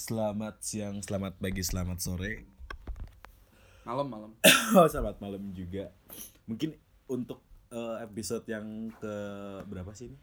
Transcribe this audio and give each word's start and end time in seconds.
selamat 0.00 0.64
siang, 0.64 0.96
selamat 1.04 1.36
pagi, 1.36 1.60
selamat 1.60 1.98
sore. 2.00 2.48
Malam 3.84 4.08
malam. 4.08 4.32
Oh, 4.72 4.86
selamat 4.86 5.18
malam 5.20 5.50
juga. 5.52 5.90
Mungkin 6.46 6.72
untuk 7.04 7.42
eh, 7.68 7.96
episode 8.00 8.46
yang 8.48 8.88
ke 8.96 9.14
berapa 9.66 9.90
sih 9.92 10.08
ini? 10.08 10.18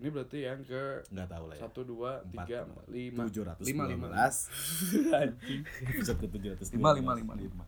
Ini 0.00 0.08
berarti 0.08 0.38
yang 0.42 0.64
ke 0.64 1.04
Nggak 1.12 1.28
tahu 1.28 1.44
lah 1.44 1.56
ya. 1.56 1.62
satu 1.68 1.80
dua 1.84 2.24
tiga 2.24 2.64
lima 2.88 3.20
tujuh 3.28 3.44
ratus 3.44 3.64
lima 3.68 3.84
lima 3.84 4.08
Anjing. 5.20 5.60
episode 5.92 6.18
ke 6.24 6.28
tujuh 6.32 6.48
ratus 6.56 6.72
Lima, 6.72 6.96
lima, 6.96 7.12
lima. 7.12 7.36
lima 7.36 7.64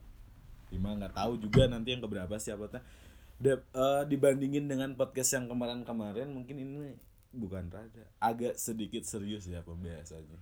lima 0.73 0.89
nggak 0.97 1.13
tahu 1.13 1.37
juga 1.37 1.69
nanti 1.69 1.93
yang 1.93 2.01
keberapa 2.01 2.33
siapa 2.41 2.73
tahu 2.73 2.81
Da- 3.37 3.61
eh, 3.61 4.03
dibandingin 4.09 4.65
dengan 4.65 4.97
podcast 4.97 5.37
yang 5.37 5.45
kemarin-kemarin 5.45 6.33
mungkin 6.33 6.57
ini 6.57 6.97
bukan 7.37 7.69
rada 7.69 8.09
agak 8.17 8.57
sedikit 8.57 9.05
serius 9.05 9.45
ya 9.45 9.61
pembahasannya 9.61 10.41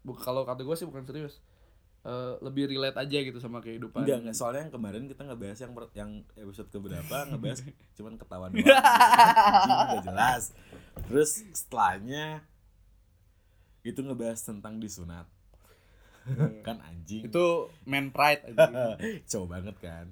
Bu- 0.00 0.16
kalau 0.16 0.42
kata 0.42 0.62
gue 0.62 0.76
sih 0.76 0.88
bukan 0.88 1.04
serius. 1.04 1.38
Eh, 2.00 2.34
lebih 2.40 2.64
relate 2.64 2.96
aja 2.96 3.18
gitu 3.20 3.36
sama 3.44 3.60
kehidupan. 3.60 4.08
enggak 4.08 4.18
enggak. 4.24 4.36
Soalnya 4.36 4.64
yang 4.64 4.72
kemarin 4.72 5.04
kita 5.04 5.20
ngebahas 5.20 5.58
yang 5.60 5.72
per- 5.76 5.92
yang 5.92 6.10
episode 6.32 6.72
keberapa 6.72 7.16
ngebahas 7.28 7.60
cuman 7.92 8.16
ketahuan 8.16 8.50
doang. 8.56 8.64
Udah 8.64 10.00
jelas. 10.00 10.42
Terus 11.04 11.44
setelahnya 11.52 12.40
itu 13.84 14.00
ngebahas 14.00 14.40
tentang 14.40 14.80
disunat. 14.80 15.28
Kan 16.64 16.80
anjing. 16.80 17.28
Itu 17.28 17.68
man 17.84 18.08
pride 18.16 18.48
aja. 18.48 18.96
cowok 19.30 19.48
banget 19.52 19.76
kan. 19.84 20.04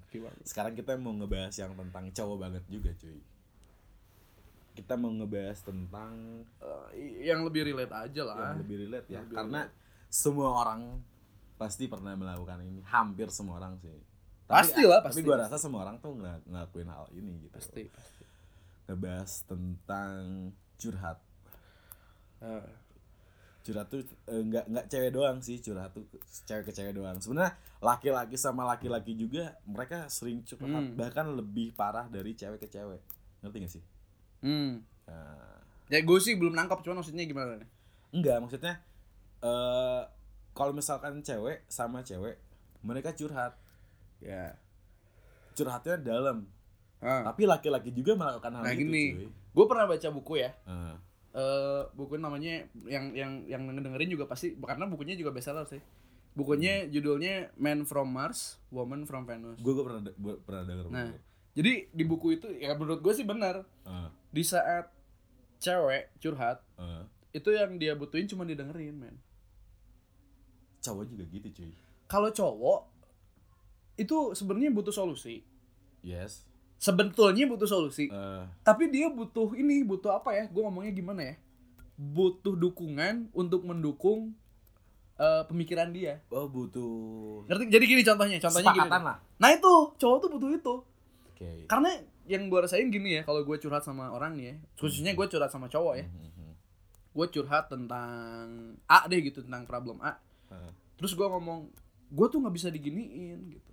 Sekarang 0.44 0.76
kita 0.76 0.92
mau 1.00 1.16
ngebahas 1.16 1.56
yang 1.56 1.72
tentang 1.72 2.12
cowok 2.12 2.36
banget 2.36 2.64
juga 2.68 2.92
cuy 3.00 3.16
kita 4.78 4.94
mau 4.94 5.10
ngebahas 5.10 5.58
tentang 5.60 6.46
Eh, 6.94 7.26
yang 7.26 7.42
lebih 7.42 7.66
relate 7.66 7.90
aja 7.90 8.22
lah. 8.22 8.36
yang 8.54 8.62
lebih 8.62 8.76
relate 8.80 9.08
ya. 9.08 9.18
Lebih 9.20 9.34
karena 9.34 9.60
semua 10.08 10.48
orang 10.56 11.02
pasti 11.54 11.84
pernah 11.84 12.14
melakukan 12.14 12.62
ini. 12.62 12.80
Hampir 12.86 13.26
semua 13.28 13.58
orang 13.58 13.74
sih. 13.76 13.90
Pasti 14.46 14.80
lah, 14.80 15.02
tapi 15.02 15.12
pasti, 15.12 15.20
gue 15.20 15.34
pasti. 15.34 15.44
rasa 15.44 15.56
semua 15.58 15.80
orang 15.82 15.98
tuh 15.98 16.14
ngel- 16.14 16.46
ngelakuin 16.46 16.88
hal 16.88 17.04
ini 17.12 17.42
gitu. 17.42 17.52
Pasti 17.52 17.82
pasti. 17.84 18.22
ngebahas 18.86 19.30
tentang 19.44 20.16
curhat. 20.76 21.18
Eh, 22.40 22.66
curhat 23.60 23.86
tuh 23.88 24.00
eh, 24.24 24.40
nggak 24.40 24.64
nggak 24.64 24.86
cewek 24.88 25.10
doang 25.10 25.38
sih. 25.38 25.58
Curhat 25.58 25.90
tuh 25.92 26.06
cewek 26.46 26.64
ke 26.64 26.72
cewek 26.72 26.94
doang. 26.94 27.18
Sebenarnya 27.18 27.52
laki-laki 27.78 28.34
sama 28.34 28.64
laki-laki 28.64 29.12
juga 29.12 29.52
mereka 29.64 30.06
sering 30.08 30.40
curhat. 30.42 30.70
Hmm. 30.70 30.94
bahkan 30.94 31.26
lebih 31.28 31.74
parah 31.74 32.06
dari 32.06 32.32
cewek 32.32 32.56
ke 32.58 32.70
cewek. 32.70 33.02
Ngerti 33.38 33.58
gak 33.60 33.72
sih 33.72 33.84
hmm. 34.40 34.72
Nah, 35.04 35.56
Ya 35.88 36.00
gue 36.00 36.18
sih 36.18 36.34
belum 36.34 36.52
nangkap 36.52 36.80
cuman 36.80 37.00
maksudnya 37.00 37.24
gimana 37.24 37.56
nih? 37.56 37.68
enggak 38.10 38.36
maksudnya 38.38 38.74
eh 39.38 40.02
kalau 40.50 40.72
misalkan 40.72 41.20
cewek 41.20 41.64
sama 41.66 42.00
cewek 42.00 42.36
mereka 42.80 43.12
curhat 43.12 43.56
Ya. 44.18 44.56
curhatnya 45.52 45.98
dalam 45.98 46.46
Ah. 46.98 47.22
tapi 47.24 47.44
laki-laki 47.44 47.90
juga 47.90 48.12
melakukan 48.12 48.50
hal 48.52 48.62
Nah 48.62 48.72
itu 48.72 48.82
gini, 48.82 49.04
cuy 49.14 49.26
gue 49.28 49.64
pernah 49.66 49.86
baca 49.86 50.08
buku 50.08 50.34
ya. 50.36 50.50
Eh, 50.64 50.94
eh 51.32 51.82
buku 51.92 52.14
namanya 52.16 52.66
yang 52.84 53.10
yang 53.12 53.42
yang 53.44 53.62
dengerin 53.66 54.10
juga 54.10 54.26
pasti 54.26 54.54
karena 54.56 54.84
bukunya 54.84 55.14
juga 55.14 55.30
bestseller 55.30 55.62
sih. 55.64 55.78
Bukunya 56.32 56.86
judulnya 56.86 57.50
Man 57.54 57.82
from 57.82 58.08
Mars, 58.08 58.58
Woman 58.68 59.02
from 59.02 59.22
Venus. 59.24 59.58
gue 59.58 59.72
gue 59.72 59.82
pernah 59.82 60.00
de- 60.00 60.14
gua 60.16 60.34
pernah 60.38 60.62
denger 60.64 60.84
Nah, 60.88 61.06
buku. 61.08 61.18
jadi 61.54 61.72
di 61.88 62.04
buku 62.04 62.26
itu 62.32 62.46
ya 62.52 62.74
menurut 62.74 62.98
gue 62.98 63.10
sih 63.12 63.22
benar. 63.22 63.62
Eh, 63.84 64.08
Di 64.28 64.42
saat 64.42 64.92
cewek 65.58 66.12
curhat, 66.18 66.60
eh. 66.76 67.04
itu 67.32 67.48
yang 67.50 67.76
dia 67.76 67.92
butuhin 67.92 68.26
cuma 68.26 68.44
didengerin, 68.44 68.94
men. 68.94 69.16
cowok 70.78 71.04
juga 71.06 71.24
gitu 71.28 71.48
cuy 71.52 71.72
Kalau 72.06 72.30
cowok 72.30 72.80
itu 73.98 74.16
sebenarnya 74.32 74.70
butuh 74.70 74.94
solusi. 74.94 75.42
yes 76.00 76.46
Sebetulnya 76.78 77.50
butuh 77.50 77.66
solusi, 77.66 78.06
Eh, 78.06 78.44
tapi 78.62 78.86
dia 78.86 79.10
butuh 79.10 79.50
ini, 79.58 79.82
butuh 79.82 80.14
apa 80.14 80.30
ya? 80.30 80.46
Gue 80.46 80.62
ngomongnya 80.62 80.94
gimana 80.94 81.20
ya? 81.26 81.34
Butuh 81.98 82.54
dukungan 82.54 83.26
untuk 83.34 83.66
mendukung 83.66 84.30
eh, 85.18 85.42
pemikiran 85.50 85.90
dia. 85.90 86.22
oh 86.30 86.46
butuh 86.46 87.42
Ngerti? 87.50 87.66
Jadi 87.66 87.84
gini 87.84 88.02
contohnya, 88.06 88.38
contohnya 88.38 88.70
gini. 88.70 88.78
Sepakatan 88.86 89.02
lah 89.02 89.18
Nah 89.42 89.48
itu 89.50 89.72
cowok 89.98 90.16
tuh 90.22 90.30
butuh 90.30 90.50
itu. 90.54 90.74
oke 91.34 91.50
Karena 91.66 91.90
yang 92.28 92.46
gue 92.46 92.58
rasain 92.58 92.86
gini 92.86 93.16
ya, 93.16 93.22
kalau 93.24 93.40
gue 93.40 93.56
curhat 93.56 93.80
sama 93.80 94.08
orang 94.08 94.32
nih 94.32 94.46
ya, 94.46 94.54
khususnya 94.76 95.12
gue 95.12 95.26
curhat 95.26 95.48
sama 95.48 95.66
cowok 95.66 95.94
ya, 95.96 96.06
Mhm, 96.06 96.52
gue 97.10 97.26
curhat 97.30 97.66
tentang 97.66 98.44
A 98.84 99.04
deh 99.04 99.20
gitu 99.20 99.40
tentang 99.40 99.64
problem 99.64 99.98
A. 99.98 100.20
Terus 100.94 101.12
gue 101.12 101.24
ngomong, 101.24 101.72
gue 102.08 102.26
tuh 102.26 102.38
nggak 102.38 102.52
bisa 102.52 102.68
diginiin 102.68 103.38
gitu. 103.50 103.72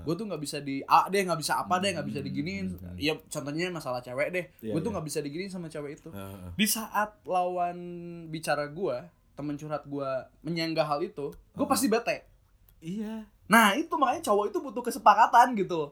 Gue 0.00 0.14
tuh 0.14 0.24
nggak 0.24 0.38
bisa 0.38 0.58
di 0.58 0.80
A 0.82 1.06
deh, 1.06 1.20
nggak 1.20 1.36
bisa 1.36 1.58
apa 1.58 1.76
deh, 1.76 1.90
nggak 1.90 2.06
bisa 2.06 2.18
Hmm, 2.18 2.26
diginiin. 2.26 2.66
hmm, 2.70 2.78
hmm. 2.80 2.96
Ya 2.96 3.12
contohnya 3.20 3.68
masalah 3.68 3.98
cewek 3.98 4.28
deh, 4.30 4.44
Iya, 4.60 4.70
gue 4.70 4.80
tuh 4.80 4.88
iya. 4.88 4.94
nggak 4.94 5.06
bisa 5.06 5.18
diginiin 5.18 5.50
sama 5.50 5.66
cewek 5.66 5.92
itu. 5.94 6.08
Di 6.54 6.66
saat 6.66 7.18
lawan 7.24 7.78
bicara 8.26 8.64
gue, 8.66 8.96
temen 9.34 9.54
curhat 9.54 9.82
gue 9.84 10.10
menyanggah 10.42 10.86
hal 10.86 11.00
itu, 11.00 11.30
gue 11.30 11.60
Hmm. 11.60 11.68
pasti 11.68 11.86
bete. 11.86 12.22
iya 12.78 13.26
Nah 13.46 13.74
itu 13.74 13.90
makanya 13.92 14.22
cowok 14.24 14.44
itu 14.46 14.58
butuh 14.60 14.82
kesepakatan 14.84 15.52
gitu. 15.54 15.90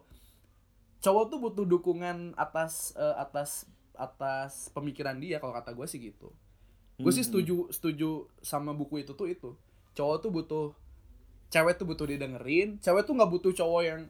Cowok 0.98 1.24
tuh 1.28 1.38
butuh 1.38 1.64
dukungan 1.64 2.16
atas 2.34 2.92
eh, 2.94 3.16
atas 3.16 3.64
atas 3.94 4.68
pemikiran 4.70 5.16
dia 5.16 5.36
kalau 5.36 5.52
kata 5.52 5.72
gue 5.72 5.86
sih 5.86 6.00
gitu. 6.02 6.32
Gue 6.96 7.10
sih 7.10 7.20
Mhm. 7.20 7.28
setuju 7.28 7.56
setuju 7.70 8.10
sama 8.40 8.72
buku 8.72 9.00
itu 9.00 9.12
tuh 9.12 9.26
itu. 9.26 9.50
Cowok 9.92 10.16
tuh 10.18 10.30
butuh 10.30 10.66
cewek 11.46 11.74
tuh 11.74 11.84
butuh 11.84 12.06
didengerin. 12.06 12.76
Cewek 12.78 13.02
tuh 13.02 13.12
nggak 13.12 13.30
butuh 13.30 13.52
cowok 13.52 13.82
yang 13.82 14.00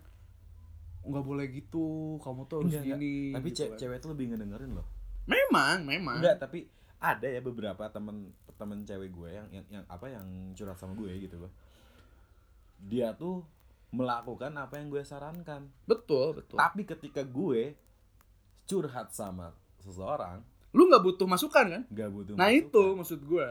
nggak 1.02 1.24
boleh 1.24 1.46
gitu. 1.48 1.86
Kamu 2.18 2.44
tuh 2.44 2.56
harus 2.60 2.72
Enggak, 2.72 2.82
enggak. 2.84 2.98
gini. 2.98 3.14
tapi 3.32 3.48
gitu 3.48 3.56
ce- 3.56 3.68
kan. 3.68 3.78
cewek 3.78 3.98
tuh 4.00 4.10
lebih 4.10 4.24
ngedengerin 4.28 4.72
loh 4.72 4.86
Memang 5.24 5.82
memang. 5.84 6.18
enggak 6.18 6.38
tapi 6.40 6.66
ada 6.96 7.26
ya 7.26 7.38
beberapa 7.40 7.82
temen 7.86 8.30
temen 8.52 8.82
cewek 8.82 9.10
gue 9.10 9.28
yang 9.28 9.46
yang, 9.52 9.66
yang 9.70 9.84
apa 9.86 10.06
yang 10.08 10.24
curhat 10.52 10.74
sama 10.74 10.94
gue 10.94 11.12
gitu 11.20 11.36
loh 11.36 11.52
dia 12.78 13.12
tuh 13.12 13.44
melakukan 13.96 14.52
apa 14.54 14.76
yang 14.76 14.88
gue 14.88 15.00
sarankan 15.00 15.72
Betul 15.84 16.36
betul. 16.36 16.56
tapi 16.56 16.84
ketika 16.84 17.22
gue 17.22 17.72
curhat 18.64 19.10
sama 19.10 19.50
seseorang 19.78 20.44
Lu 20.70 20.84
nggak 20.84 21.00
butuh 21.02 21.24
masukan 21.24 21.64
kan? 21.66 21.82
nggak 21.86 22.10
butuh 22.10 22.34
Nah 22.34 22.46
masukan. 22.46 22.60
itu 22.62 22.82
maksud 22.94 23.20
gue. 23.24 23.48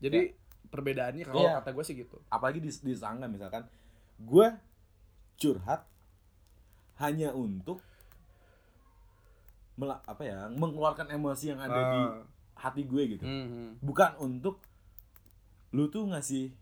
Jadi 0.00 0.20
perbedaannya 0.66 1.24
kalau 1.24 1.44
Iya. 1.44 1.60
kata 1.60 1.70
gue 1.70 1.84
sih 1.84 1.94
gitu. 1.94 2.16
apalagi 2.26 2.58
di 2.58 2.72
disangka 2.72 3.26
misalkan 3.26 3.68
gue 4.18 4.46
curhat 5.36 5.84
hanya 6.96 7.30
untuk 7.30 7.84
mela- 9.74 10.00
apa 10.02 10.22
ya 10.22 10.48
mengeluarkan 10.50 11.08
emosi 11.10 11.44
yang 11.46 11.60
ada 11.60 11.80
di 11.90 12.00
Ah. 12.02 12.24
hati 12.62 12.82
gue 12.82 13.02
gitu 13.10 13.24
Mhm. 13.24 13.80
bukan 13.80 14.16
untuk 14.18 14.60
lu 15.70 15.88
tuh 15.88 16.04
ngasih 16.06 16.52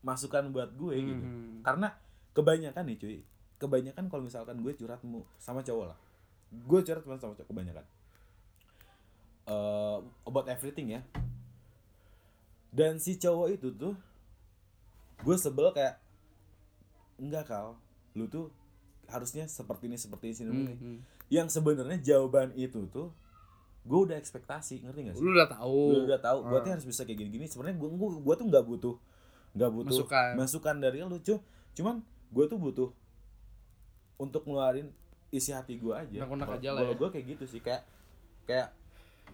masukan 0.00 0.48
buat 0.48 0.72
gue 0.72 0.94
gitu 0.96 1.22
Mhm. 1.22 1.62
karena 1.62 1.94
kebanyakan 2.32 2.84
nih 2.84 2.96
cuy 2.96 3.16
kebanyakan 3.56 4.04
kalau 4.06 4.22
misalkan 4.22 4.56
gue 4.58 4.72
curhat 4.72 5.00
sama 5.36 5.60
cowok 5.60 5.86
lah 5.86 5.98
gue 6.50 6.80
curhat 6.82 7.02
sama 7.02 7.16
sama 7.16 7.34
cowok 7.34 7.48
kebanyakan 7.48 7.86
Eh 9.42 9.96
about 10.22 10.46
everything 10.46 10.86
ya 10.88 11.02
dan 12.70 12.96
si 12.96 13.18
cowok 13.18 13.48
itu 13.52 13.68
tuh 13.72 13.92
gue 15.20 15.36
sebel 15.36 15.68
kayak 15.70 15.98
enggak 17.18 17.44
kal 17.44 17.76
lu 18.14 18.24
tuh 18.26 18.48
harusnya 19.04 19.44
seperti 19.44 19.86
ini 19.86 19.98
seperti 19.98 20.24
ini, 20.26 20.34
seperti 20.34 20.56
ini. 20.56 20.72
Mhm. 20.72 20.96
yang 21.28 21.48
sebenarnya 21.48 21.98
jawaban 22.00 22.54
itu 22.54 22.86
tuh 22.88 23.10
gue 23.82 23.98
udah 24.00 24.14
ekspektasi 24.14 24.78
ngerti 24.80 25.00
gak 25.04 25.14
sih 25.16 25.22
Lu 25.22 25.34
udah 25.34 25.50
tahu. 25.50 25.80
Lu 25.90 26.06
udah 26.06 26.20
tahu 26.20 26.38
gue 26.44 26.54
Ah. 26.54 26.62
tuh 26.62 26.70
harus 26.70 26.86
bisa 26.86 27.02
kayak 27.02 27.18
gini-gini 27.18 27.44
sebenarnya 27.44 27.76
gue 27.76 27.88
gua 28.22 28.34
tuh 28.36 28.46
nggak 28.46 28.64
butuh 28.64 28.94
nggak 29.52 29.70
butuh 29.70 29.96
Masukan. 29.98 30.30
masukan 30.38 30.76
dari 30.78 31.02
lu 31.02 31.18
cu 31.18 31.36
cuman 31.74 31.98
gue 32.32 32.44
tuh 32.48 32.58
butuh 32.58 32.90
untuk 34.16 34.48
ngeluarin 34.48 34.88
isi 35.32 35.52
hati 35.52 35.76
gue 35.76 35.92
aja 35.92 36.18
Kalau 36.72 36.92
ya. 36.92 36.98
gue 36.98 37.08
kayak 37.12 37.26
gitu 37.36 37.44
sih 37.48 37.60
kayak 37.60 37.84
kayak 38.48 38.72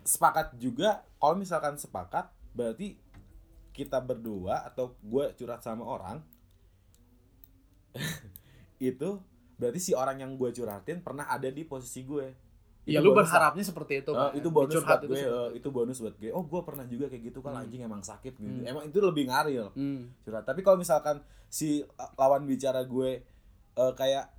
sepakat 0.03 0.55
juga 0.59 1.03
kalau 1.19 1.35
misalkan 1.39 1.75
sepakat 1.79 2.31
berarti 2.55 2.99
kita 3.75 4.03
berdua 4.03 4.67
atau 4.67 4.95
gue 5.03 5.31
curhat 5.39 5.63
sama 5.63 5.87
orang 5.87 6.19
itu 8.83 9.19
berarti 9.59 9.81
si 9.83 9.93
orang 9.95 10.23
yang 10.23 10.33
gue 10.39 10.51
curhatin 10.55 11.03
pernah 11.03 11.27
ada 11.27 11.51
di 11.51 11.67
posisi 11.67 12.03
gue 12.07 12.48
Ya 12.89 12.99
Itu 12.99 13.05
lu 13.05 13.13
lah. 13.13 13.21
berharapnya 13.21 13.61
seperti 13.63 14.01
itu. 14.01 14.11
Eh, 14.11 14.17
kan. 14.17 14.31
itu 14.33 14.49
bonus 14.49 14.73
buat 14.75 15.01
gue, 15.03 15.13
seperti 15.13 15.29
eh, 15.29 15.49
itu 15.55 15.69
bonus 15.69 15.99
buat 15.99 16.15
gue. 16.17 16.31
Oh, 16.31 16.41
gue 16.43 16.61
pernah 16.63 16.85
juga 16.85 17.05
kayak 17.07 17.23
gitu 17.23 17.39
kan 17.39 17.53
Hmm. 17.53 17.63
anjing 17.63 17.83
emang 17.83 18.01
sakit 18.01 18.33
gitu. 18.35 18.49
Hmm. 18.57 18.65
Emang 18.67 18.83
itu 18.83 18.99
lebih 18.99 19.25
ngaril 19.27 19.69
Hmm. 19.71 20.09
curhat. 20.21 20.43
Tapi 20.43 20.61
kalau 20.63 20.75
misalkan 20.75 21.21
si 21.47 21.69
uh, 21.81 22.11
lawan 22.15 22.43
bicara 22.43 22.81
gue 22.83 23.21
eh, 23.75 23.93
kayak 23.95 24.33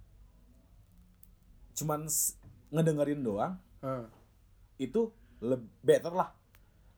cuman 1.73 2.09
ngedengerin 2.69 3.21
doang, 3.21 3.53
Ah. 3.79 4.03
itu 4.75 5.07
lebih 5.39 5.69
better 5.79 6.11
lah. 6.11 6.29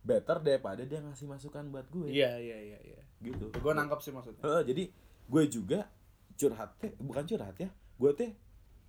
better 0.01 0.42
daripada 0.42 0.81
dia 0.81 0.97
ngasih 0.97 1.30
masukan 1.30 1.62
buat 1.69 1.86
gue 1.88 2.09
iya 2.09 2.33
iya 2.36 2.57
iya 2.57 2.80
iya 2.81 3.01
gitu 3.21 3.54
gue 3.54 3.71
nangkap 3.71 4.01
sih 4.01 4.09
maksudnya 4.09 4.42
Heeh, 4.42 4.65
jadi 4.65 4.83
gue 5.30 5.44
juga 5.45 5.86
curhat 6.33 6.74
bukan 6.97 7.21
curhat 7.24 7.54
ya 7.56 7.69
gue 7.69 8.12
teh 8.12 8.33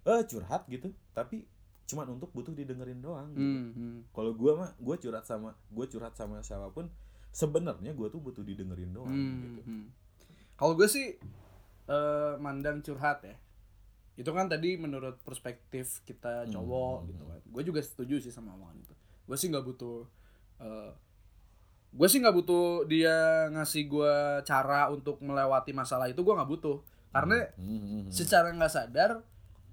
eh 0.03 0.23
curhat 0.25 0.65
gitu 0.67 0.89
tapi 1.13 1.45
cuman 1.85 2.07
untuk 2.11 2.31
butuh 2.31 2.51
didengerin 2.51 2.99
doang 2.99 3.31
gitu. 3.31 3.43
hmm, 3.43 3.67
hmm. 3.71 3.97
kalau 4.11 4.33
gue 4.33 4.53
mah 4.53 4.73
gue 4.73 4.97
curhat 4.99 5.23
sama 5.23 5.51
gue 5.67 5.87
curhat 5.87 6.13
sama 6.13 6.41
siapa 6.41 6.69
pun 6.69 6.89
sebenarnya 7.29 7.93
gue 7.93 8.09
tuh 8.09 8.19
butuh 8.19 8.41
didengerin 8.41 8.91
doang 8.91 9.09
Hmm, 9.09 9.41
gitu 9.43 9.61
hmm. 9.65 9.87
Kalau 10.53 10.73
gue 10.73 10.87
sih 10.87 11.19
eh, 11.85 12.35
mandang 12.37 12.79
curhat 12.79 13.23
ya. 13.23 13.35
Itu 14.15 14.31
kan 14.31 14.47
tadi 14.47 14.77
menurut 14.77 15.19
perspektif 15.21 16.01
kita 16.03 16.47
cowok 16.47 16.97
Hmm. 16.99 17.09
gitu 17.09 17.23
kan. 17.25 17.41
Gue 17.45 17.63
juga 17.63 17.81
setuju 17.81 18.21
sih 18.21 18.31
sama 18.31 18.53
omongan 18.53 18.79
itu. 18.79 18.95
Gue 19.25 19.35
sih 19.35 19.49
nggak 19.49 19.65
butuh 19.65 20.07
eh 20.61 20.93
gue 21.91 22.07
sih 22.07 22.21
nggak 22.21 22.33
butuh 22.35 22.87
dia 22.87 23.17
ngasih 23.51 23.85
gue 23.85 24.15
cara 24.43 24.89
untuk 24.89 25.19
melewati 25.19 25.73
masalah 25.73 26.07
itu 26.07 26.21
gue 26.21 26.33
nggak 26.33 26.49
butuh 26.49 26.81
karena 27.11 27.45
Hmm, 27.55 27.69
hmm, 27.69 27.89
hmm. 27.99 28.03
secara 28.09 28.49
nggak 28.49 28.71
sadar 28.71 29.11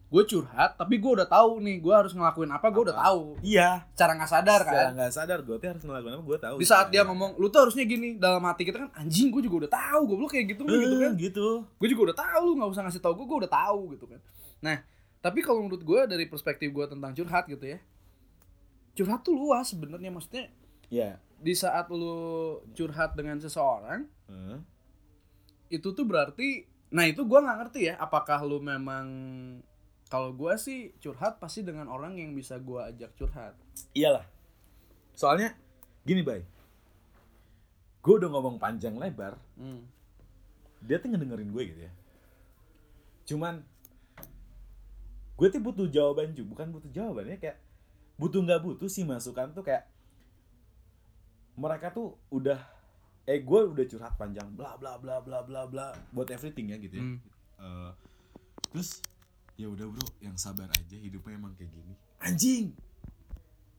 gue 0.10 0.24
curhat 0.26 0.74
tapi 0.74 0.98
gue 0.98 1.12
udah 1.22 1.30
tahu 1.30 1.62
nih 1.62 1.78
gue 1.78 1.94
harus 1.94 2.18
ngelakuin 2.18 2.50
apa 2.50 2.66
gue 2.74 2.84
udah 2.90 2.98
tahu. 2.98 3.38
Iya. 3.46 3.86
Cara 3.94 4.18
nggak 4.18 4.32
sadar 4.34 4.62
kan? 4.66 4.90
nggak 4.98 5.14
sadar 5.14 5.40
gue 5.46 5.56
tuh 5.62 5.70
harus 5.70 5.84
ngelakuin 5.86 6.14
apa 6.18 6.24
gue 6.26 6.38
tahu 6.42 6.56
di 6.58 6.66
saat 6.66 6.90
dia 6.90 7.06
ngomong 7.06 7.38
lu 7.38 7.48
tuh 7.54 7.70
harusnya 7.70 7.86
gini 7.86 8.18
dalam 8.18 8.42
hati 8.42 8.66
kita 8.66 8.82
kan 8.82 8.90
anjing 8.98 9.30
gue 9.30 9.46
juga 9.46 9.70
udah 9.70 9.72
tahu 9.72 10.02
gue 10.10 10.30
kayak 10.34 10.46
gitu 10.58 10.62
gitu 10.66 10.98
kan? 10.98 11.12
gitu. 11.14 11.48
Gue 11.78 11.88
juga 11.94 12.02
udah 12.10 12.18
tahu 12.18 12.42
lu 12.42 12.54
nggak 12.58 12.70
usah 12.74 12.84
ngasih 12.90 13.02
tahu 13.06 13.14
gue 13.22 13.26
gue 13.30 13.38
udah 13.46 13.54
tahu 13.54 13.82
gitu 13.94 14.06
kan. 14.10 14.20
Nah 14.66 14.78
tapi 15.20 15.44
kalau 15.44 15.68
menurut 15.68 15.84
gue 15.84 16.00
dari 16.08 16.26
perspektif 16.32 16.72
gue 16.72 16.86
tentang 16.88 17.12
curhat 17.12 17.46
gitu 17.46 17.66
ya 17.68 17.80
curhat 18.96 19.22
tuh 19.24 19.36
luas 19.36 19.68
sebenarnya 19.68 20.12
maksudnya 20.12 20.48
ya 20.88 21.20
di 21.40 21.56
saat 21.56 21.88
lu 21.92 22.60
curhat 22.76 23.16
dengan 23.16 23.40
seseorang 23.40 24.08
Heeh. 24.28 24.60
itu 25.72 25.88
tuh 25.92 26.04
berarti 26.08 26.68
nah 26.90 27.06
itu 27.06 27.24
gue 27.24 27.40
nggak 27.40 27.58
ngerti 27.64 27.80
ya 27.92 27.96
apakah 28.00 28.42
lu 28.44 28.60
memang 28.64 29.06
kalau 30.10 30.34
gue 30.34 30.54
sih 30.58 30.90
curhat 30.98 31.38
pasti 31.38 31.62
dengan 31.62 31.86
orang 31.86 32.18
yang 32.18 32.34
bisa 32.34 32.58
gue 32.58 32.82
ajak 32.82 33.14
curhat. 33.14 33.54
Iyalah. 33.94 34.26
Soalnya 35.14 35.54
gini 36.02 36.26
bay. 36.26 36.42
Gue 38.02 38.18
udah 38.18 38.30
ngomong 38.34 38.58
panjang 38.58 38.98
lebar. 38.98 39.38
Hmm. 39.56 39.86
dia 40.80 40.96
tuh 40.96 41.12
ngedengerin 41.12 41.52
gue 41.52 41.64
gitu 41.76 41.82
ya. 41.86 41.92
Cuman 43.28 43.62
gue 45.36 45.48
tuh 45.52 45.60
butuh 45.60 45.88
jawaban 45.92 46.32
juga 46.32 46.56
bukan 46.56 46.68
butuh 46.72 46.92
jawabannya 46.92 47.36
kayak 47.36 47.60
butuh 48.16 48.40
nggak 48.44 48.64
butuh 48.64 48.88
sih 48.88 49.04
masukan 49.04 49.52
tuh 49.52 49.64
kayak 49.64 49.88
mereka 51.60 51.92
tuh 51.92 52.16
udah 52.32 52.60
eh 53.28 53.44
gue 53.44 53.60
udah 53.76 53.86
curhat 53.92 54.16
panjang 54.16 54.48
bla 54.56 54.80
bla 54.80 54.96
bla 54.96 55.20
bla 55.20 55.44
bla 55.44 55.68
bla 55.68 55.92
buat 56.16 56.32
everything 56.32 56.72
ya 56.72 56.78
gitu 56.80 56.96
ya. 56.96 57.04
Hmm. 57.04 57.20
Eh, 57.60 57.92
terus 58.72 59.04
ya 59.60 59.68
udah 59.68 59.86
bro 59.86 60.08
yang 60.20 60.40
sabar 60.40 60.72
aja 60.72 60.96
hidupnya 60.96 61.36
emang 61.36 61.52
kayak 61.54 61.68
gini 61.70 61.94
anjing 62.18 62.72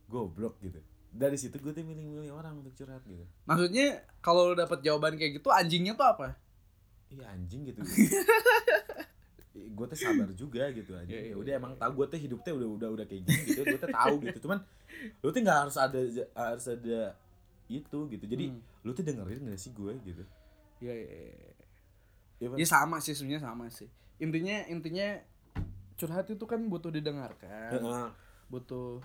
goblok 0.07 0.61
gitu 0.61 0.77
dari 1.11 1.35
situ 1.35 1.57
gue 1.57 1.73
tuh 1.73 1.81
milih-milih 1.81 2.31
orang 2.31 2.61
untuk 2.61 2.77
curhat 2.77 3.01
gitu 3.03 3.25
maksudnya 3.45 4.05
kalau 4.21 4.53
lu 4.53 4.55
dapet 4.55 4.85
jawaban 4.85 5.17
kayak 5.17 5.41
gitu 5.41 5.49
anjingnya 5.49 5.97
tuh 5.97 6.05
apa 6.07 6.37
Iya 7.11 7.27
anjing 7.27 7.67
gitu. 7.67 7.83
gue 9.51 9.87
tuh 9.91 9.99
sabar 9.99 10.31
juga 10.31 10.71
gitu 10.71 10.95
aja. 10.95 11.11
Iya, 11.11 11.21
iya, 11.27 11.35
Ya 11.35 11.37
udah 11.37 11.53
iya, 11.53 11.59
emang 11.59 11.75
tahu 11.75 11.91
gue 11.99 12.07
tuh 12.07 12.21
hidupnya 12.23 12.53
udah 12.55 12.69
udah 12.71 12.89
udah 12.95 13.05
kayak 13.11 13.27
gini 13.27 13.41
gitu. 13.51 13.61
Gue 13.67 13.79
tuh 13.83 13.91
tahu 13.91 14.15
gitu. 14.23 14.39
Cuman 14.47 14.59
lu 15.19 15.29
tuh 15.35 15.41
nggak 15.43 15.59
harus 15.67 15.75
ada 15.75 16.01
harus 16.39 16.67
ada 16.71 17.01
itu 17.67 17.99
gitu. 18.15 18.25
Jadi 18.31 18.45
Hmm. 18.47 18.63
lu 18.87 18.95
tuh 18.95 19.03
dengerin 19.03 19.43
gak 19.43 19.59
sih 19.59 19.75
gue 19.75 19.93
gitu. 20.07 20.23
Iya, 20.79 20.95
iya, 20.95 21.19
iya. 21.35 21.53
Ya, 22.39 22.47
Pan? 22.47 22.57
Ya 22.63 22.67
sama 22.71 22.97
sih 23.03 23.11
sebenarnya 23.11 23.43
sama 23.43 23.67
sih. 23.75 23.91
Intinya 24.23 24.57
intinya 24.71 25.09
curhat 26.01 26.27
itu 26.27 26.45
kan 26.49 26.65
butuh 26.65 26.89
didengarkan, 26.89 27.77
Heeh. 27.77 28.09
butuh 28.49 29.05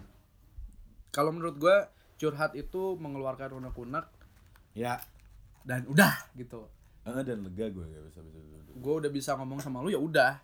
kalau 1.12 1.36
menurut 1.36 1.60
gua 1.60 1.92
curhat 2.16 2.56
itu 2.56 2.96
mengeluarkan 2.96 3.52
unek-unek 3.54 4.08
Ya, 4.72 5.00
dan 5.64 5.84
udah 5.88 6.16
gitu. 6.36 6.68
heeh, 7.04 7.24
dan 7.24 7.44
lega 7.44 7.68
gue 7.68 7.84
gak 7.86 8.04
bisa 8.08 8.20
bisa. 8.20 8.40
bisa. 8.40 8.72
Gue 8.76 8.94
udah 9.00 9.08
bisa 9.08 9.32
ngomong 9.36 9.60
sama 9.60 9.80
lu 9.80 9.88
ya 9.88 10.00
udah. 10.00 10.40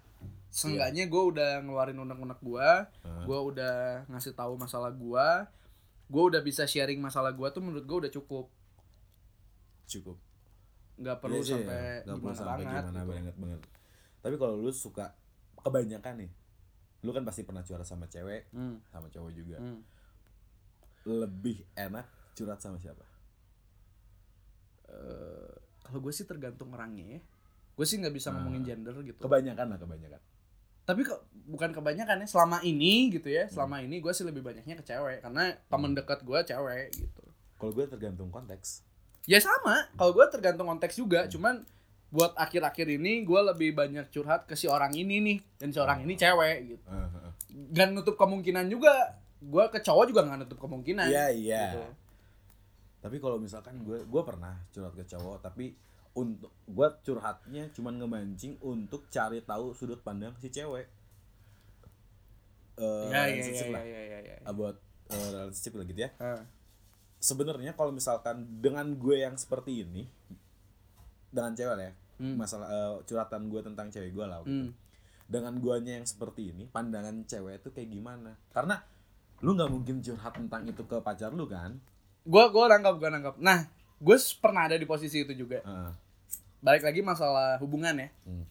Seenggaknya 0.48 1.07
gue 1.07 1.24
udah 1.31 1.63
ngeluarin 1.63 1.95
unek-unek 1.98 2.39
gua, 2.39 2.88
Heeh. 3.03 3.24
gue 3.24 3.39
udah 3.51 3.75
ngasih 4.07 4.31
tahu 4.31 4.56
masalah 4.56 4.92
gua, 4.92 5.48
gue 6.07 6.24
udah 6.24 6.39
bisa 6.39 6.63
sharing 6.63 7.00
masalah 7.00 7.31
gua 7.31 7.51
tuh 7.51 7.59
menurut 7.59 7.83
gue 7.83 7.98
udah 8.07 8.12
cukup. 8.12 8.48
Cukup. 9.88 10.18
nggak 11.01 11.18
perlu 11.18 11.42
sih, 11.42 11.57
sampai 11.57 12.06
perlu 12.06 12.19
gimana 12.21 12.36
sampai 12.38 12.51
banget. 12.62 12.83
gimana 12.86 13.00
gitu. 13.01 13.09
banget 13.09 13.36
banget. 13.42 13.62
Tapi 14.21 14.36
kalau 14.38 14.56
lu 14.56 14.69
suka 14.69 15.06
kebanyakan 15.57 16.13
nih, 16.21 16.30
lu 17.01 17.09
kan 17.09 17.24
pasti 17.24 17.42
pernah 17.42 17.62
curhat 17.62 17.83
sama 17.83 18.06
cewek, 18.06 18.50
Hmm, 18.50 18.77
sama 18.88 19.07
cowok 19.07 19.31
juga. 19.31 19.57
hmm. 19.57 19.81
Lebih 21.03 21.65
enak 21.75 22.06
curhat 22.31 22.57
sama 22.57 22.77
siapa? 22.77 23.01
Eh, 24.83 25.53
kalau 25.81 26.00
gue 26.00 26.12
sih 26.12 26.24
tergantung 26.24 26.71
orangnya 26.71 27.18
ya 27.18 27.21
gue 27.71 27.86
sih 27.88 27.98
nggak 27.98 28.12
bisa 28.12 28.30
Nah. 28.30 28.38
ngomongin 28.38 28.62
gender 28.65 28.94
gitu 29.01 29.18
Kebanyakan 29.18 29.65
lah 29.65 29.80
kebanyakan. 29.80 30.21
tapi 30.83 31.01
kok 31.01 31.19
bukan 31.48 31.71
kebanyakan 31.71 32.19
ya 32.19 32.27
selama 32.27 32.59
ini 32.62 33.07
gitu 33.09 33.27
ya 33.27 33.44
Hmm. 33.44 33.53
selama 33.53 33.80
ini 33.80 33.98
gue 33.98 34.12
sih 34.12 34.21
lebih 34.21 34.42
banyaknya 34.42 34.75
ke 34.75 34.83
cewek 34.83 35.21
karena 35.21 35.56
temen 35.63 35.92
dekat 35.94 36.19
gue 36.21 36.39
cewek 36.44 36.92
gitu 36.94 37.24
Kalau 37.56 37.71
gue 37.71 37.86
tergantung 37.88 38.27
konteks. 38.27 38.83
ya 39.24 39.39
sama 39.39 39.88
kalau 39.94 40.12
gue 40.12 40.25
tergantung 40.27 40.68
konteks 40.68 40.95
juga 40.95 41.24
Hmm. 41.24 41.31
cuman 41.31 41.56
buat 42.11 42.35
akhir-akhir 42.35 42.99
ini 42.99 43.23
gue 43.23 43.41
lebih 43.55 43.71
banyak 43.71 44.11
curhat 44.11 44.43
ke 44.43 44.53
si 44.53 44.67
orang 44.67 44.91
ini 44.91 45.23
nih 45.23 45.37
dan 45.57 45.71
si 45.71 45.79
orang 45.79 46.03
ini 46.03 46.19
cewek 46.19 46.57
gitu 46.75 46.83
gak 47.71 47.87
nutup 47.95 48.19
kemungkinan 48.19 48.67
juga 48.67 49.15
gue 49.39 49.65
ke 49.71 49.79
cowok 49.79 50.05
juga 50.11 50.21
nggak 50.27 50.39
nutup 50.45 50.59
kemungkinan 50.59 51.07
Iya 51.09 51.25
iya. 51.33 51.63
gitu. 51.73 51.81
Tapi 53.01 53.17
kalau 53.17 53.41
misalkan 53.41 53.81
gue 53.81 54.05
gue 54.05 54.21
pernah 54.21 54.53
curhat 54.69 54.93
ke 54.93 55.07
cowok 55.07 55.41
tapi 55.41 55.73
untuk 56.13 56.51
gue 56.67 56.87
curhatnya 57.01 57.71
cuman 57.73 57.97
ngemancing 57.97 58.59
untuk 58.61 59.07
cari 59.09 59.41
tahu 59.41 59.73
sudut 59.73 59.97
pandang 60.03 60.35
si 60.37 60.53
cewek. 60.53 60.85
Eh 62.77 63.07
Iya 63.09 63.21
iya 63.25 63.41
relationship 63.41 63.67
iya 63.67 63.73
lah. 63.73 63.83
iya 63.87 64.01
iya 64.05 64.19
iya. 64.21 64.35
About 64.45 64.77
eh, 65.09 65.27
relationship 65.33 65.73
lah 65.79 65.85
gitu 65.89 65.99
ya. 66.05 66.09
Ah. 66.21 66.43
Sebenarnya 67.17 67.71
kalau 67.73 67.89
misalkan 67.89 68.45
dengan 68.61 68.85
gue 68.93 69.17
yang 69.17 69.33
seperti 69.33 69.81
ini 69.81 70.05
dengan 71.33 71.55
cewek 71.55 71.77
ya. 71.79 71.91
Hmm. 72.21 72.37
Masalah 72.37 72.69
eh, 72.69 72.93
curhatan 73.03 73.49
gue 73.49 73.61
tentang 73.63 73.89
cewek 73.89 74.13
gue 74.13 74.23
lah 74.23 74.39
gitu. 74.41 74.53
Hmm. 74.53 74.69
Dengan 75.25 75.57
guanya 75.57 75.97
yang 75.97 76.05
seperti 76.05 76.51
ini, 76.51 76.63
pandangan 76.65 77.25
cewek 77.25 77.57
itu 77.57 77.69
kayak 77.71 77.89
gimana? 77.89 78.37
Karena 78.47 78.77
lu 79.39 79.51
nggak 79.51 79.67
mungkin 79.67 79.95
curhat 79.99 80.37
tentang 80.37 80.61
itu 80.63 80.85
ke 80.85 81.01
pacar 81.01 81.31
lu 81.31 81.49
kan? 81.49 81.81
gue 82.21 82.43
gue 82.45 82.65
nangkap 82.69 83.01
gue 83.01 83.09
nangkap 83.09 83.35
nah 83.41 83.65
gue 83.97 84.13
pernah 84.37 84.69
ada 84.69 84.77
di 84.77 84.85
posisi 84.85 85.25
itu 85.25 85.33
juga 85.33 85.57
Heeh. 85.59 85.89
balik 86.59 86.85
lagi 86.85 87.01
masalah 87.01 87.57
hubungan 87.57 87.97
ya 87.97 88.13
Hmm. 88.21 88.45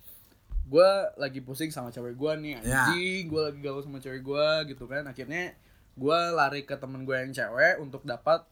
gue 0.66 0.90
lagi 1.14 1.38
pusing 1.38 1.70
sama 1.70 1.94
cewek 1.94 2.18
gue 2.18 2.32
nih 2.42 2.58
Ya. 2.60 2.90
anjing 2.90 3.30
gue 3.30 3.38
lagi 3.40 3.58
galau 3.60 3.78
sama 3.78 4.02
cewek 4.02 4.26
gue 4.26 4.74
gitu 4.74 4.90
kan 4.90 5.06
akhirnya 5.06 5.54
gue 5.94 6.18
lari 6.34 6.66
ke 6.66 6.74
temen 6.74 7.06
gue 7.06 7.14
yang 7.14 7.30
cewek 7.30 7.78
untuk 7.78 8.02
dapat 8.02 8.42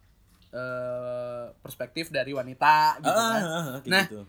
eh, 0.49 1.45
perspektif 1.57 2.09
dari 2.09 2.31
wanita 2.31 3.03
gitu 3.03 3.11
Ah, 3.11 3.27
kan 3.29 3.43
ah, 3.43 3.65
kayak 3.83 3.91
Nah. 3.91 4.07
gitu. 4.07 4.23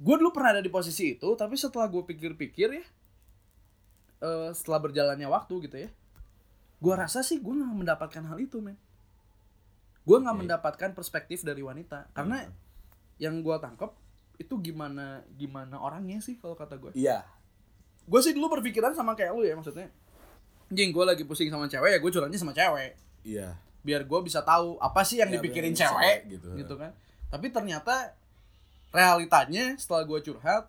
Gue 0.00 0.14
dulu 0.16 0.30
pernah 0.30 0.56
ada 0.56 0.62
di 0.62 0.68
posisi 0.68 1.14
itu 1.14 1.28
tapi 1.34 1.54
setelah 1.54 1.84
gue 1.86 2.00
pikir-pikir 2.02 2.68
ya 2.72 2.84
eh, 4.20 4.50
setelah 4.52 4.80
berjalannya 4.80 5.28
waktu 5.28 5.54
gitu 5.66 5.76
ya 5.78 5.90
gue 6.80 6.94
rasa 6.96 7.20
sih 7.20 7.36
gue 7.36 7.52
nggak 7.52 7.76
mendapatkan 7.76 8.24
hal 8.24 8.38
itu 8.38 8.58
men 8.58 8.76
gue 10.00 10.16
nggak 10.16 10.32
Oke. 10.32 10.42
mendapatkan 10.42 10.90
perspektif 10.92 11.44
dari 11.44 11.60
wanita 11.60 12.08
karena 12.10 12.40
Hmm. 12.42 12.52
yang 13.20 13.34
gue 13.38 13.56
tangkap 13.60 13.92
itu 14.36 14.56
gimana 14.58 15.20
gimana 15.30 15.76
orangnya 15.76 16.16
sih 16.18 16.34
kalau 16.34 16.56
kata 16.56 16.80
gue 16.80 16.96
Iya. 16.96 17.20
gue 18.02 18.20
sih 18.20 18.32
dulu 18.32 18.48
berpikiran 18.50 18.96
sama 18.96 19.12
kayak 19.12 19.32
lu 19.32 19.44
ya 19.44 19.52
maksudnya 19.52 19.92
Jing 20.70 20.90
gue 20.90 21.04
lagi 21.04 21.26
pusing 21.26 21.50
sama 21.50 21.66
cewek 21.66 21.90
ya 21.90 21.98
gue 21.98 22.10
curhatnya 22.10 22.40
sama 22.40 22.56
cewek 22.56 22.96
Iya. 23.20 23.60
biar 23.80 24.08
gue 24.08 24.20
bisa 24.24 24.40
tahu 24.40 24.80
apa 24.80 25.04
sih 25.04 25.20
yang 25.20 25.28
Ya, 25.28 25.36
dipikirin 25.36 25.76
cewek 25.76 25.92
cewek 25.92 26.18
gitu. 26.32 26.48
gitu. 26.56 26.74
kan 26.74 26.96
tapi 27.28 27.52
ternyata 27.52 28.16
realitanya 28.90 29.74
setelah 29.78 30.06
gue 30.06 30.20
curhat 30.30 30.66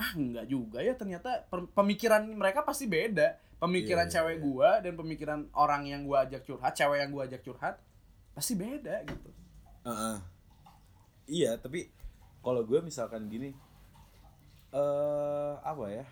ah 0.00 0.10
enggak 0.16 0.46
juga 0.48 0.78
ya 0.80 0.96
ternyata 0.96 1.44
pemikiran 1.76 2.24
mereka 2.24 2.64
pasti 2.64 2.88
beda 2.88 3.36
pemikiran 3.60 4.08
iya, 4.08 4.12
cewek 4.16 4.36
iya. 4.40 4.44
gue 4.44 4.70
dan 4.88 4.92
pemikiran 4.96 5.40
orang 5.52 5.84
yang 5.84 6.08
gue 6.08 6.16
ajak 6.16 6.42
curhat 6.48 6.72
cewek 6.72 7.04
yang 7.04 7.10
gue 7.12 7.22
ajak 7.28 7.42
curhat 7.44 7.76
pasti 8.32 8.56
beda 8.56 9.04
gitu 9.04 9.30
Heeh. 9.84 10.16
Iya, 11.30 11.56
tapi 11.56 11.88
kalau 12.44 12.66
gue 12.66 12.80
misalkan 12.82 13.30
gini 13.30 13.54
eh 14.70 15.54
apa 15.62 15.84
ya? 15.90 16.04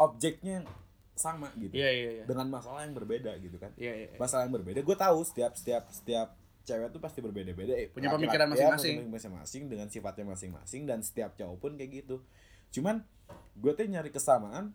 Objeknya 0.00 0.64
sama 1.12 1.52
gitu. 1.60 1.76
iya 1.76 1.92
iya 1.92 2.10
iya 2.16 2.24
Dengan 2.24 2.48
masalah 2.48 2.88
yang 2.88 2.96
berbeda 2.96 3.36
gitu 3.44 3.60
kan. 3.60 3.72
iya 3.76 3.92
iya 3.92 4.16
Masalah 4.16 4.48
yang 4.48 4.54
berbeda, 4.56 4.80
gue 4.80 4.96
tahu 4.96 5.20
setiap 5.26 5.52
setiap 5.52 5.84
setiap 5.92 6.32
cewek 6.62 6.88
tuh 6.88 6.98
pasti 6.98 7.18
berbeda-beda 7.18 7.72
eh, 7.72 7.88
Punya 7.88 8.10
pemikiran 8.10 8.46
masing-masing. 8.46 9.66
dengan 9.66 9.86
sifatnya 9.86 10.24
masing-masing 10.24 10.82
dan 10.84 11.00
setiap 11.00 11.34
cowok 11.34 11.56
pun 11.56 11.72
kayak 11.74 12.04
gitu 12.04 12.20
cuman 12.70 13.02
gue 13.54 13.72
tuh 13.72 13.84
nyari 13.84 14.08
kesamaan 14.08 14.70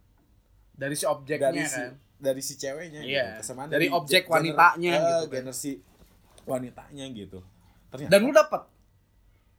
dari 0.71 0.93
si 0.93 1.05
objeknya 1.05 1.49
dari 1.49 1.63
si 1.63 1.77
kan 1.77 1.91
dari 2.15 2.41
si 2.41 2.53
ceweknya 2.55 3.01
Iya. 3.01 3.23
gitu. 3.31 3.31
kesamaan 3.41 3.67
Dari 3.69 3.87
objek 3.89 4.23
gener- 4.23 4.33
wanitanya 4.33 4.91
eh, 4.91 4.99
gitu 4.99 5.25
kan. 5.25 5.43
wanitanya 6.45 7.05
gitu 7.09 7.39
ternyata 7.87 8.11
dan 8.11 8.19
lu 8.21 8.31
dapat 8.31 8.61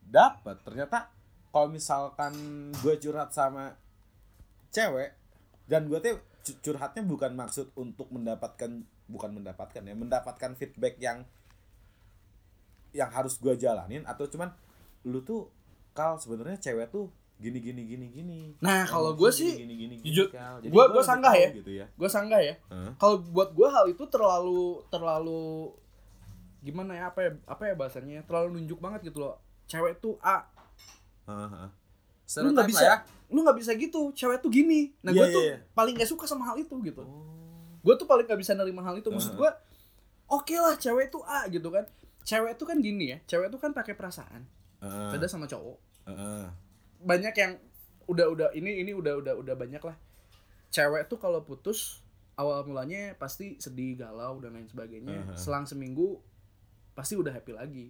dapat 0.03 0.57
ternyata 0.61 0.97
kalau 1.49 1.67
misalkan 1.67 2.33
gue 2.75 2.95
curhat 2.97 3.29
sama 3.29 3.75
cewek 4.69 5.15
dan 5.65 5.85
gue 5.85 5.97
tuh 5.97 6.15
cu- 6.43 6.59
curhatnya 6.63 7.03
bukan 7.03 7.33
maksud 7.33 7.73
untuk 7.73 8.07
mendapatkan 8.09 8.71
bukan 9.05 9.31
mendapatkan 9.33 9.81
ya 9.81 9.93
mendapatkan 9.93 10.51
feedback 10.53 10.95
yang 10.97 11.23
yang 12.97 13.07
harus 13.07 13.37
gue 13.37 13.53
jalanin 13.55 14.01
atau 14.03 14.25
cuman 14.25 14.49
lu 15.03 15.21
tuh 15.21 15.53
kal 15.91 16.17
sebenarnya 16.17 16.57
cewek 16.57 16.89
tuh 16.89 17.07
gini 17.37 17.57
gini 17.59 17.85
gini 17.85 18.05
gini 18.07 18.39
Nah, 18.57 18.81
kalau 18.83 19.13
gini, 19.13 19.29
sih, 19.31 19.53
gini, 19.55 19.77
gini, 19.77 19.95
gini, 19.95 20.03
jujur, 20.03 20.27
Kal. 20.27 20.57
Jadi 20.57 20.67
gua- 20.67 20.89
gua 20.89 20.97
lebih 20.97 21.05
sanggah 21.05 21.33
ya. 21.35 21.49
gitu 21.53 21.71
ya 21.71 21.85
gue 21.87 22.09
sanggah 22.09 22.41
ya 22.41 22.55
Hah? 22.67 22.91
kalau 22.97 23.21
buat 23.23 23.49
gue 23.51 23.67
hal 23.67 23.85
itu 23.87 24.03
terlalu 24.07 24.81
terlalu 24.87 25.69
gimana 26.59 26.91
ya 26.91 27.03
apa 27.07 27.19
ya 27.21 27.31
apa 27.45 27.63
ya 27.63 27.73
bahasanya 27.73 28.25
terlalu 28.25 28.57
nunjuk 28.57 28.77
banget 28.77 29.05
gitu 29.05 29.21
loh 29.21 29.37
cewek 29.63 30.01
tuh 30.01 30.17
A 30.19 30.49
hah. 31.25 31.69
lu 32.39 32.49
nggak 32.51 32.67
bisa 32.67 32.83
ya. 32.83 32.97
lu 33.27 33.39
nggak 33.39 33.57
bisa 33.57 33.71
gitu 33.73 34.09
cewek 34.11 34.39
tuh 34.39 34.49
gini 34.49 34.91
nah 34.99 35.11
Iya, 35.11 35.15
gue 35.15 35.25
iya, 35.25 35.35
tuh 35.35 35.43
iya. 35.45 35.55
paling 35.71 35.93
gak 35.93 36.09
suka 36.09 36.25
sama 36.25 36.43
hal 36.43 36.57
itu 36.57 36.73
gitu 36.81 36.99
Oh. 36.99 37.77
gue 37.79 37.93
tuh 37.93 38.03
paling 38.03 38.25
gak 38.25 38.35
bisa 38.35 38.51
nerima 38.51 38.81
hal 38.81 38.95
itu 38.95 39.07
maksud 39.07 39.31
Uh-huh. 39.31 39.45
gue 39.45 39.51
oke 40.27 40.55
lah 40.57 40.75
cewek 40.75 41.07
tuh 41.07 41.21
A 41.23 41.45
gitu 41.47 41.69
kan 41.69 41.85
cewek 42.27 42.59
tuh 42.59 42.67
kan 42.67 42.83
gini 42.83 43.15
ya 43.15 43.17
cewek 43.23 43.47
tuh 43.47 43.59
kan 43.63 43.71
pakai 43.71 43.95
perasaan 43.95 44.43
Heeh, 44.83 45.09
beda 45.15 45.25
sama 45.25 45.49
cowok. 45.49 45.79
Heeh. 46.05 46.45
banyak 46.97 47.33
yang 47.33 47.53
udah 48.09 48.25
udah 48.29 48.47
ini 48.53 48.81
ini 48.81 48.91
udah 48.93 49.17
udah 49.21 49.33
udah 49.41 49.55
banyak 49.57 49.81
lah. 49.81 49.97
Cewek 50.69 51.09
tuh 51.09 51.17
kalau 51.17 51.41
putus 51.41 52.05
awal 52.37 52.61
mulanya 52.65 53.17
pasti 53.17 53.57
sedih 53.57 53.97
galau 53.97 54.37
dan 54.37 54.53
lain 54.53 54.69
sebagainya. 54.69 55.17
Uh-huh. 55.25 55.37
selang 55.37 55.65
seminggu 55.65 56.21
pasti 56.93 57.17
udah 57.17 57.33
happy 57.33 57.53
lagi. 57.57 57.87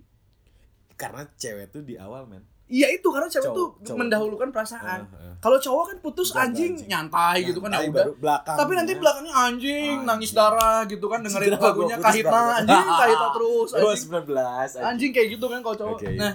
Karena 0.96 1.27
cewek 1.36 1.75
tuh 1.75 1.84
di 1.84 2.00
awal 2.00 2.27
men 2.29 2.44
iya 2.67 2.88
itu 2.89 3.07
karena 3.07 3.25
cewek 3.25 3.47
Cowok- 3.47 3.55
tuh 3.55 3.67
cowok. 3.81 3.97
mendahulukan 3.97 4.50
perasaan 4.50 5.00
Heeh, 5.03 5.17
heeh. 5.17 5.33
kalau 5.38 5.57
cowok 5.57 5.83
kan 5.86 5.97
putus 6.00 6.29
anjing, 6.31 6.75
anjing. 6.75 6.88
nyantai 6.88 7.38
gitu 7.43 7.59
kan 7.59 7.71
ya 7.71 7.79
udah 7.86 8.38
tapi 8.43 8.71
nanti 8.74 8.93
belakangnya 8.93 9.33
anjing 9.33 9.95
Anjing. 9.95 9.97
nangis 10.03 10.31
darah 10.31 10.83
gitu 10.83 11.05
kan 11.05 11.19
dengerin 11.21 11.55
lagunya 11.55 11.97
kahitna 11.97 12.27
banget? 12.29 12.55
anjing 12.62 12.88
kahitna 12.93 13.27
terus 13.36 13.69
anjing 13.71 14.00
19 14.03 14.36
anjing. 14.36 14.83
anjing 14.83 15.12
kayak 15.12 15.27
gitu 15.31 15.45
kan 15.45 15.59
kalau 15.62 15.75
cowok 15.77 15.95
Oke. 15.97 16.09
nah 16.13 16.33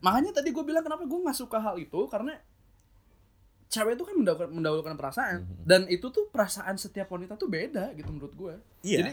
makanya 0.00 0.30
tadi 0.32 0.48
gue 0.50 0.62
bilang 0.62 0.80
kenapa 0.80 1.02
gue 1.02 1.18
nggak 1.18 1.38
suka 1.38 1.58
hal 1.58 1.76
itu 1.76 2.00
karena 2.06 2.34
cewek 3.68 3.96
itu 3.96 4.04
kan 4.04 4.14
mendahulukan, 4.14 4.50
mendahulukan 4.50 4.94
perasaan 4.94 5.36
Mhm. 5.42 5.64
dan 5.64 5.80
itu 5.86 6.06
tuh 6.06 6.28
perasaan 6.28 6.76
setiap 6.76 7.08
wanita 7.08 7.34
tuh 7.34 7.48
beda 7.48 7.94
gitu 7.94 8.10
menurut 8.10 8.34
gue 8.34 8.54
Iya. 8.82 8.98
jadi 9.00 9.12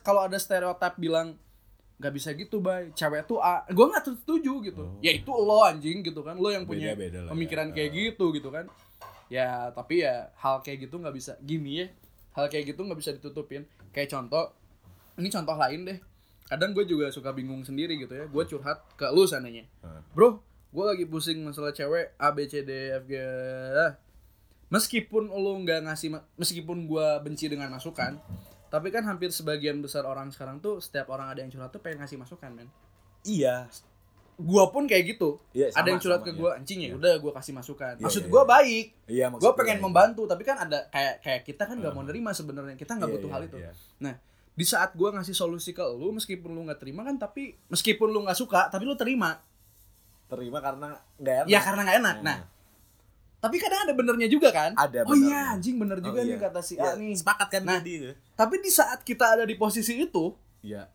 kalau 0.00 0.24
ada 0.24 0.36
stereotip 0.36 0.96
bilang 0.96 1.36
nggak 2.02 2.12
bisa 2.12 2.34
gitu 2.34 2.58
bay. 2.58 2.90
Cewek 2.92 3.24
tuh 3.24 3.38
A. 3.38 3.62
Gue 3.64 3.86
nggak 3.86 4.02
setuju 4.04 4.52
gitu. 4.60 4.82
Oh. 4.82 4.98
ya 4.98 5.14
itu 5.14 5.30
lo 5.30 5.62
anjing 5.62 6.02
gitu 6.02 6.20
kan. 6.20 6.34
Lo 6.34 6.50
yang 6.50 6.66
punya 6.66 6.92
Beda-beda 6.92 7.18
lah 7.22 7.26
ya. 7.26 7.30
pemikiran 7.30 7.66
kayak 7.70 7.88
Ah. 7.88 7.96
gitu 7.96 8.24
gitu 8.34 8.48
kan. 8.50 8.66
Ya 9.30 9.48
tapi 9.70 10.02
ya 10.02 10.34
hal 10.34 10.60
kayak 10.60 10.90
gitu 10.90 10.98
nggak 10.98 11.14
bisa. 11.14 11.38
Gini 11.38 11.80
ya 11.80 11.86
hal 12.34 12.50
kayak 12.50 12.74
gitu 12.74 12.82
nggak 12.82 12.98
bisa 12.98 13.14
ditutupin. 13.14 13.62
Kayak 13.90 14.10
contoh 14.10 14.50
ini 15.14 15.30
contoh 15.30 15.54
lain 15.54 15.86
deh. 15.86 15.98
Kadang 16.42 16.74
gue 16.74 16.84
juga 16.84 17.08
suka 17.08 17.30
bingung 17.30 17.62
sendiri 17.62 17.94
gitu 17.96 18.12
ya. 18.12 18.26
Gue 18.26 18.42
curhat 18.44 18.82
ke 18.92 19.06
lu 19.08 19.24
sananya 19.24 19.62
Heeh. 19.80 20.02
bro 20.12 20.42
gue 20.72 20.84
lagi 20.84 21.04
pusing 21.04 21.44
masalah 21.44 21.68
cewek 21.70 22.16
A 22.16 22.32
B 22.32 22.44
C 22.44 22.64
D 22.64 22.72
F 22.92 23.04
G 23.04 23.14
meskipun 24.68 25.28
lu 25.28 25.60
nggak 25.60 25.84
ngasih 25.84 26.08
meskipun 26.34 26.88
gue 26.88 27.06
benci 27.20 27.48
dengan 27.48 27.68
masukan 27.68 28.16
tapi 28.72 28.88
kan 28.88 29.04
hampir 29.04 29.28
sebagian 29.28 29.78
besar 29.78 30.02
orang 30.02 30.32
sekarang 30.32 30.56
tuh 30.58 30.80
setiap 30.80 31.12
orang 31.12 31.28
ada 31.28 31.44
yang 31.44 31.52
curhat 31.52 31.68
tuh 31.68 31.78
pengen 31.78 32.00
ngasih 32.00 32.16
masukan 32.16 32.48
men 32.50 32.68
Iya. 33.22 33.68
gue 34.34 34.64
pun 34.72 34.88
kayak 34.88 35.12
gitu 35.12 35.36
Iya, 35.52 35.70
ada 35.70 35.76
sama, 35.76 35.88
yang 35.92 36.00
curhat 36.00 36.18
sama, 36.18 36.26
ke 36.26 36.30
iya. 36.32 36.40
gue 36.40 36.50
anjing 36.56 36.78
ya 36.80 36.88
Iya. 36.88 36.94
udah 36.96 37.14
gue 37.20 37.32
kasih 37.36 37.52
masukan 37.52 37.94
Iya, 37.94 38.02
maksud 38.02 38.22
iya, 38.24 38.30
gue 38.32 38.42
iya. 38.42 38.48
baik 38.48 38.86
Iya, 39.06 39.24
gue 39.28 39.32
maksudnya 39.36 39.58
pengen 39.60 39.76
iya. 39.76 39.84
membantu 39.84 40.22
tapi 40.24 40.42
kan 40.42 40.56
ada 40.58 40.78
kayak 40.88 41.14
kayak 41.20 41.40
kita 41.44 41.62
kan 41.68 41.76
nggak 41.76 41.92
mau 41.92 42.02
Uh. 42.02 42.08
nerima 42.08 42.30
sebenarnya 42.32 42.74
kita 42.74 42.92
nggak 42.96 43.10
Iya, 43.12 43.16
butuh 43.20 43.28
iya, 43.28 43.34
hal 43.36 43.42
itu 43.44 43.56
iya. 43.60 43.72
nah 44.00 44.14
di 44.52 44.64
saat 44.64 44.90
gue 44.92 45.08
ngasih 45.08 45.32
solusi 45.32 45.70
ke 45.70 45.84
lu 45.84 46.12
meskipun 46.12 46.48
lu 46.48 46.64
nggak 46.64 46.80
terima 46.80 47.04
kan 47.04 47.16
tapi 47.16 47.56
meskipun 47.68 48.08
lu 48.08 48.24
nggak 48.24 48.36
suka 48.36 48.72
tapi 48.72 48.88
lu 48.88 48.96
terima 48.96 49.36
Terima 50.26 50.64
karena 50.64 50.96
nggak 51.20 51.36
enak. 51.44 51.52
ya 51.52 51.60
karena 51.60 51.80
nggak 51.84 51.98
enak 52.00 52.16
nah 52.24 52.36
tapi 53.42 53.58
kadang 53.58 53.82
ada 53.82 53.92
benernya 53.92 54.30
juga 54.30 54.54
kan 54.54 54.70
Ada 54.72 55.02
oh 55.02 55.18
iya 55.18 55.50
anjing 55.52 55.74
bener 55.74 55.98
Oh, 55.98 56.04
juga 56.04 56.22
iya. 56.22 56.30
nih 56.30 56.38
kata 56.38 56.60
si 56.62 56.78
A 56.78 56.86
Iya, 56.86 56.90
nih 56.94 57.10
Sepakat 57.12 57.48
kan 57.50 57.62
Nah. 57.66 57.82
tadi 57.82 58.14
tapi 58.32 58.54
di 58.58 58.70
saat 58.70 59.02
kita 59.02 59.34
ada 59.34 59.42
di 59.42 59.58
posisi 59.58 59.98
itu 59.98 60.30
Iya. 60.62 60.86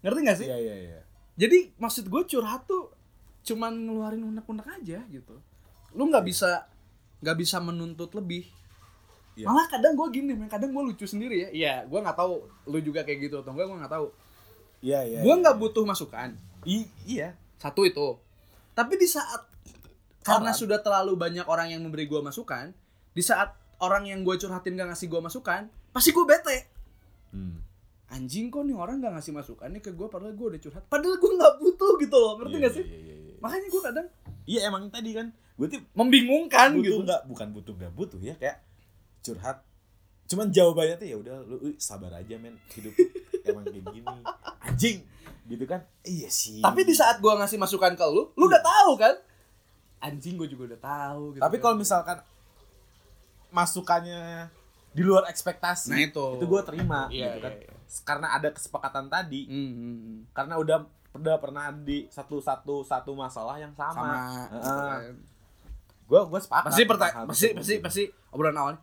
ngerti 0.00 0.18
gak 0.22 0.38
sih 0.38 0.46
Iya, 0.46 0.56
iya, 0.56 0.76
iya. 0.80 1.00
jadi 1.34 1.74
maksud 1.76 2.06
gue 2.06 2.22
curhat 2.24 2.62
tuh 2.64 2.94
cuman 3.42 3.74
ngeluarin 3.74 4.22
unek-unek 4.22 4.70
aja 4.72 5.02
gitu 5.02 5.34
lu 5.90 6.02
nggak 6.06 6.22
bisa 6.22 6.70
nggak 7.18 7.36
bisa 7.36 7.58
menuntut 7.58 8.14
lebih 8.14 8.46
Iya. 9.32 9.46
malah 9.46 9.66
kadang 9.66 9.94
gue 9.94 10.08
gini 10.12 10.32
men 10.32 10.46
kadang 10.46 10.70
gue 10.70 10.82
lucu 10.86 11.02
sendiri 11.04 11.36
ya 11.36 11.48
iya 11.50 11.74
gue 11.82 11.98
nggak 11.98 12.14
tahu 12.14 12.46
lu 12.66 12.78
juga 12.78 13.02
kayak 13.02 13.26
gitu 13.26 13.40
atau 13.40 13.50
enggak 13.50 13.66
gue 13.66 13.78
nggak 13.78 13.92
tahu 13.92 14.06
Iya, 14.80 15.00
iya. 15.02 15.18
gue 15.20 15.26
iya, 15.26 15.40
nggak 15.40 15.56
iya. 15.56 15.62
butuh 15.62 15.82
masukan 15.82 16.30
I- 16.62 16.90
iya. 17.04 17.28
satu 17.56 17.82
itu 17.82 18.14
tapi 18.72 18.94
di 18.94 19.04
saat 19.04 19.49
karena 20.20 20.52
sudah 20.52 20.78
terlalu 20.80 21.16
banyak 21.16 21.46
orang 21.48 21.72
yang 21.72 21.80
memberi 21.80 22.04
gue 22.04 22.20
masukan 22.20 22.72
di 23.10 23.22
saat 23.24 23.56
orang 23.80 24.04
yang 24.04 24.20
gue 24.20 24.36
curhatin 24.36 24.76
gak 24.76 24.92
ngasih 24.92 25.08
gue 25.08 25.20
masukan 25.20 25.66
pasti 25.90 26.12
gue 26.12 26.24
bete. 26.24 26.58
Hmm. 27.30 27.62
anjing 28.10 28.50
kok 28.50 28.66
nih 28.66 28.74
orang 28.74 28.98
gak 28.98 29.14
ngasih 29.14 29.30
masukan 29.30 29.70
nih 29.70 29.78
ke 29.78 29.94
gue 29.94 30.06
padahal 30.10 30.34
gue 30.34 30.46
udah 30.50 30.60
curhat. 30.60 30.82
Padahal 30.86 31.16
gue 31.16 31.30
nggak 31.30 31.54
butuh 31.58 31.92
gitu 31.96 32.16
loh 32.18 32.32
ngerti 32.36 32.52
Iya, 32.52 32.62
gak 32.62 32.72
sih? 32.74 32.84
Iya, 32.84 32.98
iya, 32.98 33.14
iya. 33.16 33.34
makanya 33.38 33.68
gue 33.70 33.82
kadang 33.82 34.06
Iya, 34.50 34.60
emang 34.66 34.82
tadi 34.90 35.10
kan 35.14 35.26
gue 35.30 35.66
tuh 35.68 35.80
membingungkan 35.94 36.68
butuh 36.74 36.84
gitu. 36.84 37.00
nggak 37.04 37.20
bukan 37.28 37.48
butuh 37.52 37.72
nggak 37.76 37.92
butuh 37.94 38.20
ya 38.20 38.34
kayak 38.36 38.58
curhat. 39.20 39.62
Cuman 40.26 40.50
jawabannya 40.50 40.96
tuh 40.96 41.06
ya 41.06 41.16
udah 41.18 41.36
lu 41.42 41.56
sabar 41.76 42.12
aja 42.16 42.34
men 42.36 42.58
hidup 42.72 42.92
emang 43.48 43.64
kayak 43.64 43.84
gini. 43.88 44.16
Anjing 44.60 44.98
gitu 45.46 45.64
kan? 45.66 45.80
Iya 46.02 46.28
sih. 46.28 46.60
Tapi 46.60 46.82
di 46.82 46.94
saat 46.94 47.18
gua 47.18 47.38
ngasih 47.38 47.58
masukan 47.58 47.94
ke 47.94 48.04
lu, 48.06 48.30
lu 48.34 48.44
udah 48.46 48.62
tahu 48.62 48.94
kan? 48.94 49.14
Anjing 50.00 50.34
gua 50.34 50.46
juga 50.46 50.62
udah 50.66 50.80
tahu 50.80 51.22
gitu. 51.32 51.42
tapi 51.42 51.56
kan. 51.56 51.62
kalau 51.62 51.76
misalkan 51.76 52.18
masukannya 53.50 54.48
di 54.90 55.02
luar 55.02 55.26
ekspektasi 55.26 55.88
Nah, 55.88 56.00
itu. 56.00 56.26
itu 56.34 56.44
gue 56.44 56.62
terima 56.62 57.06
Iya, 57.08 57.30
gitu 57.30 57.38
kan 57.40 57.52
iya, 57.52 57.62
iya. 57.64 57.74
karena 58.02 58.26
ada 58.32 58.48
kesepakatan 58.48 59.06
tadi 59.06 59.46
Hmm, 59.46 59.70
hmm, 59.70 60.16
karena 60.32 60.54
udah 60.56 60.78
udah 61.10 61.36
pernah 61.36 61.70
di 61.72 62.06
satu 62.08 62.38
satu 62.38 62.80
satu 62.80 63.10
masalah 63.12 63.56
yang 63.56 63.74
sama, 63.74 64.38
sama. 64.54 65.02
kan. 65.02 65.14
gue 66.04 66.20
gue 66.24 66.40
sepakat 66.40 66.68
Pasti 66.68 66.82
pertanyaan 66.84 67.24
pasti 67.24 67.46
pasti 67.52 67.74
pasti 67.80 68.02
obrolan 68.30 68.56
awalnya. 68.56 68.80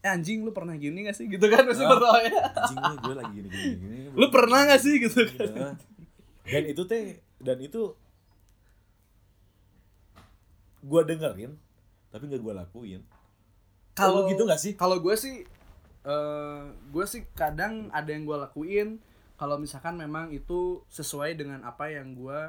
Eh 0.00 0.08
anjing 0.10 0.40
lu 0.40 0.50
pernah 0.50 0.72
gini 0.74 1.04
gak 1.04 1.12
sih 1.14 1.24
gitu 1.26 1.44
kan 1.46 1.60
pasti 1.62 1.84
Ah. 1.84 1.88
pertanyaan. 1.90 2.52
anjing 2.54 2.78
nih 2.80 2.96
gue 2.98 3.14
lagi 3.14 3.32
gini 3.34 3.48
gini 3.50 3.74
gini 3.76 3.96
Lu 4.12 4.26
pernah 4.30 4.60
gak 4.66 4.80
sih 4.80 4.94
gitu 4.98 5.20
kan? 5.26 5.44
Iya. 5.46 5.68
dan 6.42 6.62
itu 6.66 6.82
teh 6.84 7.04
dan 7.38 7.58
itu 7.58 7.92
gue 10.80 11.00
dengerin 11.04 11.52
tapi 12.08 12.26
nggak 12.26 12.40
gue 12.40 12.54
lakuin 12.56 13.02
kalau 13.92 14.24
gitu 14.26 14.42
nggak 14.42 14.58
sih 14.58 14.72
Kalau 14.74 14.98
gue 14.98 15.14
sih 15.14 15.44
eh 16.00 16.60
gue 16.88 17.04
sih 17.04 17.28
kadang 17.34 17.88
ada 17.90 18.08
yang 18.08 18.24
gue 18.24 18.32
lakuin 18.34 18.96
kalau 19.36 19.56
misalkan 19.56 19.94
memang 19.94 20.28
itu 20.30 20.80
sesuai 20.88 21.32
dengan 21.34 21.60
apa 21.62 21.88
yang 21.88 22.12
gue 22.12 22.40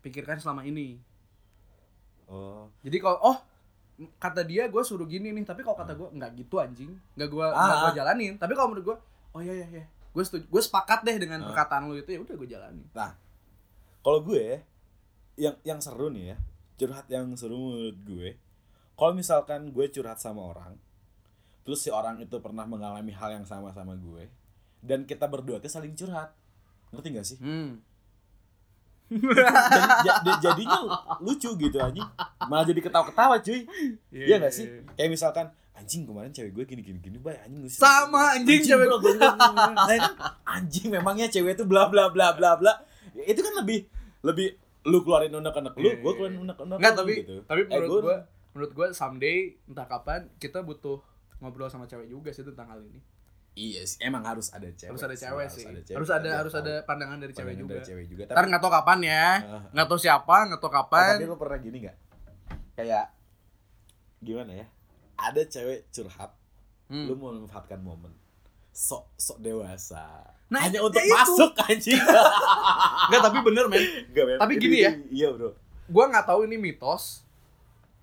pikirkan 0.00 0.34
selama 0.36 0.62
ini. 0.62 0.98
oh 2.26 2.66
Jadi 2.82 2.98
kalau 2.98 3.18
oh 3.22 3.38
kata 4.18 4.42
dia 4.42 4.66
gue 4.66 4.82
suruh 4.82 5.06
gini 5.06 5.30
nih, 5.30 5.42
tapi 5.42 5.62
kalau 5.62 5.78
kata 5.78 5.94
gue 5.94 6.08
nggak 6.10 6.30
gitu 6.36 6.58
anjing, 6.58 6.90
nggak 7.14 7.28
gue 7.28 7.46
nggak 7.46 7.70
Ah. 7.72 7.82
gue 7.86 7.92
jalanin. 7.94 8.34
Tapi 8.34 8.52
kalau 8.52 8.68
menurut 8.70 8.84
gue, 8.84 8.96
oh 9.30 9.40
iya 9.40 9.54
iya 9.54 9.66
iya, 9.68 9.84
gue 9.86 10.22
setuju, 10.22 10.42
gue 10.42 10.62
sepakat 10.62 11.06
deh 11.06 11.16
dengan 11.18 11.38
Ah. 11.38 11.46
perkataan 11.50 11.86
lu 11.86 11.94
itu 11.94 12.10
ya 12.10 12.18
udah 12.18 12.34
gue 12.34 12.48
jalanin. 12.50 12.86
nah 12.90 13.14
kalau 14.02 14.18
gue 14.22 14.58
yang 15.34 15.54
yang 15.62 15.78
seru 15.78 16.10
nih 16.10 16.34
ya 16.34 16.36
curhat 16.82 17.06
yang 17.06 17.30
seru 17.38 17.54
menurut 17.70 17.98
gue. 18.02 18.28
Kalau 18.98 19.14
misalkan 19.14 19.70
gue 19.70 19.86
curhat 19.86 20.18
sama 20.18 20.42
orang 20.42 20.74
terus 21.62 21.78
si 21.78 21.94
orang 21.94 22.18
itu 22.18 22.42
pernah 22.42 22.66
mengalami 22.66 23.14
hal 23.14 23.38
yang 23.38 23.46
sama 23.46 23.70
sama 23.70 23.94
gue 23.94 24.26
dan 24.82 25.06
kita 25.06 25.30
berdua 25.30 25.62
tuh 25.62 25.70
saling 25.70 25.94
curhat. 25.94 26.34
Ngerti 26.90 27.08
gak 27.14 27.26
sih? 27.26 27.38
Hmm. 27.38 27.78
jadi, 29.12 29.86
ja- 30.02 30.40
jadinya 30.40 30.78
lucu 31.20 31.54
gitu 31.54 31.78
anjing. 31.78 32.04
Malah 32.48 32.64
jadi 32.64 32.80
ketawa-ketawa 32.80 33.38
cuy. 33.38 33.62
Iya 34.10 34.42
gak 34.42 34.52
sih? 34.52 34.66
Kayak 34.98 35.10
misalkan 35.14 35.46
anjing 35.72 36.02
kemarin 36.04 36.34
cewek 36.34 36.52
gue 36.52 36.64
gini 36.68 36.82
gini 36.84 36.98
gini 37.00 37.16
bay 37.16 37.38
anjing 37.42 37.64
Sama, 37.70 38.36
anjing, 38.36 38.60
cewek 38.60 38.86
bro, 38.90 38.98
gue. 39.00 39.14
Nah, 39.18 39.98
anjing 40.44 40.88
memangnya 40.90 41.30
cewek 41.30 41.56
itu 41.56 41.64
bla 41.64 41.86
bla 41.88 42.10
bla 42.10 42.34
bla 42.34 42.58
bla. 42.58 42.72
Itu 43.14 43.40
kan 43.40 43.54
lebih 43.62 43.86
lebih 44.22 44.58
lu 44.84 44.98
keluarin 45.00 45.30
unek-unek 45.32 45.72
lu 45.72 45.80
Iya, 45.80 45.94
gue 45.94 46.02
iya, 46.02 46.12
keluarin 46.12 46.34
iya. 46.34 46.42
unek-unek 46.42 46.76
Enggak 46.76 46.94
tapi 46.94 47.12
gitu. 47.16 47.36
tapi 47.42 47.60
Eh, 47.60 47.66
menurut 47.68 47.88
gua- 47.88 48.02
gua 48.02 48.16
menurut 48.52 48.72
gua 48.72 48.86
someday 48.90 49.38
entah 49.64 49.86
kapan 49.86 50.20
kita 50.36 50.60
butuh 50.60 50.98
ngobrol 51.38 51.66
sama 51.66 51.84
cewek 51.84 52.06
juga 52.06 52.30
sih 52.30 52.42
tentang 52.42 52.66
hal 52.68 52.82
ini. 52.82 53.00
iya 53.52 53.82
sih 53.82 54.00
emang 54.00 54.22
harus 54.22 54.48
ada 54.50 54.64
cewek 54.66 54.90
harus 54.90 55.02
ada 55.02 55.12
cewek 55.14 55.46
sih. 55.46 55.62
cewek. 55.62 55.92
Harus 55.92 56.08
ada 56.10 56.24
Biar 56.24 56.38
harus 56.38 56.52
tahu 56.52 56.62
ada 56.62 56.74
pandangan 56.82 57.18
dari 57.18 57.32
cewek 57.32 57.44
pandangan 57.46 57.62
juga. 57.62 57.74
dari 57.74 57.84
cewek 57.84 58.04
juga 58.06 58.22
Ntar 58.24 58.34
tapi 58.34 58.46
nggak 58.48 58.62
tahu 58.62 58.72
kapan 58.72 58.98
ya, 59.02 59.26
nggak 59.70 59.86
tahu 59.86 59.98
siapa, 59.98 60.36
nggak 60.42 60.56
tahu 60.58 60.66
Oh, 60.66 60.74
kapan. 60.74 61.12
tapi 61.14 61.26
lu 61.26 61.36
pernah 61.36 61.58
gini 61.58 61.76
nggak 61.80 61.96
kayak 62.72 63.04
gimana 64.18 64.52
ya 64.54 64.66
ada 65.16 65.42
cewek 65.44 65.86
curhat 65.88 66.32
Hmm. 66.84 67.04
lu 67.04 67.14
mau 67.14 67.28
memanfaatkan 67.30 67.76
momen 67.78 68.12
sok 68.72 69.04
sok 69.14 69.38
dewasa 69.38 70.32
Nah, 70.52 70.68
hanya 70.68 70.80
ya 70.80 70.84
untuk 70.84 71.00
itu. 71.00 71.16
masuk 71.16 71.52
anjing 71.64 71.96
Nggak 73.08 73.20
tapi 73.24 73.38
bener 73.40 73.64
men. 73.72 73.80
Tapi 74.36 74.52
gini 74.60 74.84
ya. 74.84 74.92
iya 75.08 75.28
bro 75.32 75.56
Gua 75.88 76.12
nggak 76.12 76.28
tahu 76.28 76.44
ini 76.44 76.60
mitos, 76.60 77.24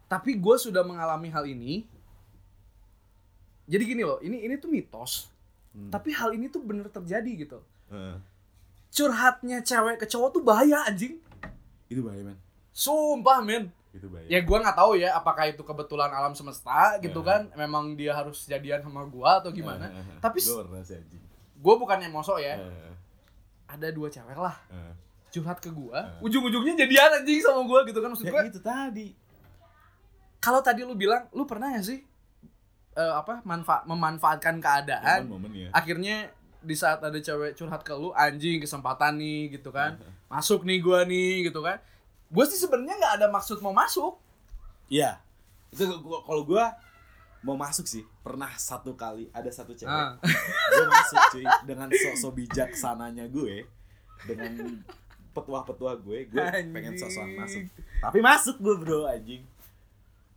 tapi 0.06 0.34
gue 0.34 0.56
sudah 0.58 0.82
mengalami 0.82 1.30
hal 1.30 1.46
ini. 1.46 1.86
Jadi 3.66 3.84
gini 3.86 4.02
loh, 4.02 4.18
ini 4.22 4.46
ini 4.46 4.58
tuh 4.58 4.70
mitos. 4.70 5.30
Hmm. 5.74 5.94
Tapi 5.94 6.10
hal 6.14 6.34
ini 6.34 6.50
tuh 6.50 6.62
bener 6.66 6.90
terjadi 6.90 7.32
gitu. 7.38 7.62
Heeh. 7.94 8.18
Curhatnya 8.90 9.62
cewek 9.62 10.02
ke 10.02 10.06
cowok 10.10 10.30
tuh 10.34 10.42
bahaya 10.42 10.82
anjing. 10.86 11.22
itu 11.86 12.02
bahaya 12.02 12.22
men 12.22 12.38
Sumpah 12.74 13.42
men. 13.42 13.70
Itu 13.90 14.06
bahaya 14.06 14.28
Ya 14.30 14.40
gua 14.46 14.62
nggak 14.62 14.78
tahu 14.78 14.92
ya 15.02 15.18
apakah 15.18 15.50
itu 15.50 15.62
kebetulan 15.66 16.14
alam 16.14 16.34
semesta 16.38 16.98
gitu 17.02 17.26
kan. 17.26 17.50
Memang 17.58 17.98
dia 17.98 18.14
harus 18.14 18.46
jadian 18.46 18.86
sama 18.86 19.06
gua 19.10 19.42
atau 19.42 19.50
gimana. 19.50 19.90
Tapi 20.22 20.38
Gua 20.46 20.66
pernah 20.66 20.82
sih 20.86 20.96
anjing. 20.98 21.24
Gua 21.58 21.76
bukannya 21.82 22.10
mosok 22.14 22.38
ya. 22.38 22.62
Ada 23.70 23.90
dua 23.94 24.10
cewek 24.10 24.38
lah. 24.38 24.56
Curhat 25.30 25.62
ke 25.62 25.70
gua. 25.74 26.22
Eh. 26.22 26.26
Ujung-ujungnya 26.26 26.86
jadian 26.86 27.22
anjing 27.22 27.42
sama 27.42 27.62
gua 27.66 27.82
gitu 27.86 28.00
kan? 28.02 28.10
Maksud 28.14 28.30
ya 28.30 28.46
itu 28.46 28.62
tadi. 28.62 29.08
Kalau 30.40 30.62
tadi 30.62 30.86
lu 30.86 30.96
bilang 30.96 31.28
lu 31.36 31.44
pernah 31.44 31.74
gak 31.76 31.84
sih 31.84 32.00
eh, 32.96 33.14
apa 33.14 33.42
manfaat 33.42 33.90
memanfaatkan 33.90 34.62
keadaan? 34.62 35.30
Momen 35.30 35.52
ya. 35.54 35.70
Akhirnya 35.74 36.30
di 36.60 36.76
saat 36.78 37.02
ada 37.02 37.16
cewek 37.18 37.58
curhat 37.58 37.82
ke 37.82 37.94
lu 37.98 38.14
anjing 38.14 38.62
kesempatan 38.62 39.18
nih 39.18 39.58
gitu 39.58 39.74
kan? 39.74 39.98
Masuk 40.30 40.62
nih 40.62 40.78
gua 40.78 41.06
nih 41.10 41.50
gitu 41.50 41.66
kan 41.66 41.82
gue 42.30 42.46
sih 42.46 42.58
sebenarnya 42.58 42.96
nggak 42.96 43.14
ada 43.18 43.28
maksud 43.28 43.60
mau 43.60 43.74
masuk 43.74 44.18
Iya. 44.88 45.22
Itu 45.70 45.86
gua 46.02 46.26
kalau 46.26 46.42
gua 46.44 46.74
mau 47.40 47.54
masuk 47.54 47.86
sih 47.86 48.02
pernah 48.20 48.50
satu 48.52 48.94
kali 48.94 49.30
ada 49.32 49.48
satu 49.48 49.72
cewek 49.72 49.88
Ah. 49.88 50.18
gue 50.72 50.86
masuk 50.86 51.20
cuy 51.32 51.46
dengan 51.64 51.88
sok-sok 51.88 52.34
bijaksananya 52.36 53.30
gue 53.30 53.64
dengan 54.26 54.82
petua-petua 55.32 55.96
gue 56.00 56.28
gue 56.28 56.36
pengen 56.36 56.92
Anjing. 56.92 57.00
sok-sokan 57.00 57.38
masuk 57.38 57.62
tapi 58.02 58.20
masuk 58.20 58.56
gue 58.60 58.76
bro 58.76 59.08
anjing 59.08 59.46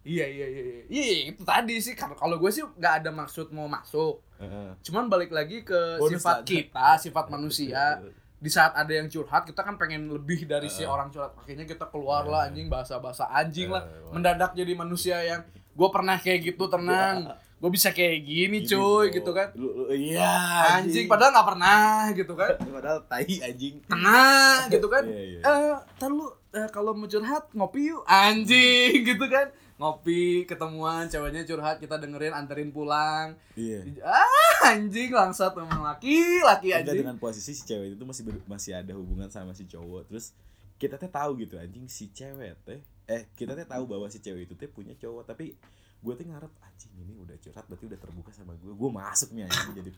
iya 0.03 0.27
iya 0.27 0.47
iya 0.47 0.63
iya 0.63 0.75
iya 0.85 1.03
iya, 1.03 1.23
itu 1.29 1.43
tadi 1.43 1.75
sih 1.79 1.99
kalau 1.99 2.15
kalau 2.15 2.37
gue 2.39 2.51
sih 2.51 2.63
nggak 2.63 2.95
ada 3.03 3.11
maksud 3.11 3.51
mau 3.51 3.67
masuk 3.67 4.23
Heeh. 4.39 4.71
cuman 4.87 5.11
balik 5.11 5.35
lagi 5.35 5.67
ke 5.67 5.99
Bonus 5.99 6.23
sifat 6.23 6.39
lah. 6.39 6.47
kita 6.47 6.89
sifat 7.01 7.27
manusia 7.29 7.99
di 8.43 8.51
saat 8.51 8.75
ada 8.75 8.91
yang 8.91 9.07
curhat 9.07 9.47
kita 9.47 9.63
kan 9.63 9.79
pengen 9.79 10.11
lebih 10.11 10.45
dari 10.45 10.67
si 10.67 10.83
Eh. 10.83 10.91
orang 10.91 11.09
curhat. 11.09 11.39
Akhirnya 11.39 11.63
kita 11.63 11.87
keluar 11.87 12.27
lah 12.27 12.43
Eh. 12.43 12.49
anjing 12.51 12.67
bahasa-bahasa 12.67 13.31
anjing 13.31 13.71
lah. 13.71 13.87
Eh, 13.87 14.03
wah. 14.03 14.13
mendadak 14.13 14.51
jadi 14.53 14.73
manusia 14.75 15.23
yang 15.23 15.47
gue 15.49 15.89
pernah 15.89 16.19
kayak 16.19 16.51
gitu 16.51 16.67
tenang. 16.67 17.31
Gue 17.57 17.71
bisa 17.71 17.95
kayak 17.95 18.19
gini 18.21 18.59
Gini, 18.59 18.67
cuy 18.67 19.15
gitu 19.15 19.31
kan. 19.31 19.55
Iya 19.89 20.35
anjing 20.77 21.07
padahal 21.07 21.31
nggak 21.31 21.49
pernah 21.49 21.81
gitu 22.11 22.35
kan. 22.35 22.59
Padahal 22.75 22.99
tai 23.07 23.39
anjing. 23.39 23.79
Tenang 23.87 24.59
gitu 24.67 24.91
kan. 24.91 25.07
Iya, 25.07 25.23
iya. 25.39 25.79
eh 25.79 26.09
lu 26.11 26.27
eh, 26.51 26.67
kalau 26.69 26.91
mau 26.93 27.07
curhat 27.07 27.47
ngopi 27.53 27.95
yuk. 27.95 28.03
Anjing 28.05 29.01
gitu 29.15 29.27
kan. 29.31 29.55
Ngopi 29.79 30.43
ketemuan 30.45 31.07
ceweknya 31.07 31.43
curhat 31.43 31.79
kita 31.79 31.95
dengerin 31.97 32.35
anterin 32.35 32.71
pulang. 32.71 33.38
Iya. 33.55 33.87
Ah 34.03 34.52
anjing 34.64 35.11
langsat 35.11 35.53
memang 35.53 35.83
laki 35.83 36.16
laki 36.40 36.68
anjing. 36.72 37.01
dengan 37.01 37.16
posisi 37.16 37.53
si 37.53 37.62
cewek 37.62 37.94
itu 37.94 38.03
masih 38.03 38.22
masih 38.44 38.72
ada 38.75 38.92
hubungan 38.92 39.27
sama 39.27 39.53
si 39.53 39.64
cowok. 39.64 40.07
Terus 40.07 40.33
kita 40.77 40.96
teh 40.96 41.09
tahu 41.09 41.37
gitu 41.37 41.57
anjing 41.57 41.87
si 41.87 42.09
cewek 42.09 42.55
teh 42.62 42.79
eh 43.05 43.27
kita 43.33 43.53
teh 43.53 43.64
tahu 43.64 43.85
bahwa 43.85 44.07
si 44.07 44.18
cewek 44.18 44.44
itu 44.44 44.55
teh 44.55 44.66
punya 44.66 44.94
cowok. 44.94 45.27
Tapi 45.27 45.55
gue 45.98 46.12
teh 46.12 46.25
ngarep 46.25 46.51
anjing 46.61 46.92
ini 46.96 47.14
udah 47.16 47.37
curhat 47.37 47.64
berarti 47.64 47.85
udah 47.87 48.01
terbuka 48.01 48.31
sama 48.31 48.55
gue 48.55 48.72
gue 48.72 48.90
masuk 48.92 49.31
nih 49.31 49.44
anjing 49.44 49.70
jadi 49.77 49.90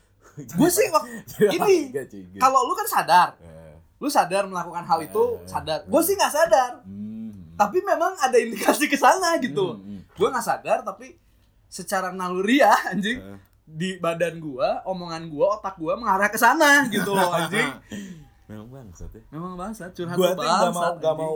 gue 0.54 0.68
sih 0.68 0.86
wak- 0.88 1.08
ini, 1.56 1.90
kalau 2.36 2.62
lu 2.62 2.74
kan 2.74 2.86
sadar. 2.86 3.28
Eh, 3.40 3.74
lu 3.98 4.06
sadar 4.06 4.44
melakukan 4.44 4.84
hal 4.84 5.00
itu 5.02 5.22
Eh, 5.36 5.48
sadar. 5.48 5.78
eh. 5.80 5.86
gue 5.86 6.00
sih 6.00 6.14
nggak 6.14 6.32
sadar. 6.32 6.72
Hmm. 6.82 7.52
tapi 7.52 7.76
memang 7.82 8.16
ada 8.16 8.36
indikasi 8.36 8.86
ke 8.86 8.96
sana 8.96 9.36
gitu. 9.36 9.76
Hmm, 9.76 9.84
hmm. 9.98 10.00
gue 10.10 10.28
nggak 10.28 10.46
sadar 10.46 10.80
tapi 10.80 11.18
secara 11.66 12.08
naluriah 12.10 12.72
anjing. 12.88 13.18
Eh, 13.20 13.38
di 13.66 13.96
badan 14.00 14.42
gua 14.42 14.82
omongan 14.84 15.30
gua 15.30 15.60
otak 15.60 15.78
gua 15.78 15.94
mengarah 15.94 16.28
ke 16.28 16.38
sana 16.38 16.88
gitu 16.88 17.12
loh 17.14 17.30
anjing. 17.32 17.70
Memang 18.50 18.66
bangsat 18.66 19.10
ya. 19.14 19.22
Memang 19.30 19.54
bangsat 19.54 19.94
curhat 19.94 20.18
gue 20.18 20.30
tuh 20.34 20.42
gak 20.42 20.74
mau 20.74 20.90
gak 20.98 21.14
mau 21.14 21.34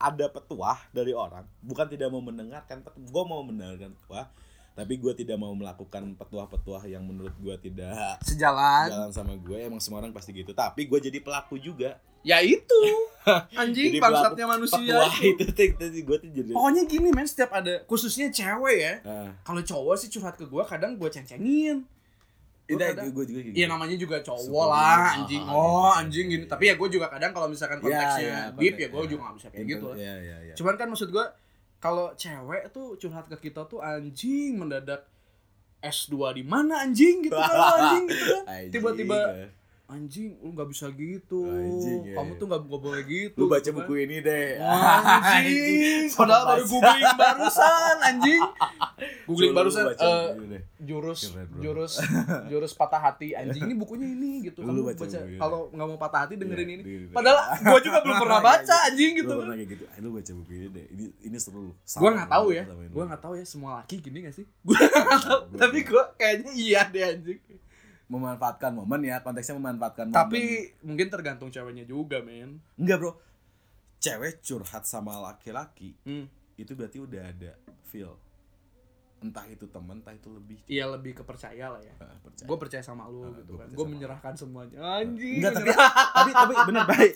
ada 0.00 0.26
petuah 0.26 0.78
dari 0.90 1.14
orang. 1.14 1.46
Bukan 1.62 1.86
tidak 1.86 2.10
mau 2.10 2.18
mendengarkan 2.18 2.82
gue 2.82 3.22
mau 3.22 3.46
mendengarkan 3.46 3.94
petuah 3.94 4.26
tapi 4.72 4.96
gue 4.96 5.12
tidak 5.14 5.36
mau 5.36 5.50
melakukan 5.50 6.14
petuah-petuah 6.14 6.86
yang 6.86 7.02
menurut 7.02 7.34
gue 7.36 7.56
tidak 7.60 8.16
sejalan 8.20 8.88
jalan 8.88 9.10
sama 9.10 9.34
gue 9.34 9.58
emang 9.60 9.78
semua 9.78 10.00
orang 10.00 10.10
pasti 10.10 10.32
gitu 10.32 10.50
tapi 10.50 10.84
gue 10.84 10.98
jadi 11.00 11.18
pelaku 11.18 11.56
juga 11.56 11.96
ya 12.20 12.38
itu 12.38 12.80
anjing 13.60 13.92
Jadi 13.92 14.00
bangsatnya 14.00 14.46
manusia 14.46 14.78
petuah 14.78 15.14
itu. 15.30 15.44
tadi 15.74 16.00
gue 16.00 16.16
tuh 16.18 16.30
jadi 16.30 16.50
pokoknya 16.50 16.82
gini 16.84 17.08
men 17.10 17.24
setiap 17.24 17.52
ada 17.54 17.84
khususnya 17.84 18.28
cewek 18.28 18.76
ya 18.78 18.94
Ah, 19.02 19.28
kalau 19.42 19.60
cowok 19.60 19.94
sih 19.96 20.08
curhat 20.08 20.34
ke 20.34 20.44
gua 20.44 20.64
kadang 20.64 20.96
ceng-cengin 21.10 21.84
gue 23.10 23.24
juga 23.26 23.40
kayak 23.42 23.50
Iya 23.50 23.66
gitu. 23.66 23.72
namanya 23.74 23.96
juga 23.96 24.16
cowok 24.22 24.64
lah 24.64 24.94
gitu. 24.94 25.14
anjing. 25.18 25.42
Ah, 25.42 25.50
Oh 25.50 25.66
gitu. 25.90 25.98
anjing 25.98 26.26
gini. 26.28 26.44
Tapi 26.46 26.64
ya 26.64 26.74
gue 26.76 26.88
juga 26.88 27.06
kadang 27.08 27.30
kalau 27.32 27.50
misalkan 27.50 27.76
Iya, 27.76 27.82
konteksnya 27.82 28.22
iya, 28.22 28.38
deep 28.54 28.54
ya 28.54 28.62
konteks- 28.78 28.86
gue 28.86 29.02
iya. 29.02 29.10
juga 29.10 29.20
gak 29.20 29.34
bisa 29.34 29.48
kayak 29.48 29.58
Itu- 29.58 29.70
gitu. 29.72 29.86
lah. 29.90 29.96
iya 29.98 30.14
iya 30.16 30.36
iya 30.40 30.54
Cuman 30.54 30.74
kan 30.76 30.86
maksud 30.86 31.08
gue 31.10 31.24
kalau 31.80 32.12
cewek 32.14 32.68
tuh 32.70 33.00
curhat 33.00 33.24
ke 33.26 33.50
kita 33.50 33.64
tuh 33.64 33.80
anjing 33.80 34.60
mendadak 34.60 35.08
S2 35.80 36.36
di 36.36 36.44
mana 36.44 36.84
anjing 36.84 37.24
gitu 37.24 37.32
lo, 37.32 37.40
anjing 37.80 38.04
gitu 38.12 38.24
kan. 38.36 38.44
Tiba-tiba 38.68 39.16
ya. 39.16 39.48
Anjing 39.90 40.38
lu 40.38 40.54
nggak 40.54 40.68
bisa 40.70 40.86
gitu. 40.90 41.42
Anjing, 41.44 42.00
ya, 42.06 42.14
Kamu 42.14 42.32
ya. 42.32 42.38
tuh 42.38 42.46
nggak 42.46 42.62
boleh 42.64 43.02
gitu. 43.04 43.36
lu 43.36 43.44
baca 43.44 43.58
gitu 43.58 43.70
kan. 43.70 43.78
buku 43.82 43.92
ini 44.00 44.16
deh 44.20 44.56
Anjing, 44.62 46.06
padahal 46.14 46.42
baru 46.48 46.64
googling 46.64 47.14
barusan 47.14 47.96
anjing. 48.00 48.42
Googling 49.26 49.52
barusan 49.52 49.84
deh. 49.90 50.62
jurus 50.80 51.20
jurus 51.58 51.92
jurus 52.50 52.72
patah 52.72 53.02
hati. 53.02 53.34
Anjing 53.34 53.66
ini 53.66 53.74
bukunya 53.74 54.06
ini 54.06 54.46
gitu. 54.46 54.62
Lu 54.62 54.70
kamu 54.70 54.94
baca 54.94 55.02
baca, 55.02 55.18
kalau 55.36 55.60
nggak 55.70 55.86
mau 55.86 55.98
patah 55.98 56.20
hati 56.24 56.34
dengerin 56.34 56.68
Iya, 56.70 56.76
ini. 56.80 56.84
padahal 57.10 57.38
gua 57.60 57.80
juga 57.82 57.98
belum 58.00 58.16
pernah 58.16 58.40
baca 58.40 58.76
anjing 58.86 59.12
Lu 59.12 59.18
gitu 59.20 59.32
pernah 59.36 59.56
kayak 59.58 59.68
gitu. 59.74 59.84
Lu 60.00 60.08
baca 60.14 60.30
buku 60.38 60.52
ini 60.54 60.66
deh 60.70 60.86
ini 60.94 61.04
ini 61.26 61.36
seru. 61.36 61.74
Gua 61.98 62.10
nggak 62.14 62.30
tahu 62.30 62.46
ya. 62.54 62.64
gua 62.88 63.04
nggak 63.10 63.22
tahu 63.22 63.34
ya 63.34 63.44
semua 63.44 63.82
laki 63.82 63.98
gini 63.98 64.24
gak 64.24 64.34
sih? 64.38 64.46
Gua 64.62 64.78
nggak 64.78 65.20
tahu. 65.26 65.40
tapi 65.58 65.78
gua 65.82 66.04
kayaknya 66.14 66.52
iya 66.54 66.80
deh 66.86 67.02
anjing 67.02 67.40
memanfaatkan 68.10 68.74
momen 68.74 69.06
ya 69.06 69.22
konteksnya 69.22 69.54
memanfaatkan 69.56 70.10
momen. 70.10 70.18
Tapi 70.18 70.42
mungkin 70.82 71.06
tergantung 71.06 71.48
ceweknya 71.48 71.86
juga 71.86 72.18
men. 72.20 72.58
Enggak 72.74 72.98
bro. 72.98 73.12
Cewek 74.00 74.42
curhat 74.42 74.82
sama 74.84 75.20
laki-laki 75.20 75.94
hmm. 76.02 76.26
itu 76.56 76.72
berarti 76.74 76.98
udah 76.98 77.22
ada 77.22 77.52
feel. 77.86 78.18
Entah 79.20 79.44
itu 79.46 79.68
teman 79.68 80.00
entah 80.00 80.16
itu 80.16 80.32
lebih. 80.32 80.58
Iya 80.64 80.88
lebih 80.88 81.12
kepercaya 81.14 81.68
lah 81.68 81.78
ya. 81.78 81.92
Ah, 82.00 82.16
percaya. 82.18 82.48
Gue 82.48 82.56
percaya 82.56 82.80
sama 82.80 83.04
lu 83.06 83.20
Ah, 83.22 83.36
gitu 83.36 83.52
gua 83.52 83.62
kan. 83.62 83.68
gue 83.70 83.86
menyerahkan 83.86 84.34
semuanya. 84.34 84.80
Anjing 84.80 85.38
enggak 85.38 85.52
tapi 85.54 85.70
tapi 86.16 86.30
tapi 86.32 86.54
bener 86.66 86.84
baik. 86.88 87.14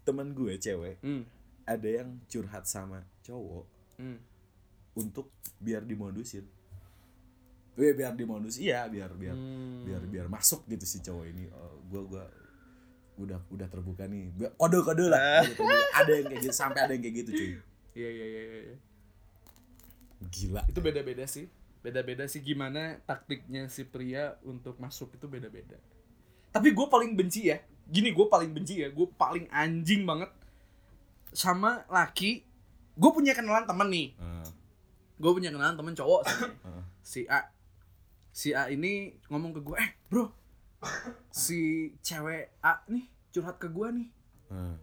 Temen 0.00 0.32
gue 0.32 0.52
cewek 0.56 0.96
hmm. 1.04 1.22
ada 1.64 1.88
yang 1.88 2.18
curhat 2.26 2.64
sama 2.64 3.04
cowok 3.22 3.66
Hmm. 3.94 4.16
untuk 4.96 5.28
biar 5.60 5.84
dimodusin 5.84 6.48
Iya 7.74 7.92
biar 7.94 8.12
dimodus 8.12 8.56
iya 8.56 8.84
biar 8.86 9.10
biar 9.12 9.32
Hmm. 9.32 9.86
biar 9.86 10.02
biar 10.04 10.26
masuk 10.26 10.66
gitu 10.66 10.84
si 10.84 10.98
cowok 11.00 11.24
ini. 11.26 11.46
Oh, 11.50 11.78
gua 11.86 12.02
gua 12.04 12.24
udah 13.16 13.38
udah 13.48 13.66
terbuka 13.66 14.04
nih. 14.04 14.32
Biar- 14.32 14.54
kode 14.54 14.78
kode 14.80 15.06
lah. 15.06 15.44
Kode, 15.44 15.54
kode. 15.56 15.76
ada 15.92 16.10
yang 16.10 16.26
kayak 16.26 16.40
gitu 16.42 16.54
sampai 16.54 16.80
ada 16.82 16.92
yang 16.92 17.02
kayak 17.02 17.16
gitu 17.18 17.30
cuy. 17.32 17.50
Iya 17.92 18.08
iya 18.08 18.26
iya 18.26 18.42
iya 18.66 18.76
gila. 20.22 20.62
Itu 20.68 20.80
beda-beda 20.80 21.24
sih. 21.24 21.48
Beda-beda 21.80 22.28
sih 22.28 22.40
gimana 22.40 23.00
taktiknya 23.02 23.64
si 23.66 23.82
pria 23.82 24.36
untuk 24.42 24.76
masuk 24.76 25.16
itu 25.16 25.26
beda-beda. 25.26 25.80
Tapi 26.50 26.70
gue 26.70 26.86
paling 26.86 27.16
benci 27.16 27.48
ya. 27.48 27.56
Gini 27.88 28.12
gue 28.12 28.26
paling 28.28 28.52
benci 28.52 28.84
ya. 28.84 28.92
Gue 28.92 29.08
paling 29.10 29.48
anjing 29.48 30.04
banget. 30.04 30.28
Sama 31.32 31.86
laki 31.88 32.44
gue 32.92 33.10
punya 33.10 33.32
kenalan 33.32 33.64
temen 33.64 33.88
nih. 33.88 34.08
Ah, 34.18 34.44
gue 35.16 35.30
punya 35.32 35.48
kenalan 35.48 35.72
temen 35.74 35.94
cowok 35.94 36.20
sih. 36.26 36.42
Heeh. 36.44 36.84
si 37.00 37.20
A 37.26 37.48
si 38.30 38.50
A 38.50 38.66
ini 38.66 38.92
ngomong 39.26 39.52
ke 39.52 39.60
gue 39.60 39.76
eh 39.76 39.90
bro 40.06 40.30
si 41.30 41.60
cewek 42.00 42.56
A 42.60 42.80
nih 42.86 43.04
curhat 43.30 43.56
ke 43.56 43.66
gue 43.66 43.88
nih 43.92 44.08
Heeh. 44.48 44.74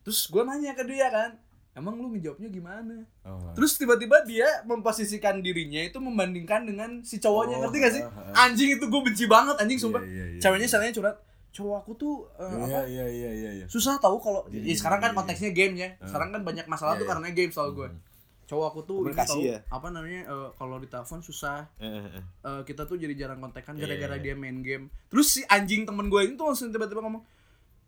terus 0.00 0.26
gue 0.26 0.42
nanya 0.42 0.72
ke 0.72 0.84
dia 0.84 1.08
kan 1.08 1.30
emang 1.72 1.92
lu 1.94 2.08
ngejawabnya 2.10 2.48
gimana 2.48 2.96
Oh, 3.20 3.50
terus 3.52 3.74
tiba-tiba 3.74 4.22
dia 4.22 4.46
memposisikan 4.62 5.42
dirinya 5.42 5.82
itu 5.82 5.98
membandingkan 5.98 6.62
dengan 6.62 7.02
si 7.02 7.18
cowoknya 7.18 7.58
Oh, 7.58 7.62
ngerti 7.66 7.76
gak 7.78 7.92
sih 7.92 8.02
anjing 8.32 8.70
itu 8.72 8.84
gue 8.86 9.00
benci 9.02 9.24
banget 9.26 9.58
anjing 9.58 9.76
sumpah 9.76 10.00
Iya, 10.00 10.08
iya, 10.08 10.24
iya, 10.30 10.40
ceweknya 10.40 10.64
iya. 10.64 10.72
salahnya 10.72 10.94
curhat 10.94 11.16
cowok 11.50 11.76
aku 11.80 11.92
tuh 11.96 12.14
eh, 12.36 12.52
Iya 12.62 12.78
apa 12.78 12.80
iya 12.86 13.06
iya 13.08 13.30
iya 13.32 13.50
iya. 13.54 13.66
susah 13.66 13.96
tahu 13.96 14.16
kalau 14.16 14.44
Gini, 14.46 14.68
ya, 14.68 14.76
sekarang 14.76 15.00
kan 15.00 15.10
gini, 15.10 15.18
konteksnya 15.18 15.50
game 15.50 15.74
ya 15.74 15.88
sekarang 16.00 16.28
kan 16.30 16.40
banyak 16.40 16.66
masalah 16.66 16.94
Iya, 16.94 17.00
tuh 17.00 17.04
iya. 17.04 17.12
karena 17.12 17.28
game 17.34 17.50
tau 17.50 17.70
gue 17.72 17.88
Hmm. 17.88 18.00
Cowok 18.46 18.66
aku 18.68 18.80
tuh 18.82 18.98
tahu 19.10 19.42
ya? 19.42 19.58
apa 19.66 19.90
namanya 19.90 20.22
eh, 20.24 20.48
kalau 20.54 20.78
di 20.78 20.86
telepon 20.86 21.18
susah. 21.18 21.66
Eh. 21.76 22.22
eh, 22.40 22.60
kita 22.62 22.86
tuh 22.86 22.94
jadi 22.94 23.10
jarang 23.12 23.38
kontekan 23.38 23.74
Iya, 23.74 23.84
gara-gara 23.84 24.16
iya. 24.16 24.22
dia 24.22 24.34
main 24.34 24.58
game. 24.60 24.86
Terus 25.06 25.26
si 25.28 25.40
anjing 25.44 25.82
temen 25.82 26.06
gue 26.06 26.20
ini 26.22 26.34
tuh 26.34 26.46
langsung 26.46 26.70
tiba-tiba 26.70 27.00
ngomong 27.00 27.26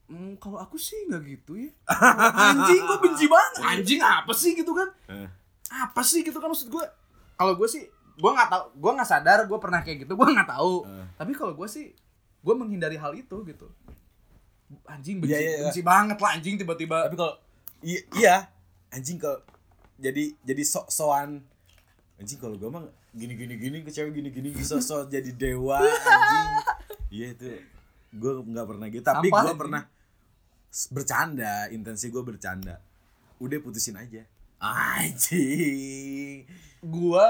"Hmm, 0.07 0.35
kalau 0.37 0.57
aku 0.57 0.75
sih 0.75 0.99
nggak 1.05 1.23
gitu 1.23 1.53
ya. 1.55 1.71
Anjing 2.49 2.81
gue 2.83 2.99
benci 2.99 3.27
banget. 3.27 3.53
Anjing 3.63 4.01
apa 4.01 4.33
sih 4.33 4.53
gitu 4.53 4.73
kan? 4.73 4.89
Apa 5.69 6.01
sih 6.01 6.21
gitu 6.21 6.37
kan 6.37 6.49
maksud 6.49 6.67
gue 6.67 6.85
kalau 7.35 7.55
gue 7.55 7.69
sih 7.69 7.85
gue 8.17 8.31
nggak 8.33 8.49
tahu 8.49 8.63
gue 8.75 8.93
nggak 8.95 9.07
sadar 9.07 9.45
gue 9.45 9.59
pernah 9.59 9.79
kayak 9.79 10.03
gitu 10.03 10.13
gue 10.13 10.27
nggak 10.27 10.51
tahu 10.51 10.83
Eh. 10.83 11.07
tapi 11.15 11.31
kalau 11.33 11.55
gue 11.55 11.69
sih 11.69 11.95
gue 12.41 12.55
menghindari 12.57 12.97
hal 12.97 13.13
itu 13.13 13.37
gitu. 13.45 13.69
Anjing 14.85 15.21
benci 15.21 15.33
Iya, 15.33 15.39
iya, 15.39 15.53
iya. 15.55 15.63
benci 15.65 15.81
banget 15.81 16.19
lah 16.19 16.31
anjing 16.35 16.57
tiba-tiba. 16.57 17.07
Tapi 17.07 17.15
kalau 17.15 17.35
iya, 17.81 18.01
iya. 18.17 18.37
Anjing 18.89 19.17
kalau 19.17 19.39
jadi 19.99 20.25
jadi 20.47 20.63
sok-sokan. 20.65 21.43
Anjing 22.19 22.39
kalau 22.39 22.59
gue 22.59 22.71
mah 22.71 22.87
gini 23.15 23.35
gini 23.35 23.55
gini 23.59 23.77
ke 23.83 23.91
cewek 23.91 24.15
gini 24.15 24.31
gini 24.31 24.51
sok-sok 24.55 25.07
jadi 25.15 25.31
dewa 25.35 25.83
anjing. 25.83 26.51
Iya 27.11 27.27
itu 27.35 27.47
gue 28.15 28.33
nggak 28.47 28.67
pernah 28.67 28.87
gitu. 28.89 29.05
Tapi 29.05 29.29
gue 29.29 29.55
pernah 29.59 29.83
bercanda 30.95 31.67
intensi 31.75 32.09
gue 32.09 32.23
bercanda. 32.23 32.79
Udah 33.39 33.59
putusin 33.63 33.99
aja. 33.99 34.23
Anjing. 34.59 36.43
Gua 36.83 37.27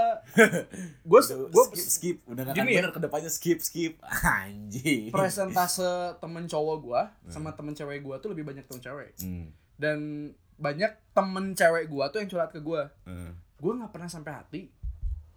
gua 1.08 1.20
Udah, 1.24 1.48
gua 1.52 1.64
skip 1.72 1.88
skip. 1.88 2.16
Udah 2.28 2.44
gak 2.48 2.56
Gini 2.56 2.68
akan 2.68 2.72
ya. 2.72 2.78
bener 2.80 2.92
ke 2.92 3.00
depannya 3.00 3.30
skip 3.32 3.58
skip. 3.60 4.00
Anjing. 4.04 5.12
Presentase 5.12 6.16
temen 6.20 6.44
cowok 6.48 6.76
gua 6.80 7.12
sama 7.28 7.52
temen 7.52 7.72
cewek 7.76 8.00
gua 8.04 8.20
tuh 8.20 8.32
lebih 8.32 8.44
banyak 8.48 8.64
temen 8.68 8.80
cewek. 8.80 9.12
Hmm. 9.20 9.52
dan 9.78 10.32
banyak 10.58 10.90
temen 11.10 11.54
cewek 11.54 11.86
gua 11.86 12.10
tuh 12.10 12.18
yang 12.18 12.28
curhat 12.28 12.50
ke 12.50 12.58
gua. 12.58 12.90
Eh. 13.04 13.32
gua 13.56 13.72
nggak 13.74 13.90
pernah 13.90 14.06
sampai 14.06 14.32
hati 14.32 14.60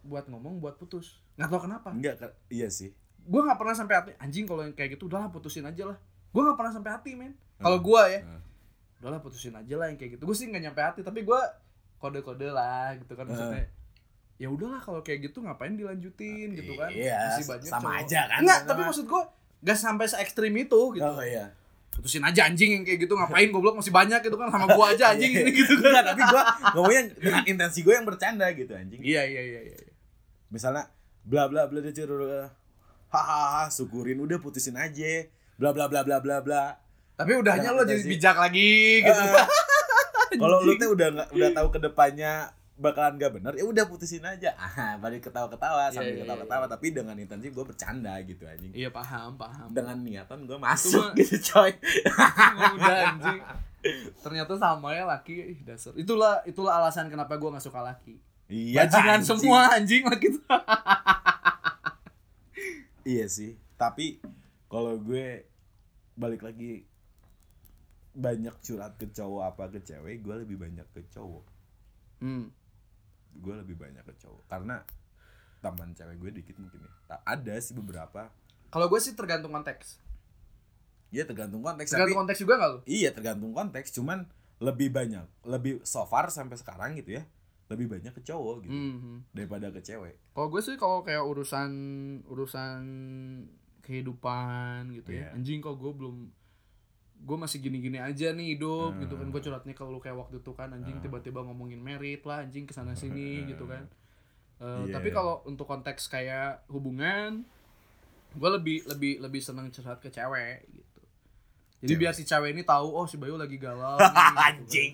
buat 0.02 0.26
ngomong 0.26 0.58
buat 0.58 0.76
putus. 0.76 1.22
Nggak 1.36 1.48
tahu 1.48 1.62
kenapa. 1.64 1.90
Enggak 1.90 2.16
Kak. 2.20 2.34
iya 2.48 2.68
sih. 2.68 2.92
Gua 3.22 3.46
nggak 3.46 3.56
pernah 3.56 3.74
sampai 3.74 3.96
hati 3.96 4.12
anjing 4.18 4.46
kalau 4.46 4.62
yang 4.62 4.74
kayak 4.74 4.96
gitu 4.96 5.06
udahlah 5.06 5.30
putusin 5.30 5.64
aja 5.64 5.86
lah. 5.86 5.98
Gua 6.30 6.42
nggak 6.44 6.58
pernah 6.58 6.74
sampai 6.74 6.92
hati 6.92 7.12
men. 7.14 7.34
Kalau 7.56 7.78
gua 7.80 8.06
ya 8.08 8.20
Eh. 8.20 8.42
udahlah 8.98 9.18
putusin 9.18 9.54
aja 9.54 9.76
lah 9.76 9.88
yang 9.88 9.98
kayak 9.98 10.18
gitu. 10.18 10.24
Gue 10.24 10.34
sih 10.34 10.46
nggak 10.46 10.62
nyampe 10.64 10.82
hati 10.82 11.02
tapi 11.02 11.22
gua 11.22 11.42
kode-kode 11.98 12.50
lah 12.50 12.98
gitu 12.98 13.14
kan 13.14 13.26
maksudnya. 13.26 13.70
Ya 14.38 14.50
udahlah 14.50 14.78
kalau 14.78 15.02
kayak 15.02 15.30
gitu 15.30 15.42
ngapain 15.42 15.74
dilanjutin? 15.74 16.50
Gitu 16.52 16.74
kan. 16.74 16.90
Iya, 16.90 17.38
Masih 17.38 17.46
banyak 17.46 17.66
sama 17.68 17.82
cowok. 17.88 18.02
aja 18.02 18.22
kan, 18.28 18.40
Enggak, 18.42 18.60
sama. 18.60 18.70
tapi 18.70 18.82
maksud 18.84 19.06
gua 19.06 19.22
gak 19.62 19.78
sampai 19.78 20.06
se 20.06 20.18
ekstrim 20.18 20.54
itu 20.56 20.80
gitu. 20.92 21.06
Oh 21.08 21.22
iya 21.22 21.54
putusin 21.92 22.24
aja 22.24 22.48
anjing 22.48 22.72
yang 22.80 22.84
kayak 22.88 23.04
gitu 23.04 23.14
ngapain 23.20 23.52
goblok 23.52 23.76
masih 23.78 23.92
banyak 23.92 24.24
gitu 24.24 24.40
kan 24.40 24.48
sama 24.48 24.66
gua 24.72 24.96
aja 24.96 25.06
anjing. 25.14 25.32
ini 25.36 25.52
gitu 25.60 25.76
kan. 25.84 25.92
Enggak, 25.92 26.04
tapi 26.16 26.22
gua 26.32 26.44
ngomongnya 26.74 27.02
dengan 27.20 27.44
intensi 27.46 27.80
gue 27.84 27.94
yang 27.94 28.08
bercanda 28.08 28.48
gitu 28.56 28.72
anjing. 28.72 29.04
iya 29.04 29.28
iya 29.28 29.42
iya 29.44 29.60
iya. 29.68 29.78
Misalnya 30.48 30.88
bla 31.28 31.52
bla 31.52 31.68
bla 31.68 31.84
dia 31.84 31.92
hahaha 33.12 33.68
syukurin 33.68 34.24
udah 34.24 34.40
putusin 34.40 34.80
aja. 34.80 35.28
Bla 35.60 35.76
bla 35.76 35.92
bla 35.92 36.02
bla 36.02 36.18
bla 36.24 36.40
bla. 36.40 36.80
tapi 37.20 37.38
udahnya 37.38 37.70
Jangan 37.70 37.78
lo 37.78 37.84
jadi 37.86 38.04
bijak 38.08 38.34
lagi 38.40 39.06
gitu. 39.06 39.22
Eh, 39.22 39.46
Kalau 40.42 40.58
lu 40.66 40.74
tuh 40.80 40.90
udah 40.98 41.08
nggak 41.12 41.28
udah 41.38 41.50
tahu 41.54 41.68
ke 41.70 41.80
depannya 41.86 42.50
bakalan 42.82 43.16
gak 43.16 43.32
bener 43.32 43.54
ya 43.54 43.64
udah 43.64 43.86
putusin 43.86 44.20
aja. 44.22 44.52
Ah 44.60 44.98
balik 44.98 45.22
ketawa-ketawa 45.22 45.88
sambil 45.88 46.10
Iya, 46.10 46.14
iya, 46.14 46.22
ketawa-ketawa 46.26 46.66
tapi 46.66 46.88
dengan 46.90 47.14
intensi 47.16 47.48
gue 47.48 47.62
bercanda 47.62 48.18
gitu 48.22 48.44
anjing. 48.44 48.74
Iya 48.74 48.90
paham 48.90 49.38
paham. 49.38 49.70
Dengan 49.70 50.02
niatan 50.02 50.44
gue 50.44 50.58
masuk 50.58 51.00
mah- 51.00 51.16
gitu 51.16 51.38
coy. 51.48 51.72
Udah 52.76 52.98
anjing. 53.08 53.42
Ternyata 54.24 54.54
sama 54.56 54.92
ya 54.92 55.06
laki 55.06 55.34
Ih, 55.54 55.60
dasar. 55.62 55.94
Itulah 55.94 56.42
itulah 56.44 56.78
alasan 56.78 57.08
kenapa 57.08 57.34
gua 57.36 57.54
nggak 57.54 57.66
suka 57.66 57.82
laki. 57.82 58.18
Iya 58.46 58.84
bajingan 58.84 59.22
anjing. 59.22 59.30
semua 59.40 59.60
anjing 59.72 60.04
laki 60.04 60.28
tuh. 60.34 60.44
Iya 63.02 63.26
sih, 63.28 63.58
tapi 63.76 64.22
kalau 64.68 64.94
gue 64.96 65.42
balik 66.14 66.46
lagi 66.46 66.86
banyak 68.14 68.54
curhat 68.62 68.94
ke 68.94 69.10
cowok 69.10 69.42
apa 69.48 69.64
ke 69.72 69.82
cewek, 69.82 70.22
gue 70.22 70.36
lebih 70.38 70.62
banyak 70.62 70.86
ke 70.94 71.02
cowok. 71.10 71.42
hmm. 72.22 72.46
Gue 73.34 73.56
lebih 73.56 73.76
banyak 73.76 74.02
ke 74.02 74.14
cowok 74.18 74.44
karena 74.46 74.84
teman 75.58 75.92
cewek 75.92 76.18
gue 76.18 76.32
dikit 76.34 76.58
mungkin 76.58 76.82
ya. 76.82 76.92
Ada 77.22 77.56
sih 77.60 77.74
beberapa. 77.74 78.28
kalau 78.68 78.88
gue 78.88 78.98
sih 78.98 79.12
tergantung 79.12 79.52
konteks 79.52 80.00
Iya 81.10 81.24
tergantung 81.24 81.60
konteks. 81.60 81.92
tergantung 81.92 82.08
tapi, 82.10 82.22
konteks 82.24 82.40
juga 82.40 82.54
nggak 82.56 82.70
lo 82.70 82.80
iya 82.86 83.10
tergantung 83.12 83.52
konteks. 83.52 83.92
Cuman 83.92 84.24
lebih 84.58 84.90
banyak, 84.90 85.26
lebih 85.44 85.84
so 85.84 86.04
far 86.04 86.30
sampai 86.30 86.56
sekarang 86.56 86.96
gitu 86.96 87.18
ya, 87.18 87.24
lebih 87.68 87.90
banyak 87.90 88.12
ke 88.12 88.22
cowok 88.22 88.64
gitu 88.64 88.72
Hmm. 88.72 89.20
daripada 89.30 89.68
ke 89.70 89.82
cewek. 89.82 90.16
Kalau 90.32 90.48
gue 90.48 90.62
sih 90.62 90.76
kalau 90.76 91.02
kayak 91.02 91.20
urusan 91.22 91.72
urusan 92.26 92.82
kehidupan 93.82 94.94
gitu 94.94 95.10
ya. 95.12 95.28
Iya. 95.28 95.36
Anjing 95.36 95.60
kok 95.60 95.76
gue 95.76 95.92
belum 95.92 96.32
gue 97.22 97.38
masih 97.38 97.58
gini-gini 97.60 97.98
aja 97.98 98.30
nih 98.30 98.56
hidup 98.56 98.98
gitu 98.98 99.14
kan 99.14 99.24
Hmm. 99.24 99.32
gue 99.32 99.42
curhatnya 99.42 99.74
kalau 99.74 99.98
kayak 99.98 100.18
waktu 100.18 100.38
itu 100.38 100.52
kan 100.52 100.70
anjing 100.70 100.96
Hmm. 100.96 101.04
tiba-tiba 101.04 101.40
ngomongin 101.40 101.78
merit 101.78 102.22
lah 102.24 102.42
anjing 102.42 102.64
ke 102.64 102.72
sana 102.72 102.94
sini 102.94 103.46
gitu 103.46 103.66
kan 103.66 103.86
Eh, 104.58 104.66
Iya. 104.86 104.94
tapi 104.94 105.10
kalau 105.10 105.42
untuk 105.44 105.66
konteks 105.66 106.06
kayak 106.08 106.66
hubungan 106.68 107.42
gue 108.32 108.50
lebih 108.52 108.86
lebih 108.86 109.18
lebih 109.20 109.38
seneng 109.40 109.70
curhat 109.70 109.98
ke 109.98 110.08
cewek 110.08 110.62
gitu 110.68 111.02
jadi 111.80 111.88
Cewek. 111.88 112.00
biar 112.00 112.14
si 112.14 112.24
cewek 112.24 112.50
ini 112.52 112.62
tahu 112.62 112.88
oh 112.92 113.04
si 113.04 113.16
Bayu 113.16 113.36
lagi 113.36 113.58
galau 113.58 113.98
nih, 113.98 114.06
gitu 114.06 114.14
kan. 114.14 114.38
Anjing. 114.52 114.94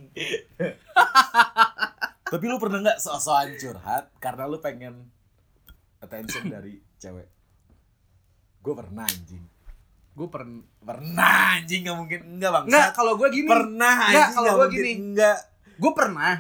Tapi 2.24 2.44
lu 2.44 2.56
pernah 2.58 2.80
nggak 2.82 2.96
so-soan 2.98 3.56
curhat 3.56 4.12
karena 4.18 4.44
lu 4.46 4.56
pengen 4.58 5.08
attention 5.98 6.44
dari 6.46 6.80
cewek? 6.98 7.28
Gue 8.60 8.74
pernah 8.74 9.04
anjing. 9.04 9.44
Gue 10.18 10.28
pernah 10.34 10.66
Pernah 10.82 11.62
anjing 11.62 11.86
nggak 11.86 11.98
mungkin 12.00 12.20
enggak 12.26 12.52
bang. 12.56 12.66
Enggak, 12.66 12.90
kalau 12.98 13.14
gue 13.20 13.28
gini. 13.30 13.48
Pernah 13.52 13.96
Nggak, 14.10 14.30
kalau 14.34 14.46
nggak 14.48 14.58
mungkin 14.66 14.80
gini. 14.82 14.92
Enggak. 14.98 15.40
Gue 15.78 15.92
pernah. 15.94 16.34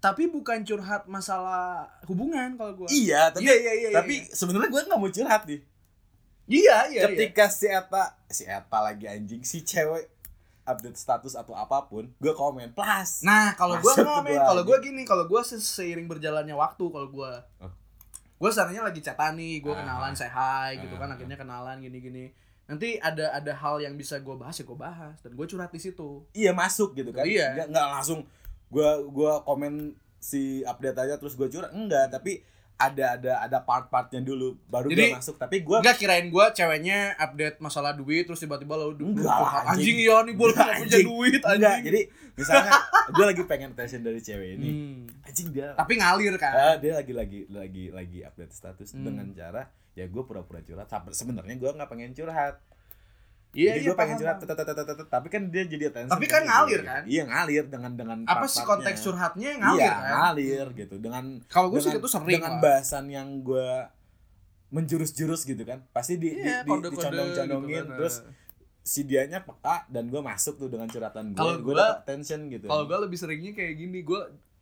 Tapi 0.00 0.22
bukan 0.32 0.64
curhat 0.64 1.04
masalah 1.04 1.92
hubungan 2.08 2.56
kalau 2.56 2.72
gue. 2.72 2.88
Iya, 2.88 3.28
tapi 3.28 3.44
Iya, 3.44 3.54
iya, 3.60 3.72
iya, 3.76 3.88
tapi 3.92 4.24
iya. 4.24 4.32
sebenarnya 4.32 4.72
gue 4.72 4.80
nggak 4.88 5.00
mau 5.02 5.12
curhat 5.12 5.42
nih. 5.44 5.60
Iya, 6.50 6.76
iya, 6.88 7.00
iya. 7.02 7.02
Ketika 7.12 7.44
si 7.52 7.66
Eta, 7.68 8.04
si 8.32 8.42
Eta 8.48 8.78
lagi 8.80 9.04
anjing, 9.04 9.44
si 9.44 9.60
cewek 9.60 10.08
update 10.64 10.96
status 10.96 11.34
atau 11.36 11.52
apa 11.52 11.84
pun, 11.84 12.08
gue 12.16 12.32
komen 12.32 12.72
plus. 12.72 13.26
Nah, 13.26 13.52
kalau 13.58 13.76
gue 13.78 13.90
Masuk 13.90 14.06
nggak, 14.06 14.16
tuh 14.16 14.24
men. 14.24 14.32
gua 14.38 14.46
Kalau 14.48 14.62
gue 14.64 14.78
gini, 14.80 15.02
kalau 15.04 15.24
gue 15.28 15.40
seiring 15.44 16.06
berjalannya 16.08 16.56
waktu, 16.56 16.84
kalau 16.88 17.08
gue, 17.10 17.32
Oh. 17.60 17.72
Gue 18.40 18.48
sebenarnya 18.48 18.82
lagi 18.82 19.00
chatan 19.00 19.36
nih, 19.36 19.60
gue 19.60 19.68
Ah. 19.68 19.78
kenalan, 19.78 20.16
say 20.16 20.26
hi, 20.26 20.80
gitu 20.80 20.96
kan, 20.96 21.06
Ah. 21.06 21.14
akhirnya 21.14 21.36
kenalan 21.36 21.76
gini-gini. 21.78 22.32
Nanti 22.64 22.96
ada 22.96 23.28
ada 23.30 23.52
hal 23.52 23.78
yang 23.78 23.94
bisa 23.94 24.16
gue 24.16 24.32
bahas 24.32 24.56
ya 24.56 24.64
gue 24.64 24.78
bahas, 24.78 25.20
dan 25.20 25.36
gue 25.36 25.44
curhat 25.44 25.68
di 25.68 25.78
situ. 25.78 26.24
iya 26.32 26.50
masuk 26.50 26.94
gitu 26.94 27.12
kan 27.12 27.28
Iya. 27.28 27.52
nggak, 27.54 27.66
nggak 27.68 27.86
langsung 27.92 28.20
gua 28.70 29.02
gua 29.04 29.32
komen 29.42 29.92
si 30.16 30.62
update 30.62 30.94
aja 30.96 31.14
terus 31.16 31.34
gua 31.34 31.50
curhat 31.50 31.74
enggak 31.74 32.06
tapi 32.08 32.38
ada 32.80 33.06
ada 33.14 33.32
ada 33.42 33.58
part-partnya 33.60 34.20
dulu 34.20 34.56
baru 34.64 34.88
Jadi, 34.88 35.04
gua 35.04 35.16
masuk 35.16 35.36
tapi 35.36 35.56
gua 35.60 35.78
Enggak 35.78 35.96
kirain 35.96 36.26
gue 36.26 36.44
ceweknya 36.50 36.98
update 37.14 37.56
masalah 37.58 37.92
duit 37.92 38.24
terus 38.24 38.38
tiba-tiba 38.38 38.72
lo 38.72 38.90
Enggak, 38.90 39.28
anjing. 39.28 39.68
anjing 39.70 39.96
iya 40.00 40.16
nih 40.20 40.32
gue 40.32 40.46
Enggak, 40.46 40.66
punya 40.66 40.80
anjing. 40.82 41.04
duit 41.06 41.40
anjing. 41.40 41.54
enggak 41.54 41.76
jadi 41.82 42.00
misalnya 42.32 42.72
gua 43.14 43.24
lagi 43.26 43.42
pengen 43.44 43.68
attention 43.70 44.00
dari 44.00 44.18
cewek 44.18 44.48
ini 44.56 44.68
Hmm. 44.70 45.04
anjing 45.22 45.48
dia 45.50 45.68
Tapi 45.74 45.92
ngalir 45.94 46.34
kan. 46.34 46.52
ah, 46.52 46.74
dia 46.74 46.92
lagi 46.94 47.12
lagi 47.12 47.40
lagi 47.46 47.84
lagi 47.90 48.18
update 48.22 48.50
status 48.50 48.88
Hmm. 48.90 49.04
dengan 49.04 49.28
cara 49.30 49.62
ya 49.92 50.06
gua 50.06 50.24
pura-pura 50.24 50.58
curhat 50.58 50.88
sebenarnya 51.10 51.54
gua 51.54 51.70
nggak 51.72 51.88
pengen 51.88 52.10
curhat 52.10 52.56
Iya, 53.50 53.74
jadi 53.74 53.82
iya, 53.82 53.88
gua 53.90 53.96
pengen 53.98 54.16
curhat 54.22 54.36
tapi 55.10 55.26
kan 55.26 55.42
dia 55.50 55.66
jadi 55.66 55.84
attention 55.90 56.14
Tapi 56.14 56.26
kan 56.30 56.42
gitu. 56.42 56.50
ngalir 56.54 56.80
kan? 56.86 57.02
iya 57.02 57.22
ngalir 57.26 57.64
dengan 57.66 57.92
dengan 57.98 58.18
Apa 58.22 58.46
sih 58.46 58.62
konteks 58.62 59.02
curhatnya 59.02 59.58
ngalir 59.58 59.82
iya, 59.82 59.90
kan? 59.90 60.10
ngalir 60.14 60.66
gitu 60.78 60.94
dengan 61.02 61.24
Kalau 61.50 61.66
gue 61.74 61.82
sih 61.82 61.90
itu 61.90 62.06
sering 62.06 62.38
dengan 62.38 62.58
lah. 62.58 62.62
bahasan 62.62 63.10
yang 63.10 63.42
gue 63.42 63.70
menjurus-jurus 64.70 65.42
gitu 65.42 65.66
kan 65.66 65.82
pasti 65.90 66.14
di, 66.14 66.30
Iya, 66.30 66.62
di, 66.62 66.70
di, 66.70 66.94
dicondong-condongin 66.94 67.74
gitu 67.74 67.90
kan. 67.90 67.98
terus 67.98 68.14
si 68.80 69.02
dianya 69.02 69.42
peka 69.42 69.82
dan 69.90 70.06
gue 70.06 70.22
masuk 70.22 70.54
tuh 70.54 70.70
dengan 70.70 70.86
curhatan 70.86 71.34
gue 71.34 71.38
Kalau 71.42 71.58
gue 71.58 71.74
dapet 71.74 72.06
attention 72.06 72.40
gitu 72.54 72.66
Kalau 72.70 72.86
gue 72.86 72.98
lebih 73.02 73.18
seringnya 73.18 73.52
kayak 73.52 73.74
gini, 73.76 73.98
gue 74.06 74.20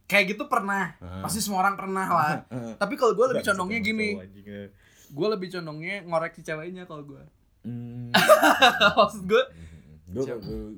kayak 0.08 0.32
gitu 0.32 0.48
pernah 0.48 0.96
Heeh. 0.96 1.20
pasti 1.20 1.44
semua 1.44 1.60
orang 1.60 1.76
pernah 1.76 2.08
lah 2.08 2.34
tapi 2.80 2.96
kalau 2.96 3.12
gue 3.12 3.36
lebih 3.36 3.44
condongnya 3.44 3.80
gini 3.84 4.16
eh. 4.48 4.72
gue 5.12 5.28
lebih 5.28 5.52
condongnya 5.52 6.00
ngorek 6.08 6.32
si 6.32 6.40
ceweknya 6.40 6.88
kalau 6.88 7.04
gue 7.04 7.20
Hmm. 7.68 8.08
maksud 8.98 9.28
gue 9.28 9.44
Gue 10.08 10.24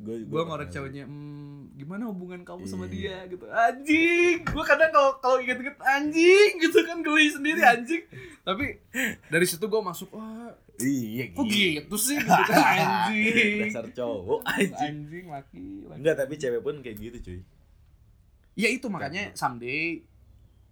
gue 0.03 0.17
gue 0.27 0.43
ngorek 0.43 0.75
ceweknya 0.75 1.07
hmm, 1.07 1.79
gimana 1.79 2.11
hubungan 2.11 2.43
kamu 2.43 2.67
sama 2.67 2.91
dia? 2.91 3.23
Iya. 3.23 3.31
gitu. 3.31 3.47
Anjing! 3.47 4.43
Gue 4.43 4.65
kadang 4.67 4.91
kalau 4.91 5.23
kalau 5.23 5.39
inget-inget 5.39 5.79
anjing! 5.79 6.59
Gitu 6.59 6.79
kan 6.83 6.99
geli 6.99 7.31
sendiri 7.31 7.63
anjing! 7.63 8.03
Tapi 8.43 8.83
dari 9.31 9.47
situ 9.47 9.63
gue 9.63 9.81
masuk 9.81 10.11
wah 10.11 10.51
Iya 10.83 11.31
kok 11.31 11.47
gitu. 11.47 11.95
sih? 11.95 12.19
Gitu 12.27 12.43
kan 12.51 12.59
anjing! 12.75 13.71
Dasar 13.71 13.87
cowok 13.95 14.41
anjing. 14.51 14.75
anjing 14.99 15.25
laki 15.31 15.67
laki. 15.87 15.99
Enggak, 16.03 16.15
tapi 16.19 16.35
cewek 16.35 16.61
pun 16.61 16.75
kayak 16.83 16.97
gitu, 16.99 17.17
cuy. 17.23 17.41
ya 18.59 18.67
itu 18.67 18.91
makanya 18.91 19.31
someday 19.39 20.03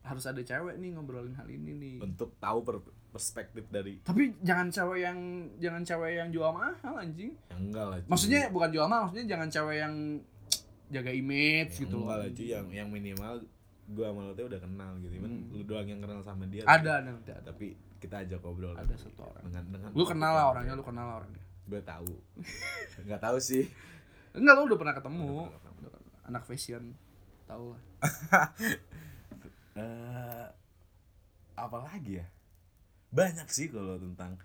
harus 0.03 0.27
ada 0.27 0.43
cewek 0.43 0.83
nih 0.83 0.99
ngobrolin 0.99 1.39
hal 1.39 1.47
ini 1.47 1.73
nih. 1.79 1.97
Untuk 2.03 2.35
tahu 2.43 2.67
per- 2.67 2.83
perspektif 3.09 3.65
dari 3.67 3.99
tapi 4.01 4.37
jangan 4.41 4.69
cewek 4.69 5.01
yang 5.01 5.19
jangan 5.57 5.83
cewek 5.83 6.13
yang 6.15 6.29
jual 6.29 6.51
mahal 6.51 6.75
anjing 6.95 7.33
yang 7.49 7.61
enggak 7.63 7.87
lah. 7.87 7.99
cuy. 7.99 8.09
maksudnya 8.09 8.41
bukan 8.49 8.69
jual 8.69 8.87
mahal 8.87 9.03
maksudnya 9.05 9.27
jangan 9.29 9.49
cewek 9.49 9.77
yang 9.79 9.95
jaga 10.89 11.11
image 11.11 11.73
Yang 11.75 11.81
gitu 11.81 11.95
loh 11.95 12.05
enggak 12.05 12.19
lah, 12.19 12.29
cuy, 12.31 12.47
yang 12.49 12.67
yang 12.71 12.89
minimal 12.89 13.33
gua 13.89 14.07
sama 14.07 14.21
lo 14.23 14.33
tuh 14.33 14.45
udah 14.45 14.61
kenal 14.61 14.93
gitu. 14.99 15.13
Cuman 15.17 15.31
Hmm. 15.31 15.49
lu 15.51 15.65
doang 15.65 15.85
yang 15.85 15.97
kenal 15.99 16.21
sama 16.21 16.45
dia. 16.45 16.61
ada 16.63 17.01
ada 17.01 17.11
ada 17.17 17.41
Tapi 17.43 17.67
kita 17.99 18.21
ajak 18.21 18.39
ngobrol. 18.39 18.73
ada 18.73 18.93
satu 18.95 19.25
orang 19.25 19.43
dengan 19.43 19.65
dengan 19.71 19.89
lu 19.91 20.05
kenal 20.05 20.31
lah 20.31 20.47
orangnya 20.51 20.73
lu 20.73 20.85
kenal 20.85 21.05
lah 21.05 21.17
orangnya 21.19 21.41
Gue 21.65 21.81
tahu. 21.81 22.13
Enggak 23.03 23.21
tahu 23.23 23.37
sih. 23.39 23.65
enggak 24.31 24.55
lu 24.55 24.63
udah 24.67 24.79
pernah 24.79 24.95
ketemu 24.95 25.29
Udah 25.43 25.59
pernah 25.59 25.73
ketemu. 25.75 26.13
anak 26.23 26.43
fashion 26.45 26.83
tahu 27.45 27.65
lah 27.71 27.81
Eh 29.75 30.47
apa 31.55 31.79
lagi 31.83 32.19
ya? 32.19 32.27
Banyak 33.09 33.49
sih 33.49 33.73
kalau 33.73 33.97
tentang 33.97 34.37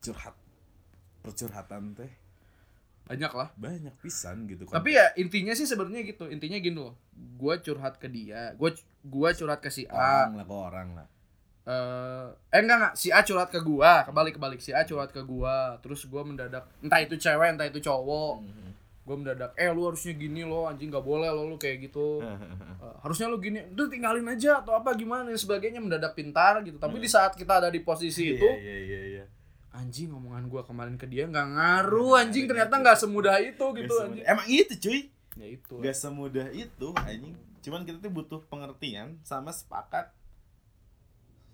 curhat 0.00 0.34
percurhatan 1.20 1.92
teh. 1.98 2.12
Banyak 3.08 3.32
lah. 3.32 3.48
Banyak 3.56 3.96
pisan 4.04 4.44
gitu 4.48 4.68
tapi 4.68 4.96
ya 4.96 5.12
intinya 5.16 5.56
sih 5.56 5.64
sebenarnya 5.64 6.04
gitu. 6.04 6.28
Intinya 6.28 6.60
gini 6.60 6.76
loh. 6.76 6.96
Gue 7.12 7.56
curhat 7.64 7.96
ke 7.96 8.08
dia 8.08 8.52
gue 8.56 8.70
gua 9.08 9.32
curhat 9.32 9.60
ke 9.64 9.72
si 9.72 9.88
A. 9.88 10.28
Orang 10.28 10.36
lah 10.36 10.46
ke 10.46 10.54
orang 10.54 10.88
lah. 10.92 11.08
Eh 11.68 12.28
eh 12.52 12.60
enggak 12.60 12.76
enggak. 12.80 12.94
Si 12.96 13.08
A 13.12 13.20
curhat 13.24 13.48
ke 13.52 13.60
gua. 13.60 14.04
Kebalik 14.04 14.36
kebalik 14.36 14.60
si 14.60 14.72
A 14.76 14.84
curhat 14.84 15.12
ke 15.12 15.20
gua. 15.24 15.76
Terus 15.80 16.04
gua 16.08 16.24
mendadak. 16.24 16.68
Entah 16.84 17.00
itu 17.00 17.16
cewek 17.16 17.56
entah 17.56 17.68
itu 17.68 17.80
cowok. 17.80 18.44
Hmm. 18.44 18.72
Gua 19.08 19.16
mendadak 19.16 19.56
eh 19.56 19.72
lu 19.72 19.88
harusnya 19.88 20.12
gini 20.12 20.44
lo 20.44 20.68
anjing 20.68 20.92
gak 20.92 21.00
boleh 21.00 21.26
lo 21.26 21.48
lu 21.48 21.56
kayak 21.56 21.88
gitu. 21.88 22.20
Eh, 22.78 22.94
harusnya 23.02 23.26
lu 23.26 23.40
gini 23.40 23.58
udah 23.74 23.88
tinggalin 23.88 24.28
aja 24.28 24.60
atau 24.62 24.70
apa 24.70 24.94
gimana? 24.94 25.26
Dan 25.26 25.34
sebagainya 25.34 25.80
mendadak 25.80 26.14
pintar 26.14 26.60
gitu. 26.62 26.76
Tapi 26.76 27.00
di 27.00 27.08
saat 27.08 27.34
kita 27.34 27.58
ada 27.58 27.68
di 27.68 27.80
posisi 27.80 28.36
itu 28.36 28.44
iya 28.44 28.76
iya 28.78 29.00
iya. 29.08 29.24
Anjing 29.72 30.12
omongan 30.12 30.46
gua 30.46 30.62
kemarin 30.62 30.94
ke 30.94 31.08
dia 31.08 31.24
nggak 31.24 31.48
ngaruh 31.56 32.20
anjing 32.20 32.46
ternyata 32.46 32.76
nggak 32.76 32.94
semudah 32.94 33.40
itu 33.40 33.64
gitu 33.74 33.94
anjing. 33.98 34.22
Emang 34.22 34.46
itu 34.46 34.74
cuy. 34.78 35.00
Ya 35.34 35.46
itu. 35.48 35.74
Gak 35.78 35.94
semudah 35.94 36.46
itu 36.50 36.88
anjing. 36.94 37.34
Cuman 37.58 37.82
kita 37.82 37.98
tuh 37.98 38.10
butuh 38.10 38.40
pengertian 38.46 39.18
sama 39.22 39.50
sepakat. 39.50 40.10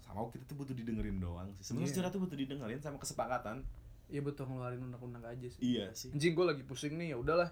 Sama 0.04 0.28
kita 0.28 0.44
tuh 0.44 0.56
butuh 0.56 0.72
didengerin 0.72 1.18
doang 1.18 1.48
sih. 1.56 1.64
Sebenarnya 1.72 1.90
Iya. 1.90 1.96
curhat 2.00 2.10
tuh 2.12 2.20
butuh 2.20 2.36
didengerin 2.36 2.80
sama 2.80 2.96
kesepakatan 2.96 3.64
ya 4.06 4.20
betul 4.20 4.46
ngeluarin 4.46 4.80
undang-undang 4.80 5.24
aja 5.24 5.46
sih. 5.48 5.60
Iya 5.60 5.90
sih. 5.92 6.10
Anjing 6.10 6.32
gue 6.32 6.44
lagi 6.44 6.62
pusing 6.62 6.94
nih 6.94 7.12
ya 7.12 7.16
udahlah. 7.16 7.50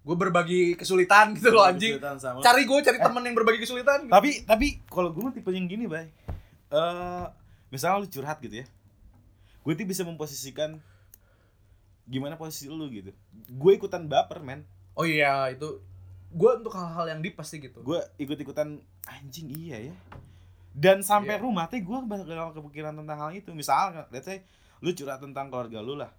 Gue 0.00 0.14
berbagi 0.14 0.72
kesulitan 0.74 1.34
gitu 1.34 1.50
loh 1.50 1.64
anjing. 1.64 1.98
Kesulitan 1.98 2.16
sama- 2.16 2.40
cari 2.40 2.62
gue 2.62 2.78
cari 2.78 2.98
temen 2.98 3.22
yang 3.22 3.34
berbagi 3.34 3.60
kesulitan. 3.60 4.06
Gitu. 4.06 4.12
tapi 4.12 4.30
tapi 4.42 4.66
kalau 4.84 5.10
gue 5.10 5.24
tipe 5.32 5.50
yang 5.50 5.66
gini 5.66 5.84
bay. 5.84 6.08
Eh 6.68 7.24
misalnya 7.68 8.00
lu 8.00 8.08
curhat 8.08 8.38
gitu 8.38 8.62
ya. 8.62 8.66
Gue 9.60 9.72
tuh 9.74 9.84
bisa 9.84 10.02
memposisikan 10.02 10.80
gimana 12.04 12.34
posisi 12.34 12.66
lu 12.66 12.88
gitu. 12.88 13.12
Gue 13.50 13.76
ikutan 13.76 14.04
baper 14.04 14.40
men. 14.40 14.64
Oh 14.94 15.04
iya 15.04 15.48
itu 15.48 15.80
gue 16.28 16.50
untuk 16.54 16.72
hal-hal 16.72 17.08
yang 17.08 17.20
deep 17.20 17.34
pasti 17.34 17.58
gitu. 17.58 17.80
Gue 17.80 18.00
ikut 18.16 18.36
ikutan 18.36 18.80
anjing 19.04 19.48
iya 19.50 19.92
ya. 19.92 19.94
Dan 20.72 21.02
sampai 21.02 21.36
Iya. 21.36 21.42
rumah 21.42 21.66
teh 21.66 21.80
gue 21.80 21.98
bakal 22.00 22.54
kepikiran 22.54 22.94
tentang 22.94 23.18
hal 23.18 23.30
itu. 23.32 23.50
Misalnya 23.50 24.06
let's 24.08 24.24
say 24.24 24.40
lu 24.80 24.90
curhat 24.92 25.18
tentang 25.18 25.46
keluarga 25.46 25.78
lu 25.78 25.94
lah. 25.94 26.10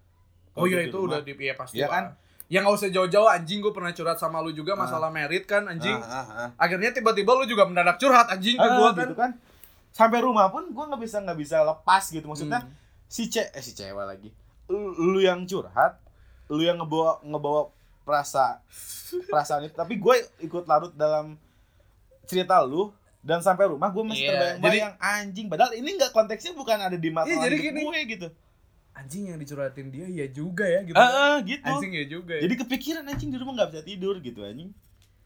Oh 0.52 0.64
iya 0.64 0.82
di 0.82 0.88
itu 0.88 0.96
rumah, 0.96 1.16
udah 1.16 1.20
deep 1.22 1.38
iya 1.38 1.54
pasti 1.54 1.76
Iya 1.76 1.86
kan? 1.86 2.04
ya 2.46 2.58
nggak 2.58 2.74
usah 2.74 2.88
jauh-jauh 2.88 3.26
anjing 3.26 3.58
gue 3.58 3.70
pernah 3.70 3.90
curhat 3.90 4.16
sama 4.16 4.38
lu 4.38 4.50
juga 4.50 4.74
masalah 4.74 5.06
merit 5.08 5.44
kan 5.44 5.64
anjing. 5.64 5.94
Ah, 5.94 6.10
ah, 6.18 6.26
ah. 6.26 6.48
akhirnya 6.56 6.90
tiba-tiba 6.90 7.30
lu 7.32 7.44
juga 7.44 7.62
mendadak 7.62 7.96
curhat 7.96 8.26
anjing 8.28 8.54
ke 8.54 8.60
Ah, 8.60 8.74
gue 8.74 8.88
kan 8.90 8.98
gitu 9.00 9.14
kan. 9.14 9.30
sampai 9.90 10.18
rumah 10.18 10.48
pun 10.48 10.66
gue 10.66 10.84
nggak 10.84 10.98
bisa 10.98 11.18
nggak 11.20 11.34
bisa 11.36 11.56
lepas 11.60 12.04
gitu 12.06 12.22
maksudnya 12.24 12.60
Hmm. 12.60 12.74
si 13.06 13.26
ce 13.26 13.46
eh 13.48 13.58
si 13.60 13.72
cewek 13.72 14.02
lagi. 14.04 14.30
Lu, 14.66 14.78
lu 14.94 15.18
yang 15.18 15.42
curhat 15.44 16.02
lu 16.48 16.60
yang 16.60 16.76
ngebawa 16.76 17.22
ngebawa 17.22 17.70
perasa 18.02 18.58
perasaan 19.24 19.64
itu. 19.64 19.74
Tapi 19.74 19.94
gue 19.96 20.14
ikut 20.42 20.66
larut 20.66 20.90
dalam 20.92 21.38
cerita 22.24 22.58
lu 22.60 22.90
dan 23.20 23.38
sampai 23.38 23.66
rumah 23.66 23.88
gue 23.88 24.02
masih 24.04 24.26
Iya, 24.26 24.30
terbayang-bayang 24.58 24.94
anjing. 24.98 25.46
Padahal 25.46 25.72
ini 25.72 25.90
nggak 25.92 26.10
konteksnya 26.10 26.50
bukan 26.52 26.78
ada 26.80 26.94
di 26.94 27.10
masalah 27.10 27.30
Iya, 27.36 27.46
jadi 27.46 27.56
gini. 27.60 27.80
gue 27.80 27.98
gitu 28.10 28.28
anjing 29.00 29.24
yang 29.26 29.40
dicurhatin 29.40 29.88
dia 29.88 30.04
ya 30.04 30.28
juga 30.28 30.62
ya 30.62 30.84
gitu. 30.84 30.94
Ah 30.94 31.08
ah, 31.08 31.36
gitu. 31.40 31.64
Anjing 31.64 31.92
ya 31.92 32.04
juga 32.04 32.36
ya. 32.36 32.44
Jadi 32.44 32.54
kepikiran 32.60 33.08
anjing 33.08 33.32
di 33.32 33.38
rumah 33.40 33.56
nggak 33.56 33.70
bisa 33.72 33.82
tidur 33.82 34.20
gitu 34.20 34.44
anjing. 34.44 34.70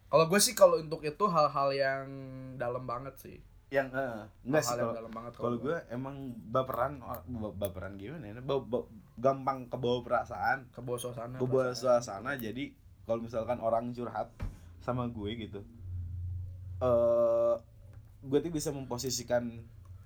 Kalau 0.07 0.31
gue 0.31 0.39
sih 0.39 0.55
kalau 0.55 0.79
untuk 0.79 1.03
itu 1.03 1.25
hal-hal 1.27 1.69
yang 1.75 2.07
dalam 2.55 2.87
banget 2.87 3.19
sih. 3.19 3.37
Yang 3.69 3.91
eh, 3.93 4.23
enggak 4.47 4.63
sih 4.63 4.79
kalau 4.79 4.95
dalam 4.95 5.11
banget 5.11 5.33
kalau 5.35 5.57
gue 5.59 5.77
emang 5.91 6.15
baperan 6.47 7.03
ba- 7.27 7.57
baperan 7.59 7.99
gimana 7.99 8.31
ya? 8.31 8.39
Ba- 8.39 8.63
ba- 8.63 8.87
gampang 9.15 9.67
kebawa 9.67 10.07
perasaan. 10.07 10.71
Ke 10.71 10.79
bawah 10.79 11.01
suasana 11.01 11.35
kebawa 11.37 11.75
perasaan. 11.75 12.01
suasana 12.23 12.39
jadi 12.39 12.71
kalau 13.03 13.21
misalkan 13.21 13.59
orang 13.59 13.91
curhat 13.91 14.31
sama 14.79 15.11
gue 15.11 15.31
gitu 15.41 15.61
eh 16.77 17.55
gue 18.23 18.39
tuh 18.41 18.49
bisa 18.51 18.71
memposisikan 18.71 19.51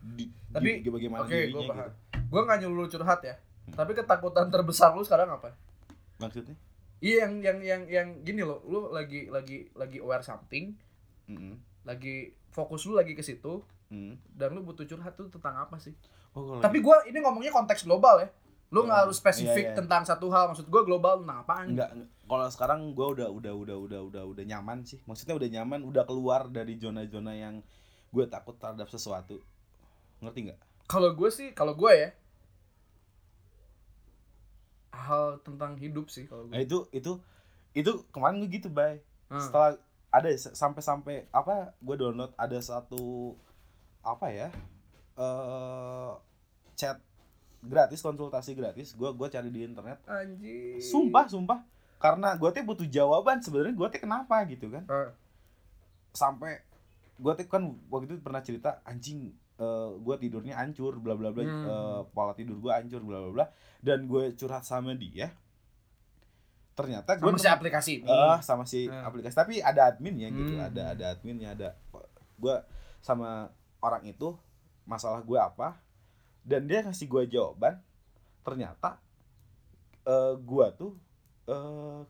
di, 0.00 0.30
Tapi, 0.48 0.82
di- 0.82 0.88
bagaimana 0.88 1.26
gue 1.26 1.34
dirinya 1.50 1.66
paham. 1.66 1.84
Gitu 1.84 1.92
gue 2.28 2.40
nggak 2.42 2.58
nyuruh 2.60 2.88
curhat 2.88 3.20
ya. 3.22 3.34
Tapi 3.72 3.92
ketakutan 3.92 4.48
terbesar 4.48 4.92
lu 4.92 5.02
sekarang 5.02 5.28
apa? 5.30 5.52
Maksudnya? 6.16 6.54
Iya 6.98 7.24
yang 7.24 7.34
yang 7.38 7.58
yang 7.62 7.82
yang 7.86 8.08
gini 8.20 8.42
loh 8.42 8.58
lu 8.64 8.90
lagi 8.90 9.28
lagi 9.28 9.70
lagi 9.72 9.98
aware 9.98 10.20
something 10.20 10.74
Mm-mm. 11.24 11.54
lagi 11.82 12.30
fokus 12.48 12.82
lu 12.84 12.94
lagi 12.94 13.12
ke 13.12 13.22
situ 13.22 13.62
Mm. 13.88 14.20
dan 14.30 14.52
lu 14.52 14.60
butuh 14.60 14.84
curhat 14.84 15.16
tuh 15.16 15.32
tentang 15.32 15.56
apa 15.56 15.80
sih? 15.80 15.96
Oh, 16.36 16.60
tapi 16.60 16.84
gue 16.84 16.96
ini 17.08 17.24
ngomongnya 17.24 17.48
konteks 17.48 17.82
global 17.82 18.20
ya. 18.20 18.28
Lu 18.68 18.84
nggak 18.84 18.92
Hmm, 18.92 19.04
harus 19.08 19.16
spesifik 19.16 19.64
iya, 19.64 19.72
iya. 19.72 19.78
tentang 19.80 20.04
satu 20.04 20.28
hal 20.28 20.52
maksud 20.52 20.68
gue 20.68 20.82
global 20.84 21.24
tentang 21.24 21.40
apaan? 21.40 21.72
Enggak 21.72 21.96
enggak. 21.96 22.10
kalau 22.28 22.46
sekarang 22.52 22.80
gue 22.92 23.06
udah 23.16 23.32
udah 23.32 23.52
udah 23.56 23.76
udah 23.80 24.00
udah 24.04 24.22
udah 24.28 24.44
nyaman 24.44 24.84
sih. 24.84 25.00
Maksudnya 25.02 25.40
udah 25.40 25.48
nyaman 25.48 25.80
udah 25.82 26.04
keluar 26.04 26.52
dari 26.52 26.76
zona-zona 26.76 27.32
yang 27.32 27.64
gue 28.12 28.24
takut 28.28 28.60
terhadap 28.60 28.92
sesuatu. 28.92 29.40
Ngerti 30.20 30.52
nggak? 30.52 30.58
Kalau 30.84 31.16
gue 31.16 31.30
sih 31.32 31.56
kalau 31.56 31.72
gue 31.72 31.88
ya 31.88 32.12
hal 34.98 35.38
tentang 35.40 35.76
hidup 35.76 36.06
sih 36.08 36.26
kalau 36.26 36.44
nah 36.44 36.56
gue 36.56 36.66
itu 36.66 36.78
itu 36.92 37.12
itu 37.72 37.90
kemarin 38.10 38.40
gue 38.40 38.50
gitu 38.52 38.68
bay. 38.68 38.98
Hmm. 39.28 39.38
setelah 39.38 39.76
ada 40.08 40.28
s- 40.28 40.50
sampai-sampai 40.52 41.28
apa 41.30 41.76
gue 41.78 41.94
download 41.94 42.32
ada 42.34 42.56
satu 42.58 43.36
apa 44.00 44.26
ya 44.28 44.48
eh 45.14 46.10
chat 46.74 46.96
gratis 47.60 48.00
konsultasi 48.00 48.54
gratis 48.54 48.94
gue 48.94 49.08
gue 49.08 49.28
cari 49.28 49.48
di 49.48 49.62
internet. 49.62 49.98
Anjing. 50.04 50.78
Sumpah 50.80 51.26
sumpah. 51.26 51.60
Karena 51.98 52.34
gue 52.34 52.46
tuh 52.48 52.62
butuh 52.62 52.86
jawaban 52.86 53.38
sebenarnya 53.38 53.74
gue 53.74 53.88
tuh 53.88 54.00
kenapa 54.00 54.38
gitu 54.46 54.70
kan. 54.70 54.86
Eh, 54.86 55.10
sampai 56.12 56.62
gue 57.14 57.32
tuh 57.34 57.46
kan 57.46 57.62
waktu 57.88 58.06
itu 58.06 58.14
pernah 58.18 58.38
cerita 58.38 58.78
anjing 58.82 59.34
gue 59.98 60.16
tidurnya 60.18 60.54
hancur 60.56 60.96
bla 60.98 61.18
bla 61.18 61.30
bla 61.30 61.42
Hmm. 61.42 61.66
eh, 61.66 62.00
pola 62.14 62.32
tidur 62.32 62.56
gue 62.56 62.70
hancur 62.70 63.02
bla 63.02 63.18
bla 63.20 63.30
bla 63.32 63.46
dan 63.80 64.06
gue 64.06 64.32
curhat 64.32 64.62
sama 64.62 64.94
dia 64.94 65.34
ternyata 66.74 67.18
gue 67.18 67.26
sama 67.26 67.42
si 67.42 67.50
aplikasi 67.50 67.92
ini 68.00 68.08
Eh, 68.08 68.38
sama 68.40 68.62
si 68.62 68.86
Hmm. 68.86 69.02
aplikasi 69.02 69.34
tapi 69.34 69.58
ada 69.58 69.90
adminnya 69.90 70.30
gitu 70.30 70.54
Hmm. 70.54 70.68
ada 70.70 70.82
ada 70.94 71.04
adminnya 71.10 71.48
ada 71.52 71.68
gue 72.38 72.54
sama 73.02 73.50
orang 73.82 74.06
itu 74.06 74.38
masalah 74.86 75.18
gue 75.20 75.34
apa 75.34 75.74
dan 76.46 76.64
dia 76.64 76.86
kasih 76.86 77.10
gue 77.10 77.34
jawaban 77.34 77.82
ternyata 78.46 79.02
eh 80.06 80.34
gue 80.38 80.66
tuh 80.78 80.92
eh 81.50 82.00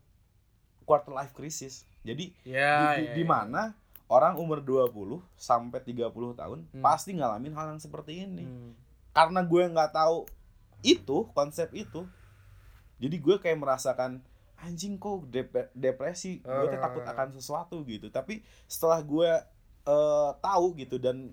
quarter 0.84 1.16
life 1.16 1.32
crisis 1.32 1.88
jadi 2.04 2.28
ya, 2.44 2.96
di, 2.96 3.08
ya, 3.08 3.14
di 3.16 3.22
ya. 3.24 3.28
mana 3.28 3.62
orang 4.09 4.35
umur 4.35 4.59
20 4.59 4.90
sampai 5.35 5.81
30 5.81 6.09
tahun 6.35 6.64
Hmm. 6.66 6.81
pasti 6.81 7.12
ngalamin 7.12 7.53
hal 7.53 7.71
yang 7.71 7.79
seperti 7.79 8.25
ini 8.25 8.44
Hmm. 8.44 8.73
karena 9.11 9.40
gue 9.42 9.62
nggak 9.66 9.92
tahu 9.92 10.25
itu 10.81 11.29
konsep 11.31 11.68
itu 11.73 12.09
jadi 12.97 13.16
gue 13.16 13.37
kayak 13.38 13.59
merasakan 13.59 14.25
anjing 14.59 14.97
kok 14.97 15.23
dep- 15.25 15.71
depresi 15.71 16.40
gue 16.40 16.66
tuh 16.66 16.75
Eh. 16.75 16.83
takut 16.83 17.05
akan 17.05 17.29
sesuatu 17.31 17.85
gitu 17.85 18.09
tapi 18.09 18.40
setelah 18.64 18.99
gue 19.01 19.31
eh, 19.85 20.31
tahu 20.38 20.77
gitu 20.77 20.97
dan 20.97 21.33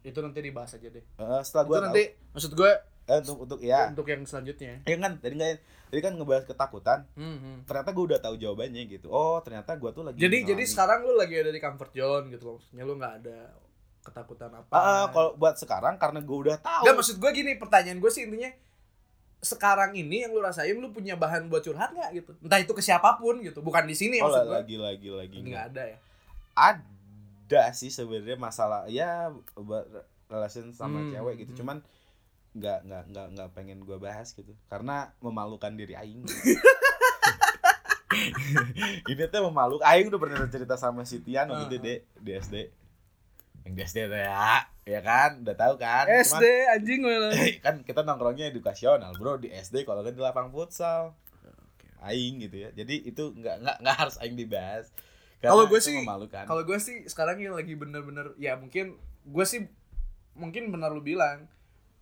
itu 0.00 0.18
nanti 0.18 0.40
dibahas 0.40 0.72
aja 0.72 0.86
deh 0.86 1.02
eh, 1.02 1.40
setelah 1.42 1.64
itu 1.64 1.70
gue 1.70 1.78
nanti 1.80 2.02
maksud 2.30 2.52
gue 2.52 2.72
eh, 3.04 3.18
untuk 3.20 3.36
untuk 3.44 3.60
ya. 3.60 3.92
Untuk 3.92 4.06
yang 4.08 4.22
selanjutnya. 4.24 4.80
Ya 4.84 4.96
kan 4.96 5.20
tadi 5.20 5.34
nggak 5.36 5.52
tadi 5.90 6.00
kan 6.00 6.12
ngebahas 6.16 6.44
ketakutan. 6.48 6.98
Hmm, 7.14 7.36
hmm. 7.38 7.56
ternyata 7.68 7.90
gue 7.92 8.04
udah 8.14 8.20
tahu 8.20 8.34
jawabannya 8.36 8.82
gitu. 8.88 9.08
Oh 9.12 9.38
ternyata 9.44 9.76
gue 9.76 9.90
tuh 9.92 10.02
lagi 10.02 10.16
jadi 10.16 10.54
jadi 10.54 10.64
sekarang 10.64 11.04
lu 11.04 11.14
lagi 11.14 11.34
ada 11.36 11.52
di 11.52 11.60
comfort 11.60 11.92
zone 11.92 12.26
gitu 12.32 12.44
loh. 12.48 12.56
Maksudnya 12.58 12.84
lu 12.84 12.94
nggak 12.96 13.14
ada 13.24 13.38
ketakutan 14.04 14.50
apa. 14.52 14.72
Ah, 14.72 15.06
kalau 15.08 15.32
buat 15.34 15.56
sekarang 15.56 15.96
karena 15.96 16.20
gue 16.20 16.36
udah 16.48 16.56
tahu. 16.60 16.82
Nggak, 16.84 16.96
maksud 17.00 17.16
gue 17.16 17.30
gini 17.32 17.52
pertanyaan 17.56 17.98
gue 18.00 18.10
sih 18.12 18.28
intinya 18.28 18.52
sekarang 19.44 19.92
ini 19.92 20.24
yang 20.24 20.32
lu 20.32 20.40
rasain 20.40 20.72
lu 20.72 20.88
punya 20.88 21.20
bahan 21.20 21.52
buat 21.52 21.60
curhat 21.60 21.92
nggak 21.92 22.10
gitu? 22.16 22.32
Entah 22.40 22.60
itu 22.60 22.72
ke 22.72 22.80
siapa 22.80 23.20
pun 23.20 23.40
gitu 23.44 23.60
bukan 23.60 23.84
di 23.84 23.92
sini 23.92 24.20
oh 24.20 24.28
maksud 24.28 24.48
gue 24.48 24.56
lagi 24.56 24.76
lagi 24.80 25.08
lagi. 25.12 25.36
Nggak 25.44 25.64
ada 25.72 25.82
ya? 25.84 25.98
Ada 26.56 27.62
sih 27.76 27.92
sebenarnya 27.92 28.40
masalah 28.40 28.88
ya 28.88 29.28
buat 29.52 29.84
relation 30.32 30.72
sama 30.72 31.04
Hmm, 31.04 31.12
cewek 31.12 31.44
gitu. 31.44 31.52
hmm. 31.52 31.60
cuman 31.60 31.76
nggak 32.54 32.78
nggak 32.86 33.02
nggak 33.10 33.26
nggak 33.34 33.48
pengen 33.52 33.82
gue 33.82 33.98
bahas 33.98 34.30
gitu. 34.30 34.54
Karena 34.70 35.10
memalukan 35.18 35.74
diri 35.74 35.98
aing. 35.98 36.22
Ini 39.10 39.26
tuh 39.26 39.42
memalukan 39.50 39.82
aing 39.82 40.06
udah 40.06 40.20
pernah 40.22 40.46
cerita 40.46 40.78
sama 40.78 41.02
si 41.02 41.18
Tian 41.18 41.50
gitu 41.50 41.76
ah. 41.76 41.82
deh 41.82 41.98
di 42.22 42.30
SD 42.30 42.70
yang 43.64 43.74
di 43.74 43.82
SD 43.82 43.98
tuh 44.12 44.20
ya 44.20 44.68
ya 44.84 45.00
kan? 45.00 45.40
Udah 45.40 45.56
tahu 45.56 45.74
kan? 45.80 46.04
SD 46.06 46.44
anjing 46.68 47.00
gue 47.00 47.16
Cuman, 47.16 47.32
kan 47.66 47.74
kita 47.80 48.00
nongkrongnya 48.04 48.52
edukasional 48.52 49.16
bro 49.16 49.40
di 49.40 49.48
SD 49.48 49.88
kalau 49.88 50.04
kan 50.04 50.12
di 50.12 50.20
lapang 50.20 50.52
futsal. 50.52 51.16
Aing 52.04 52.44
gitu 52.44 52.68
ya. 52.68 52.70
Jadi 52.76 53.08
itu 53.08 53.32
nggak 53.32 53.64
nggak 53.64 53.76
nggak 53.80 53.96
harus 53.96 54.20
aing 54.20 54.36
dibahas. 54.36 54.92
Kalau 55.40 55.64
gue 55.68 55.80
itu 55.80 55.92
sih- 55.92 56.04
kalau 56.48 56.62
gue 56.64 56.78
sih 56.80 57.04
sekarang 57.08 57.40
yang 57.40 57.56
lagi 57.56 57.72
bener-bener 57.76 58.36
ya 58.36 58.56
mungkin 58.56 58.96
gue 59.24 59.44
sih 59.48 59.68
mungkin 60.36 60.68
benar 60.68 60.92
lu 60.92 61.00
bilang 61.00 61.48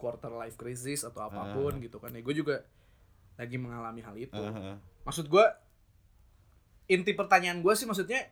quarter 0.03 0.35
life 0.35 0.59
crisis 0.59 1.07
atau 1.07 1.23
apa 1.23 1.55
pun 1.55 1.79
gitu 1.79 1.97
kan. 1.97 2.11
Ya 2.11 2.19
gue 2.19 2.35
juga 2.35 2.67
lagi 3.39 3.55
mengalami 3.57 4.03
hal 4.03 4.19
itu. 4.19 4.35
Heeh. 4.35 4.77
maksud 5.03 5.27
gue 5.27 5.43
inti 6.87 7.13
pertanyaan 7.13 7.59
gue 7.59 7.73
sih 7.73 7.87
maksudnya 7.87 8.27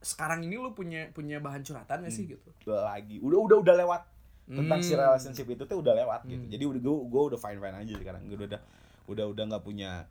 sekarang 0.00 0.40
ini 0.40 0.56
lu 0.56 0.72
punya 0.72 1.12
punya 1.12 1.38
bahan 1.38 1.60
curhatan 1.60 2.02
gak 2.02 2.10
sih 2.10 2.24
gitu? 2.24 2.48
Udah 2.64 2.88
lagi. 2.88 3.18
Udah 3.18 3.38
udah 3.40 3.58
udah 3.58 3.74
lewat. 3.76 4.02
Tentang 4.46 4.80
si 4.80 4.94
Hmm. 4.94 5.02
relationship 5.04 5.46
itu 5.46 5.62
tuh 5.62 5.78
udah 5.78 5.94
lewat 5.94 6.20
gitu. 6.24 6.40
Hmm. 6.40 6.50
jadi 6.50 6.64
udah 6.66 6.80
gue 6.80 6.96
gue 7.06 7.22
udah 7.30 7.38
fine 7.38 7.58
fine 7.58 7.76
aja 7.76 7.94
sekarang. 7.96 8.22
Gue 8.26 8.38
udah 8.40 8.60
udah 9.06 9.24
udah 9.28 9.44
nggak 9.46 9.62
punya 9.62 10.06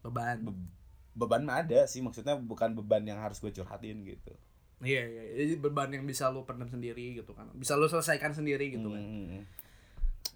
beban. 0.00 0.36
Be- 0.42 0.70
beban 1.14 1.42
mah 1.42 1.62
ada 1.62 1.86
sih. 1.86 1.98
Maksudnya 1.98 2.36
bukan 2.36 2.74
beban 2.74 3.02
yang 3.02 3.18
harus 3.18 3.38
gue 3.38 3.50
curhatin 3.50 4.04
gitu. 4.04 4.34
Iya 4.78 5.02
iya. 5.02 5.22
Jadi 5.36 5.52
beban 5.58 5.88
yang 5.88 6.04
bisa 6.04 6.26
lu 6.28 6.42
pendam 6.42 6.66
sendiri 6.66 7.16
gitu 7.16 7.32
kan. 7.32 7.50
Bisa 7.54 7.74
lu 7.74 7.86
selesaikan 7.86 8.30
sendiri 8.30 8.70
gitu 8.70 8.86
kan. 8.86 9.00
Hmm. 9.00 9.42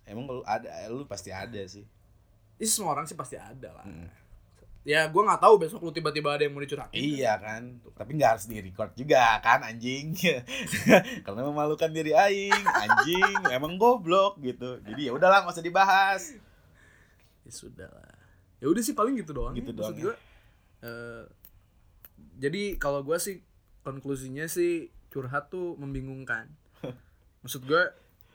Emang 0.04 0.24
lu 0.26 0.42
ada 0.42 0.66
lu 0.86 1.04
pasti 1.04 1.28
ada 1.28 1.58
sih 1.64 1.84
ini 2.56 2.64
semua 2.64 2.92
orang 2.92 3.04
sih 3.04 3.14
pasti 3.14 3.34
ada 3.34 3.70
lah 3.72 3.84
Hmm. 3.84 4.08
ya 4.82 5.04
gue 5.04 5.18
nggak 5.18 5.38
tahu 5.38 5.54
besok 5.58 5.80
lu 5.80 5.90
tiba-tiba 5.90 6.30
ada 6.30 6.42
yang 6.42 6.52
mau 6.52 6.60
dicurhatin 6.60 6.94
Iya 6.94 7.34
kan, 7.36 7.62
tapi 7.92 8.14
nggak 8.14 8.30
harus 8.32 8.46
di 8.46 8.60
record 8.60 8.94
juga 8.94 9.18
kan 9.40 9.60
anjing, 9.60 10.14
karena 11.26 11.42
memalukan 11.42 11.90
diri 11.90 12.14
aing, 12.14 12.54
anjing, 12.54 13.34
emang 13.50 13.74
goblok 13.76 14.38
gitu. 14.38 14.78
Jadi 14.80 15.06
ya 15.06 15.12
udahlah 15.12 15.42
nggak 15.42 15.52
usah 15.52 15.64
dibahas. 15.64 16.22
ya 17.42 17.50
sudah 17.52 17.86
lah 17.88 18.14
ya 18.56 18.66
udah 18.66 18.78
sih 18.80 18.90
paling 18.92 19.14
gitu 19.16 19.30
doang 19.32 19.52
Gitu 19.52 19.68
ya, 19.68 19.74
maksud 19.74 19.82
doang 19.84 19.94
ya. 19.94 20.02
gue 20.02 20.14
eh, 20.82 21.22
jadi 22.38 22.62
kalau 22.76 23.02
gue 23.02 23.14
sih 23.16 23.42
konklusinya 23.82 24.46
sih 24.46 24.86
curhat 25.08 25.46
tuh 25.46 25.74
membingungkan 25.74 26.46
maksud 27.42 27.62
gue 27.62 27.82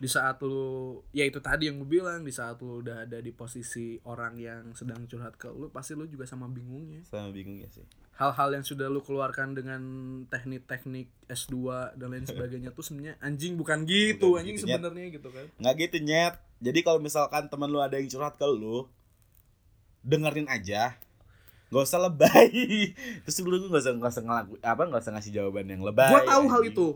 di 0.02 0.10
saat 0.10 0.42
lu 0.42 0.98
ya 1.14 1.22
itu 1.22 1.38
tadi 1.38 1.70
yang 1.70 1.78
gue 1.78 1.86
bilang 1.86 2.26
di 2.26 2.34
saat 2.34 2.58
lu 2.58 2.82
udah 2.82 3.06
ada 3.06 3.22
di 3.22 3.30
posisi 3.30 4.02
orang 4.02 4.34
yang 4.34 4.74
sedang 4.74 5.06
curhat 5.06 5.38
ke 5.38 5.46
lu 5.46 5.70
pasti 5.70 5.94
lu 5.94 6.10
juga 6.10 6.26
sama 6.26 6.50
bingungnya 6.50 7.06
Sama 7.06 7.30
bingung 7.30 7.62
ya 7.62 7.70
sih. 7.70 7.86
hal-hal 8.18 8.50
yang 8.50 8.66
sudah 8.66 8.90
lu 8.90 9.06
keluarkan 9.06 9.54
dengan 9.54 9.82
teknik-teknik 10.26 11.06
S2 11.30 11.54
dan 11.94 12.18
lain 12.18 12.26
sebagainya 12.34 12.74
tuh 12.74 12.82
sebenarnya 12.82 13.22
anjing 13.22 13.54
bukan 13.54 13.86
gitu 13.86 14.34
Bukan 14.34 14.42
anjing 14.42 14.58
gitu, 14.58 14.66
sebenarnya 14.66 15.06
gitu 15.14 15.30
kan 15.30 15.46
Nggak 15.62 15.74
gitu 15.78 15.98
nyet. 16.02 16.36
Jadi 16.62 16.80
kalau 16.82 16.98
misalkan 16.98 17.46
teman 17.46 17.70
lu 17.70 17.78
ada 17.78 17.98
yang 17.98 18.06
curhat 18.06 18.38
ke 18.38 18.46
lu, 18.46 18.86
dengerin 20.02 20.46
aja. 20.46 20.98
Gak 21.70 21.82
usah 21.82 21.98
lebay. 21.98 22.50
Terus 23.26 23.34
sebelum 23.34 23.66
lu 23.66 23.68
gak 23.70 23.82
usah 23.82 23.94
nggak 23.96 24.14
usah 24.14 24.24
ngelaku, 24.26 24.54
apa 24.62 24.82
nggak 24.86 25.02
usah 25.02 25.14
ngasih 25.18 25.32
jawaban 25.32 25.66
yang 25.66 25.82
lebay. 25.82 26.10
gue 26.10 26.22
tahu 26.26 26.44
hal 26.50 26.62
itu 26.62 26.88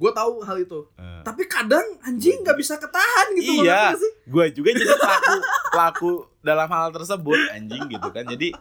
gue 0.00 0.10
tahu 0.10 0.40
hal 0.40 0.56
itu 0.56 0.80
Eh. 0.96 1.20
tapi 1.20 1.44
kadang 1.44 1.84
anjing 2.00 2.40
nggak 2.40 2.56
bisa 2.56 2.80
ketahan 2.80 3.26
gitu 3.36 3.60
iya, 3.60 3.92
gue 4.24 4.44
juga 4.50 4.72
jadi 4.72 4.96
pelaku 4.96 5.34
pelaku 5.70 6.12
dalam 6.40 6.68
hal 6.72 6.88
tersebut 6.88 7.36
anjing 7.52 7.84
gitu 7.84 8.08
kan. 8.08 8.24
Jadi 8.24 8.56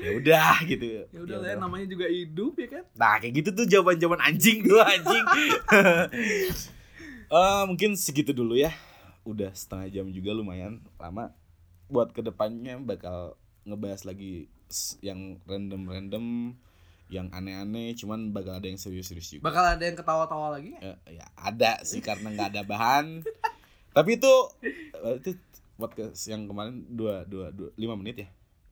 ya 0.00 0.10
udah 0.16 0.54
gitu. 0.64 1.04
ya 1.10 1.20
udah 1.20 1.36
lah 1.42 1.48
ya, 1.52 1.56
namanya 1.58 1.84
juga 1.84 2.08
hidup 2.08 2.56
ya 2.56 2.68
kan 2.72 2.84
Nah 2.96 3.20
kayak 3.20 3.34
gitu 3.36 3.48
tuh 3.52 3.66
jawaban-jawaban 3.68 4.22
anjing 4.24 4.64
tuh 4.64 4.80
anjing. 4.80 5.24
Eh 7.30 7.62
mungkin 7.70 7.94
segitu 7.94 8.34
dulu 8.34 8.58
ya. 8.58 8.74
Udah 9.22 9.54
setengah 9.54 9.86
jam 9.90 10.06
juga 10.10 10.34
lumayan 10.34 10.82
lama. 10.98 11.30
Buat 11.86 12.10
ke 12.10 12.26
depannya 12.26 12.74
bakal 12.82 13.38
ngebahas 13.62 14.02
lagi 14.02 14.50
yang 14.98 15.38
random-random, 15.46 16.58
yang 17.10 17.28
aneh-aneh. 17.34 17.92
Cuman 17.98 18.30
bakal 18.30 18.56
ada 18.56 18.66
yang 18.66 18.78
serius-serius 18.78 19.38
juga. 19.38 19.50
bakal 19.50 19.64
ada 19.66 19.82
yang 19.82 19.98
ketawa-tawa 19.98 20.56
lagi 20.56 20.74
nggak? 20.74 20.82
Eh, 20.86 21.20
ya 21.20 21.26
ada 21.36 21.82
sih 21.82 22.00
karena 22.00 22.30
nggak 22.32 22.48
ada 22.56 22.62
bahan. 22.64 23.26
Tapi 23.96 24.10
itu 24.16 24.32
eh, 25.02 25.14
itu 25.18 25.30
podcast 25.74 26.22
yang 26.30 26.46
kemarin 26.46 26.86
dua 26.86 27.26
dua 27.26 27.50
dua 27.50 27.74
lima 27.74 27.98
menit 27.98 28.22
ya 28.24 28.28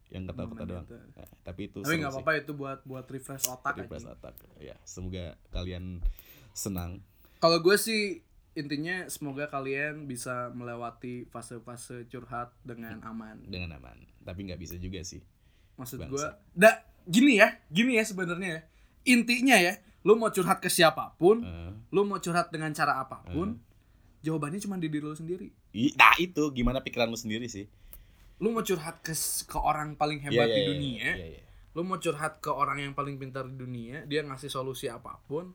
yang 0.08 0.24
ketawa-ketawa 0.24 0.64
Lima 0.64 0.72
doang. 0.72 0.86
Eh, 1.20 1.30
tapi 1.44 1.60
itu 1.68 1.84
tapi 1.84 2.00
nggak 2.00 2.12
apa-apa 2.16 2.32
itu 2.40 2.52
buat 2.56 2.80
buat 2.88 3.04
refresh 3.04 3.44
otak 3.52 3.76
Refresh 3.76 4.08
aja 4.08 4.16
otak. 4.16 4.34
Ya, 4.56 4.76
semoga 4.88 5.36
kalian 5.52 6.00
senang 6.56 7.04
kalau 7.38 7.62
gue 7.62 7.76
sih 7.78 8.26
intinya 8.58 9.06
semoga 9.06 9.46
kalian 9.46 10.10
bisa 10.10 10.50
melewati 10.50 11.30
fase-fase 11.30 12.10
curhat 12.10 12.50
dengan 12.66 12.98
aman 13.06 13.46
dengan 13.46 13.78
aman. 13.78 13.94
Tapi 14.26 14.50
nggak 14.50 14.60
bisa 14.60 14.74
juga 14.78 15.02
sih. 15.06 15.22
maksud 15.78 16.10
gue 16.10 16.26
da 16.58 16.82
gini 17.08 17.36
ya 17.36 17.56
gini 17.66 17.96
ya 17.96 18.04
sebenarnya 18.04 18.50
ya. 18.50 18.60
intinya 19.06 19.56
ya 19.56 19.74
lu 20.02 20.14
mau 20.14 20.28
curhat 20.28 20.58
ke 20.58 20.68
siapa 20.68 21.16
pun 21.16 21.40
Eh, 21.40 21.72
lu 21.88 22.04
mau 22.04 22.16
curhat 22.16 22.48
dengan 22.48 22.70
cara 22.70 23.00
apa 23.00 23.24
pun 23.24 23.56
jawabannya 24.20 24.58
cuma 24.58 24.76
di 24.76 24.86
diri 24.86 25.00
lu 25.02 25.14
sendiri 25.14 25.48
nah 25.94 26.12
itu 26.16 26.52
gimana 26.52 26.78
pikiran 26.78 27.06
lu 27.06 27.16
sendiri 27.16 27.46
sih? 27.46 27.64
lu 28.38 28.50
mau 28.50 28.60
curhat 28.60 29.00
ke 29.00 29.10
ke 29.44 29.58
orang 29.58 29.94
paling 29.94 30.20
hebat 30.20 30.44
Iya, 30.44 30.46
di 30.48 30.60
iya, 30.60 30.68
dunia 30.68 31.08
iya, 31.12 31.26
iya. 31.34 31.42
lu 31.72 31.82
mau 31.82 31.96
curhat 31.96 32.38
ke 32.38 32.48
orang 32.48 32.78
yang 32.80 32.92
paling 32.92 33.16
pintar 33.16 33.44
di 33.44 33.56
dunia 33.56 34.04
dia 34.04 34.22
ngasih 34.22 34.46
solusi 34.46 34.86
apa 34.86 35.18
pun 35.24 35.50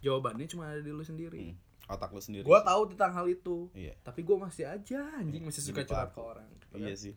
jawabannya 0.00 0.46
cuma 0.46 0.68
ada 0.68 0.80
di 0.80 0.88
lu 0.88 1.02
sendiri 1.02 1.52
Hmm, 1.52 1.60
Otak 1.90 2.10
lu 2.10 2.20
sendiri. 2.20 2.40
gua 2.42 2.62
tahu 2.62 2.88
tentang 2.88 3.12
hal 3.12 3.26
itu 3.26 3.68
Iya. 3.72 3.92
tapi 4.00 4.22
gua 4.22 4.40
masih 4.42 4.64
aja 4.64 5.04
anjing 5.14 5.42
masih 5.42 5.60
suka 5.62 5.82
curhat 5.82 6.10
ke 6.10 6.20
orang 6.22 6.46
gitu 6.50 6.64
Iya 6.74 6.88
kan. 6.88 6.96
sih. 6.96 7.14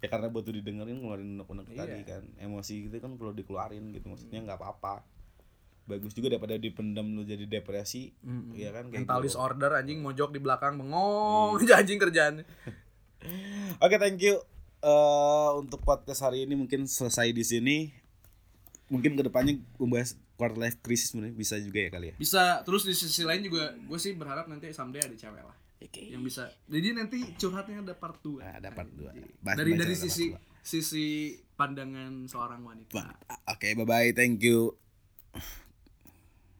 Ya 0.00 0.08
karena 0.08 0.26
butuh 0.26 0.50
didengerin 0.50 0.96
ngeluarin 0.96 1.36
unek-unek 1.36 1.66
Iya. 1.68 1.78
tadi 1.82 2.00
kan. 2.02 2.22
Emosi 2.36 2.88
gitu 2.88 2.96
kan 2.96 3.14
perlu 3.14 3.30
dikeluarin 3.30 3.90
gitu. 3.90 4.06
Maksudnya 4.06 4.40
nggak 4.42 4.56
apa-apa. 4.56 5.04
Bagus 5.82 6.12
juga 6.12 6.30
daripada 6.30 6.54
dipendam 6.54 7.04
lu 7.10 7.22
jadi 7.22 7.44
depresi. 7.44 8.14
Mm-mm. 8.20 8.54
Iya 8.54 8.70
kan 8.70 8.84
kayak 8.86 9.04
mental 9.04 9.18
gitu. 9.18 9.26
disorder 9.28 9.70
anjing 9.72 9.98
mojok 9.98 10.30
di 10.30 10.38
belakang 10.38 10.76
bengong 10.76 11.60
Iya. 11.60 11.74
anjing 11.80 11.98
kerjaan 11.98 12.34
Oke, 13.78 13.96
thank 13.96 14.18
you. 14.18 14.40
Eh 14.80 15.50
untuk 15.54 15.80
podcast 15.80 16.22
hari 16.22 16.42
ini 16.42 16.56
mungkin 16.56 16.84
selesai 16.84 17.30
di 17.30 17.42
sini. 17.42 17.76
Mungkin 18.88 19.14
ke 19.14 19.22
depannya 19.22 19.60
membahas 19.76 20.16
quarter 20.34 20.56
life 20.58 20.80
crisis 20.80 21.12
mungkin 21.12 21.36
bisa 21.36 21.60
juga 21.60 21.78
ya 21.78 21.90
kali 21.90 22.06
ya. 22.10 22.14
bisa 22.16 22.64
terus 22.64 22.82
di 22.82 22.96
sisi 22.96 23.22
lain 23.22 23.44
juga 23.44 23.76
gue 23.76 23.98
sih 24.00 24.16
berharap 24.16 24.48
nanti 24.48 24.72
someday 24.72 24.98
ada 24.98 25.12
cewek 25.12 25.36
lah 25.38 25.52
Oke. 25.80 26.02
yang 26.06 26.20
bisa 26.20 26.52
jadi 26.66 26.92
nanti 26.92 27.24
curhatnya 27.34 27.80
ada 27.80 27.94
part 27.94 28.20
2 28.20 28.36
Nah, 28.36 28.54
ada 28.56 28.68
part 28.70 28.90
dua. 28.90 29.10
dari 29.10 29.32
Bahas- 29.40 29.56
dari 29.56 29.70
ada 29.72 29.96
sisi 29.96 30.26
sisi 30.60 31.06
pandangan 31.56 32.24
seorang 32.24 32.60
wanita. 32.60 33.00
Oke, 33.48 33.72
bye 33.74 33.84
bye. 33.84 34.12
Thank 34.12 34.44
you. 34.44 34.76